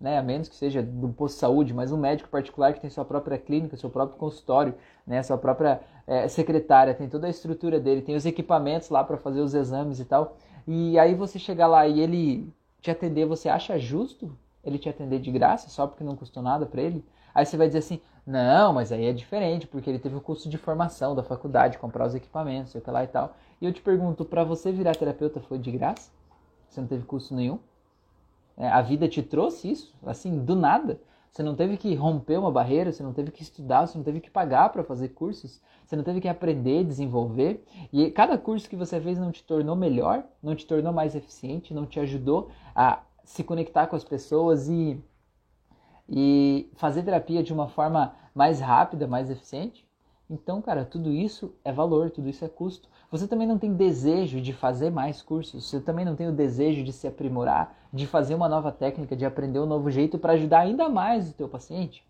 Né, 0.00 0.18
a 0.18 0.22
menos 0.22 0.48
que 0.48 0.54
seja 0.54 0.82
do 0.82 1.08
posto 1.08 1.34
de 1.34 1.40
saúde, 1.40 1.74
mas 1.74 1.90
um 1.90 1.96
médico 1.96 2.28
particular 2.28 2.72
que 2.72 2.80
tem 2.80 2.90
sua 2.90 3.04
própria 3.04 3.36
clínica, 3.36 3.76
seu 3.76 3.90
próprio 3.90 4.18
consultório, 4.18 4.74
né, 5.06 5.22
sua 5.22 5.36
própria 5.36 5.80
é, 6.06 6.28
secretária, 6.28 6.94
tem 6.94 7.08
toda 7.08 7.26
a 7.26 7.30
estrutura 7.30 7.80
dele, 7.80 8.02
tem 8.02 8.14
os 8.14 8.24
equipamentos 8.24 8.90
lá 8.90 9.02
para 9.02 9.16
fazer 9.16 9.40
os 9.40 9.54
exames 9.54 9.98
e 9.98 10.04
tal. 10.04 10.36
E 10.66 10.98
aí 10.98 11.14
você 11.14 11.38
chegar 11.38 11.66
lá 11.66 11.86
e 11.86 12.00
ele 12.00 12.52
te 12.80 12.90
atender, 12.90 13.26
você 13.26 13.48
acha 13.48 13.78
justo 13.78 14.30
ele 14.62 14.78
te 14.78 14.88
atender 14.88 15.18
de 15.18 15.30
graça 15.30 15.68
só 15.68 15.86
porque 15.86 16.04
não 16.04 16.14
custou 16.16 16.42
nada 16.42 16.66
para 16.66 16.82
ele? 16.82 17.04
Aí 17.34 17.44
você 17.46 17.56
vai 17.56 17.66
dizer 17.66 17.78
assim: 17.78 18.00
Não, 18.26 18.72
mas 18.72 18.92
aí 18.92 19.06
é 19.06 19.12
diferente, 19.12 19.66
porque 19.66 19.88
ele 19.88 19.98
teve 19.98 20.16
o 20.16 20.20
curso 20.20 20.48
de 20.48 20.58
formação 20.58 21.14
da 21.14 21.22
faculdade, 21.22 21.78
comprar 21.78 22.06
os 22.06 22.14
equipamentos, 22.14 22.72
sei 22.72 22.82
lá 22.86 23.04
e 23.04 23.06
tal. 23.06 23.34
E 23.60 23.66
eu 23.66 23.72
te 23.72 23.80
pergunto, 23.80 24.24
para 24.24 24.44
você 24.44 24.70
virar 24.70 24.94
terapeuta 24.94 25.40
foi 25.40 25.58
de 25.58 25.70
graça? 25.70 26.10
Você 26.68 26.80
não 26.80 26.88
teve 26.88 27.04
curso 27.04 27.34
nenhum? 27.34 27.58
É, 28.58 28.68
a 28.68 28.82
vida 28.82 29.06
te 29.08 29.22
trouxe 29.22 29.70
isso, 29.70 29.94
assim, 30.04 30.44
do 30.44 30.56
nada? 30.56 31.00
Você 31.30 31.44
não 31.44 31.54
teve 31.54 31.76
que 31.76 31.94
romper 31.94 32.36
uma 32.38 32.50
barreira, 32.50 32.90
você 32.90 33.02
não 33.04 33.12
teve 33.12 33.30
que 33.30 33.42
estudar, 33.42 33.86
você 33.86 33.96
não 33.96 34.04
teve 34.04 34.20
que 34.20 34.28
pagar 34.28 34.70
para 34.70 34.82
fazer 34.82 35.10
cursos, 35.10 35.62
você 35.86 35.94
não 35.94 36.02
teve 36.02 36.20
que 36.20 36.26
aprender, 36.26 36.84
desenvolver. 36.84 37.64
E 37.92 38.10
cada 38.10 38.36
curso 38.36 38.68
que 38.68 38.74
você 38.74 39.00
fez 39.00 39.16
não 39.16 39.30
te 39.30 39.44
tornou 39.44 39.76
melhor, 39.76 40.24
não 40.42 40.56
te 40.56 40.66
tornou 40.66 40.92
mais 40.92 41.14
eficiente, 41.14 41.72
não 41.72 41.86
te 41.86 42.00
ajudou 42.00 42.50
a 42.74 43.00
se 43.24 43.44
conectar 43.44 43.86
com 43.86 43.94
as 43.94 44.02
pessoas 44.02 44.68
e, 44.68 45.00
e 46.08 46.68
fazer 46.74 47.04
terapia 47.04 47.42
de 47.42 47.52
uma 47.52 47.68
forma 47.68 48.16
mais 48.34 48.58
rápida, 48.58 49.06
mais 49.06 49.30
eficiente. 49.30 49.86
Então, 50.28 50.60
cara, 50.60 50.84
tudo 50.84 51.12
isso 51.12 51.54
é 51.64 51.72
valor, 51.72 52.10
tudo 52.10 52.28
isso 52.28 52.44
é 52.44 52.48
custo. 52.48 52.88
Você 53.10 53.26
também 53.26 53.46
não 53.46 53.58
tem 53.58 53.72
desejo 53.72 54.38
de 54.38 54.52
fazer 54.52 54.90
mais 54.90 55.22
cursos, 55.22 55.64
você 55.64 55.80
também 55.80 56.04
não 56.04 56.14
tem 56.14 56.28
o 56.28 56.32
desejo 56.32 56.84
de 56.84 56.92
se 56.92 57.06
aprimorar, 57.06 57.74
de 57.90 58.06
fazer 58.06 58.34
uma 58.34 58.50
nova 58.50 58.70
técnica, 58.70 59.16
de 59.16 59.24
aprender 59.24 59.58
um 59.58 59.66
novo 59.66 59.90
jeito 59.90 60.18
para 60.18 60.34
ajudar 60.34 60.60
ainda 60.60 60.90
mais 60.90 61.30
o 61.30 61.34
teu 61.34 61.48
paciente. 61.48 62.06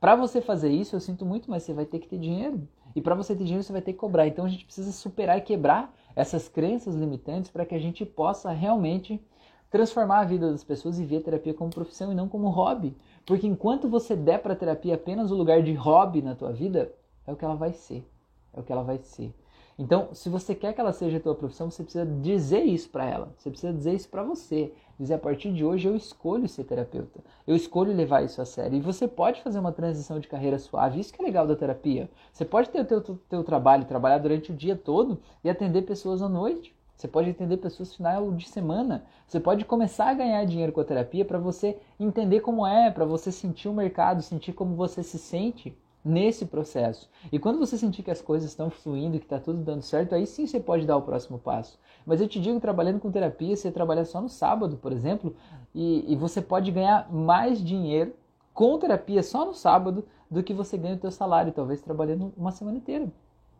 Para 0.00 0.16
você 0.16 0.40
fazer 0.40 0.70
isso, 0.70 0.96
eu 0.96 1.00
sinto 1.00 1.24
muito, 1.24 1.48
mas 1.48 1.62
você 1.62 1.72
vai 1.72 1.84
ter 1.84 2.00
que 2.00 2.08
ter 2.08 2.18
dinheiro. 2.18 2.66
E 2.96 3.00
para 3.00 3.14
você 3.14 3.34
ter 3.36 3.44
dinheiro, 3.44 3.62
você 3.62 3.72
vai 3.72 3.80
ter 3.80 3.92
que 3.92 3.98
cobrar. 3.98 4.26
Então 4.26 4.44
a 4.44 4.48
gente 4.48 4.64
precisa 4.64 4.90
superar 4.90 5.38
e 5.38 5.42
quebrar 5.42 5.94
essas 6.16 6.48
crenças 6.48 6.96
limitantes 6.96 7.50
para 7.50 7.64
que 7.64 7.74
a 7.74 7.78
gente 7.78 8.04
possa 8.04 8.50
realmente 8.50 9.22
transformar 9.70 10.20
a 10.20 10.24
vida 10.24 10.50
das 10.50 10.64
pessoas 10.64 10.98
e 10.98 11.04
ver 11.04 11.18
a 11.18 11.22
terapia 11.22 11.54
como 11.54 11.70
profissão 11.70 12.10
e 12.10 12.14
não 12.14 12.28
como 12.28 12.48
hobby. 12.48 12.96
Porque 13.24 13.46
enquanto 13.46 13.88
você 13.88 14.16
der 14.16 14.42
para 14.42 14.54
a 14.54 14.56
terapia 14.56 14.96
apenas 14.96 15.30
o 15.30 15.36
lugar 15.36 15.62
de 15.62 15.74
hobby 15.74 16.22
na 16.22 16.34
tua 16.34 16.50
vida, 16.50 16.92
é 17.24 17.32
o 17.32 17.36
que 17.36 17.44
ela 17.44 17.54
vai 17.54 17.72
ser. 17.72 18.04
É 18.52 18.58
o 18.58 18.64
que 18.64 18.72
ela 18.72 18.82
vai 18.82 18.98
ser. 18.98 19.32
Então, 19.80 20.10
se 20.12 20.28
você 20.28 20.54
quer 20.54 20.74
que 20.74 20.80
ela 20.80 20.92
seja 20.92 21.16
a 21.16 21.20
tua 21.20 21.34
profissão, 21.34 21.70
você 21.70 21.82
precisa 21.82 22.04
dizer 22.04 22.62
isso 22.64 22.90
para 22.90 23.06
ela. 23.06 23.32
Você 23.38 23.48
precisa 23.48 23.72
dizer 23.72 23.94
isso 23.94 24.10
para 24.10 24.22
você. 24.22 24.74
Dizer 24.98 25.14
a 25.14 25.18
partir 25.18 25.54
de 25.54 25.64
hoje 25.64 25.88
eu 25.88 25.96
escolho 25.96 26.46
ser 26.46 26.64
terapeuta. 26.64 27.20
Eu 27.46 27.56
escolho 27.56 27.90
levar 27.90 28.22
isso 28.22 28.42
a 28.42 28.44
sério. 28.44 28.76
E 28.76 28.80
você 28.82 29.08
pode 29.08 29.40
fazer 29.40 29.58
uma 29.58 29.72
transição 29.72 30.20
de 30.20 30.28
carreira 30.28 30.58
suave. 30.58 31.00
Isso 31.00 31.14
que 31.14 31.22
é 31.22 31.24
legal 31.24 31.46
da 31.46 31.56
terapia. 31.56 32.10
Você 32.30 32.44
pode 32.44 32.68
ter 32.68 32.82
o 32.82 32.84
teu, 32.84 33.18
teu 33.26 33.42
trabalho, 33.42 33.86
trabalhar 33.86 34.18
durante 34.18 34.52
o 34.52 34.54
dia 34.54 34.76
todo 34.76 35.18
e 35.42 35.48
atender 35.48 35.80
pessoas 35.86 36.20
à 36.20 36.28
noite. 36.28 36.76
Você 36.94 37.08
pode 37.08 37.30
atender 37.30 37.56
pessoas 37.56 37.94
final 37.94 38.30
de 38.32 38.46
semana. 38.50 39.06
Você 39.26 39.40
pode 39.40 39.64
começar 39.64 40.10
a 40.10 40.14
ganhar 40.14 40.44
dinheiro 40.44 40.72
com 40.72 40.82
a 40.82 40.84
terapia 40.84 41.24
para 41.24 41.38
você 41.38 41.78
entender 41.98 42.40
como 42.40 42.66
é, 42.66 42.90
para 42.90 43.06
você 43.06 43.32
sentir 43.32 43.68
o 43.68 43.72
mercado, 43.72 44.20
sentir 44.20 44.52
como 44.52 44.76
você 44.76 45.02
se 45.02 45.18
sente 45.18 45.74
nesse 46.04 46.46
processo. 46.46 47.08
E 47.30 47.38
quando 47.38 47.58
você 47.58 47.76
sentir 47.76 48.02
que 48.02 48.10
as 48.10 48.22
coisas 48.22 48.50
estão 48.50 48.70
fluindo, 48.70 49.18
que 49.18 49.26
está 49.26 49.38
tudo 49.38 49.62
dando 49.62 49.82
certo, 49.82 50.14
aí 50.14 50.26
sim 50.26 50.46
você 50.46 50.58
pode 50.58 50.86
dar 50.86 50.96
o 50.96 51.02
próximo 51.02 51.38
passo. 51.38 51.78
Mas 52.06 52.20
eu 52.20 52.28
te 52.28 52.40
digo, 52.40 52.58
trabalhando 52.60 53.00
com 53.00 53.10
terapia, 53.10 53.54
você 53.54 53.70
trabalha 53.70 54.04
só 54.04 54.20
no 54.20 54.28
sábado, 54.28 54.76
por 54.76 54.92
exemplo, 54.92 55.34
e, 55.74 56.12
e 56.12 56.16
você 56.16 56.40
pode 56.40 56.70
ganhar 56.70 57.12
mais 57.12 57.62
dinheiro 57.62 58.14
com 58.54 58.78
terapia 58.78 59.22
só 59.22 59.44
no 59.44 59.54
sábado 59.54 60.04
do 60.30 60.42
que 60.42 60.54
você 60.54 60.78
ganha 60.78 60.94
o 60.94 60.98
teu 60.98 61.10
salário, 61.10 61.52
talvez 61.52 61.80
trabalhando 61.80 62.32
uma 62.36 62.50
semana 62.50 62.78
inteira. 62.78 63.10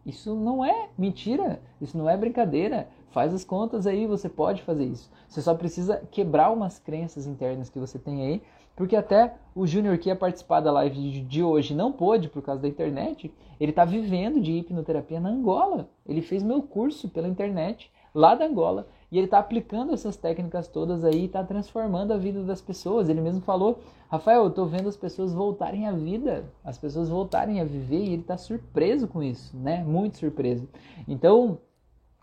Isso 0.04 0.34
não 0.34 0.64
é 0.64 0.88
mentira, 0.96 1.60
isso 1.80 1.96
não 1.96 2.08
é 2.08 2.16
brincadeira. 2.16 2.88
Faz 3.10 3.34
as 3.34 3.44
contas 3.44 3.86
aí, 3.86 4.06
você 4.06 4.28
pode 4.28 4.62
fazer 4.62 4.84
isso. 4.84 5.10
Você 5.28 5.42
só 5.42 5.54
precisa 5.54 6.02
quebrar 6.10 6.50
umas 6.50 6.78
crenças 6.78 7.26
internas 7.26 7.68
que 7.68 7.78
você 7.78 7.98
tem 7.98 8.22
aí 8.22 8.42
porque 8.80 8.96
até 8.96 9.34
o 9.54 9.66
Júnior 9.66 9.98
que 9.98 10.08
ia 10.08 10.16
participar 10.16 10.60
da 10.60 10.72
live 10.72 11.20
de 11.20 11.42
hoje 11.42 11.74
não 11.74 11.92
pôde 11.92 12.30
por 12.30 12.40
causa 12.40 12.62
da 12.62 12.66
internet. 12.66 13.30
Ele 13.60 13.72
está 13.72 13.84
vivendo 13.84 14.40
de 14.40 14.52
hipnoterapia 14.52 15.20
na 15.20 15.28
Angola. 15.28 15.90
Ele 16.06 16.22
fez 16.22 16.42
meu 16.42 16.62
curso 16.62 17.06
pela 17.10 17.28
internet 17.28 17.92
lá 18.14 18.34
da 18.34 18.46
Angola. 18.46 18.88
E 19.12 19.18
ele 19.18 19.26
está 19.26 19.38
aplicando 19.38 19.92
essas 19.92 20.16
técnicas 20.16 20.66
todas 20.66 21.04
aí 21.04 21.26
está 21.26 21.44
transformando 21.44 22.14
a 22.14 22.16
vida 22.16 22.42
das 22.42 22.62
pessoas. 22.62 23.10
Ele 23.10 23.20
mesmo 23.20 23.42
falou, 23.42 23.80
Rafael, 24.08 24.44
eu 24.44 24.48
estou 24.48 24.64
vendo 24.64 24.88
as 24.88 24.96
pessoas 24.96 25.34
voltarem 25.34 25.86
à 25.86 25.92
vida, 25.92 26.46
as 26.64 26.78
pessoas 26.78 27.10
voltarem 27.10 27.60
a 27.60 27.64
viver 27.64 28.02
e 28.02 28.14
ele 28.14 28.22
está 28.22 28.38
surpreso 28.38 29.06
com 29.06 29.22
isso, 29.22 29.54
né? 29.58 29.84
Muito 29.84 30.16
surpreso. 30.16 30.66
Então, 31.06 31.58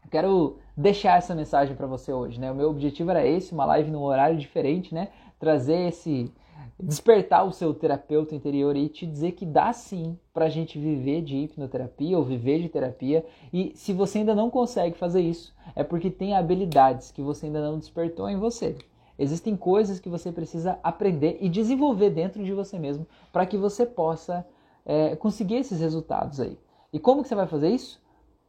quero 0.10 0.58
deixar 0.76 1.20
essa 1.20 1.36
mensagem 1.36 1.76
para 1.76 1.86
você 1.86 2.12
hoje, 2.12 2.39
né? 2.39 2.52
O 2.52 2.56
meu 2.56 2.72
objetivo 2.72 3.12
era 3.12 3.24
esse, 3.28 3.54
uma 3.54 3.65
live 3.65 3.91
num 3.91 4.02
horário 4.02 4.39
diferente, 4.39 4.91
né? 4.91 5.10
Trazer 5.39 5.89
esse 5.89 6.34
despertar 6.80 7.43
o 7.43 7.52
seu 7.52 7.74
terapeuta 7.74 8.36
interior 8.36 8.76
e 8.76 8.88
te 8.88 9.06
dizer 9.06 9.32
que 9.32 9.46
dá 9.46 9.74
sim 9.74 10.17
para 10.34 10.46
a 10.46 10.50
gente 10.50 10.78
viver 10.78 11.22
de 11.22 11.38
hipnoterapia 11.38 12.17
ou 12.17 12.24
viver 12.24 12.62
de 12.62 12.70
terapia. 12.70 13.26
E 13.52 13.72
se 13.76 13.93
você 13.93 14.20
ainda 14.20 14.36
não 14.36 14.50
consegue 14.50 14.98
fazer 14.98 15.22
isso, 15.22 15.56
é 15.76 15.84
porque 15.84 16.10
tem 16.10 16.36
habilidades 16.36 17.12
que 17.12 17.22
você 17.22 17.48
ainda 17.48 17.62
não 17.62 17.80
despertou 17.80 18.30
em 18.30 18.38
você. 18.38 18.76
Existem 19.17 19.58
coisas 19.58 20.00
que 20.00 20.10
você 20.10 20.32
precisa 20.32 20.80
aprender 20.84 21.38
e 21.41 21.50
desenvolver 21.50 22.12
dentro 22.12 22.43
de 22.43 22.54
você 22.54 22.78
mesmo 22.78 23.08
para 23.34 23.46
que 23.46 23.58
você 23.58 23.86
possa 23.86 24.46
é, 24.86 25.15
conseguir 25.15 25.56
esses 25.56 25.80
resultados 25.80 26.39
aí. 26.39 26.58
E 26.93 27.00
como 27.00 27.24
que 27.24 27.28
você 27.28 27.36
vai 27.36 27.48
fazer 27.48 27.70
isso? 27.70 28.00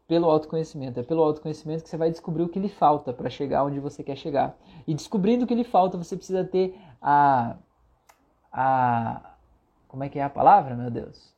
Pelo 0.06 0.28
autoconhecimento. 0.28 1.00
É 1.00 1.02
pelo 1.02 1.22
autoconhecimento 1.22 1.82
que 1.82 1.88
você 1.88 1.96
vai 1.96 2.10
descobrir 2.10 2.42
o 2.42 2.48
que 2.48 2.58
lhe 2.58 2.68
falta 2.68 3.12
para 3.12 3.30
chegar 3.30 3.64
onde 3.64 3.80
você 3.80 4.02
quer 4.02 4.16
chegar. 4.16 4.58
E 4.86 4.94
descobrindo 4.94 5.44
o 5.44 5.48
que 5.48 5.54
lhe 5.54 5.64
falta, 5.64 5.96
você 5.96 6.16
precisa 6.16 6.44
ter 6.44 6.78
a 7.00 7.56
a. 8.52 9.34
Como 9.86 10.04
é 10.04 10.08
que 10.08 10.18
é 10.18 10.22
a 10.22 10.30
palavra, 10.30 10.74
meu 10.74 10.90
Deus? 10.90 11.34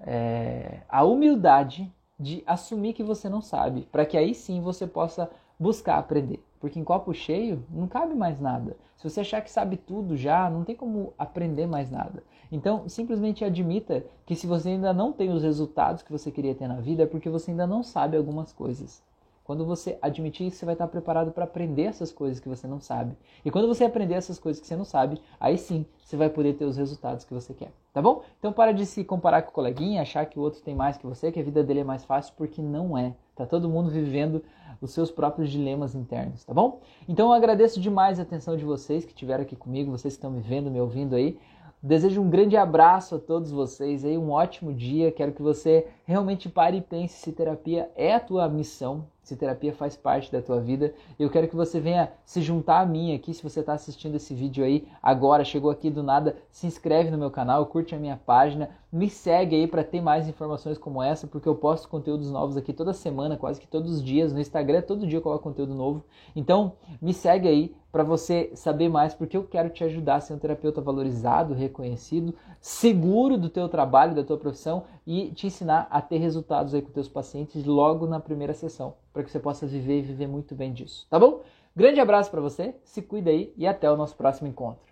É, 0.00 0.82
a 0.88 1.04
humildade 1.04 1.90
de 2.18 2.42
assumir 2.46 2.92
que 2.92 3.02
você 3.02 3.28
não 3.28 3.40
sabe, 3.40 3.88
para 3.90 4.04
que 4.04 4.16
aí 4.16 4.34
sim 4.34 4.60
você 4.60 4.86
possa 4.86 5.30
buscar 5.58 5.98
aprender. 5.98 6.44
Porque 6.60 6.78
em 6.78 6.84
copo 6.84 7.14
cheio 7.14 7.64
não 7.70 7.86
cabe 7.86 8.14
mais 8.14 8.40
nada. 8.40 8.76
Se 8.96 9.08
você 9.08 9.20
achar 9.20 9.40
que 9.40 9.50
sabe 9.50 9.76
tudo 9.76 10.16
já, 10.16 10.50
não 10.50 10.64
tem 10.64 10.74
como 10.74 11.14
aprender 11.16 11.66
mais 11.66 11.90
nada. 11.90 12.22
Então, 12.50 12.88
simplesmente 12.88 13.44
admita 13.44 14.04
que 14.26 14.34
se 14.34 14.46
você 14.46 14.70
ainda 14.70 14.92
não 14.92 15.12
tem 15.12 15.30
os 15.30 15.42
resultados 15.42 16.02
que 16.02 16.10
você 16.10 16.32
queria 16.32 16.54
ter 16.54 16.66
na 16.66 16.80
vida, 16.80 17.04
é 17.04 17.06
porque 17.06 17.30
você 17.30 17.52
ainda 17.52 17.66
não 17.66 17.82
sabe 17.82 18.16
algumas 18.16 18.52
coisas. 18.52 19.02
Quando 19.48 19.64
você 19.64 19.96
admitir 20.02 20.46
isso, 20.46 20.58
você 20.58 20.66
vai 20.66 20.74
estar 20.74 20.86
preparado 20.88 21.32
para 21.32 21.44
aprender 21.44 21.84
essas 21.84 22.12
coisas 22.12 22.38
que 22.38 22.50
você 22.50 22.66
não 22.66 22.78
sabe. 22.78 23.16
E 23.42 23.50
quando 23.50 23.66
você 23.66 23.82
aprender 23.82 24.12
essas 24.12 24.38
coisas 24.38 24.60
que 24.60 24.66
você 24.66 24.76
não 24.76 24.84
sabe, 24.84 25.22
aí 25.40 25.56
sim 25.56 25.86
você 26.04 26.18
vai 26.18 26.28
poder 26.28 26.52
ter 26.52 26.66
os 26.66 26.76
resultados 26.76 27.24
que 27.24 27.32
você 27.32 27.54
quer. 27.54 27.72
Tá 27.90 28.02
bom? 28.02 28.22
Então 28.38 28.52
para 28.52 28.72
de 28.72 28.84
se 28.84 29.02
comparar 29.04 29.40
com 29.40 29.50
o 29.50 29.54
coleguinha, 29.54 30.02
achar 30.02 30.26
que 30.26 30.38
o 30.38 30.42
outro 30.42 30.60
tem 30.60 30.74
mais 30.74 30.98
que 30.98 31.06
você, 31.06 31.32
que 31.32 31.40
a 31.40 31.42
vida 31.42 31.64
dele 31.64 31.80
é 31.80 31.84
mais 31.84 32.04
fácil, 32.04 32.34
porque 32.36 32.60
não 32.60 32.98
é. 32.98 33.14
Tá 33.34 33.46
todo 33.46 33.70
mundo 33.70 33.88
vivendo 33.88 34.44
os 34.82 34.90
seus 34.90 35.10
próprios 35.10 35.48
dilemas 35.50 35.94
internos, 35.94 36.44
tá 36.44 36.52
bom? 36.52 36.82
Então 37.08 37.28
eu 37.28 37.32
agradeço 37.32 37.80
demais 37.80 38.18
a 38.18 38.24
atenção 38.24 38.54
de 38.54 38.66
vocês 38.66 39.06
que 39.06 39.12
estiveram 39.12 39.44
aqui 39.44 39.56
comigo, 39.56 39.90
vocês 39.90 40.12
que 40.12 40.18
estão 40.18 40.30
me 40.30 40.42
vendo, 40.42 40.70
me 40.70 40.78
ouvindo 40.78 41.16
aí. 41.16 41.38
Desejo 41.82 42.20
um 42.20 42.28
grande 42.28 42.56
abraço 42.56 43.14
a 43.14 43.18
todos 43.18 43.50
vocês 43.50 44.04
aí, 44.04 44.18
um 44.18 44.30
ótimo 44.30 44.74
dia. 44.74 45.10
Quero 45.10 45.32
que 45.32 45.40
você 45.40 45.86
realmente 46.04 46.50
pare 46.50 46.76
e 46.76 46.82
pense 46.82 47.14
se 47.14 47.32
terapia 47.32 47.90
é 47.96 48.14
a 48.14 48.20
tua 48.20 48.46
missão, 48.46 49.06
se 49.28 49.36
terapia 49.36 49.74
faz 49.74 49.94
parte 49.94 50.32
da 50.32 50.40
tua 50.40 50.58
vida. 50.58 50.94
Eu 51.18 51.28
quero 51.28 51.46
que 51.46 51.54
você 51.54 51.78
venha 51.78 52.10
se 52.24 52.40
juntar 52.40 52.80
a 52.80 52.86
mim 52.86 53.14
aqui, 53.14 53.34
se 53.34 53.42
você 53.42 53.60
está 53.60 53.74
assistindo 53.74 54.14
esse 54.14 54.34
vídeo 54.34 54.64
aí 54.64 54.88
agora, 55.02 55.44
chegou 55.44 55.70
aqui 55.70 55.90
do 55.90 56.02
nada, 56.02 56.36
se 56.50 56.66
inscreve 56.66 57.10
no 57.10 57.18
meu 57.18 57.30
canal, 57.30 57.66
curte 57.66 57.94
a 57.94 57.98
minha 57.98 58.16
página, 58.16 58.70
me 58.90 59.10
segue 59.10 59.54
aí 59.54 59.66
para 59.66 59.84
ter 59.84 60.00
mais 60.00 60.26
informações 60.26 60.78
como 60.78 61.02
essa, 61.02 61.26
porque 61.26 61.46
eu 61.46 61.54
posto 61.54 61.88
conteúdos 61.88 62.30
novos 62.30 62.56
aqui 62.56 62.72
toda 62.72 62.94
semana, 62.94 63.36
quase 63.36 63.60
que 63.60 63.66
todos 63.66 63.92
os 63.92 64.02
dias. 64.02 64.32
No 64.32 64.40
Instagram, 64.40 64.80
todo 64.80 65.06
dia 65.06 65.18
eu 65.18 65.22
coloco 65.22 65.44
conteúdo 65.44 65.74
novo. 65.74 66.02
Então, 66.34 66.72
me 67.00 67.12
segue 67.12 67.46
aí 67.46 67.76
para 67.92 68.02
você 68.02 68.50
saber 68.54 68.88
mais, 68.88 69.14
porque 69.14 69.36
eu 69.36 69.44
quero 69.44 69.70
te 69.70 69.82
ajudar 69.84 70.16
a 70.16 70.20
ser 70.20 70.34
um 70.34 70.38
terapeuta 70.38 70.80
valorizado, 70.80 71.54
reconhecido, 71.54 72.34
seguro 72.60 73.38
do 73.38 73.48
teu 73.48 73.68
trabalho, 73.68 74.14
da 74.14 74.24
tua 74.24 74.36
profissão 74.36 74.84
e 75.08 75.32
te 75.32 75.46
ensinar 75.46 75.88
a 75.90 76.02
ter 76.02 76.18
resultados 76.18 76.74
aí 76.74 76.82
com 76.82 76.90
teus 76.90 77.08
pacientes 77.08 77.64
logo 77.64 78.06
na 78.06 78.20
primeira 78.20 78.52
sessão, 78.52 78.92
para 79.10 79.24
que 79.24 79.30
você 79.30 79.40
possa 79.40 79.66
viver 79.66 80.00
e 80.00 80.02
viver 80.02 80.26
muito 80.26 80.54
bem 80.54 80.70
disso, 80.70 81.06
tá 81.08 81.18
bom? 81.18 81.40
Grande 81.74 81.98
abraço 81.98 82.30
para 82.30 82.42
você, 82.42 82.74
se 82.84 83.00
cuida 83.00 83.30
aí 83.30 83.50
e 83.56 83.66
até 83.66 83.90
o 83.90 83.96
nosso 83.96 84.14
próximo 84.14 84.46
encontro. 84.46 84.87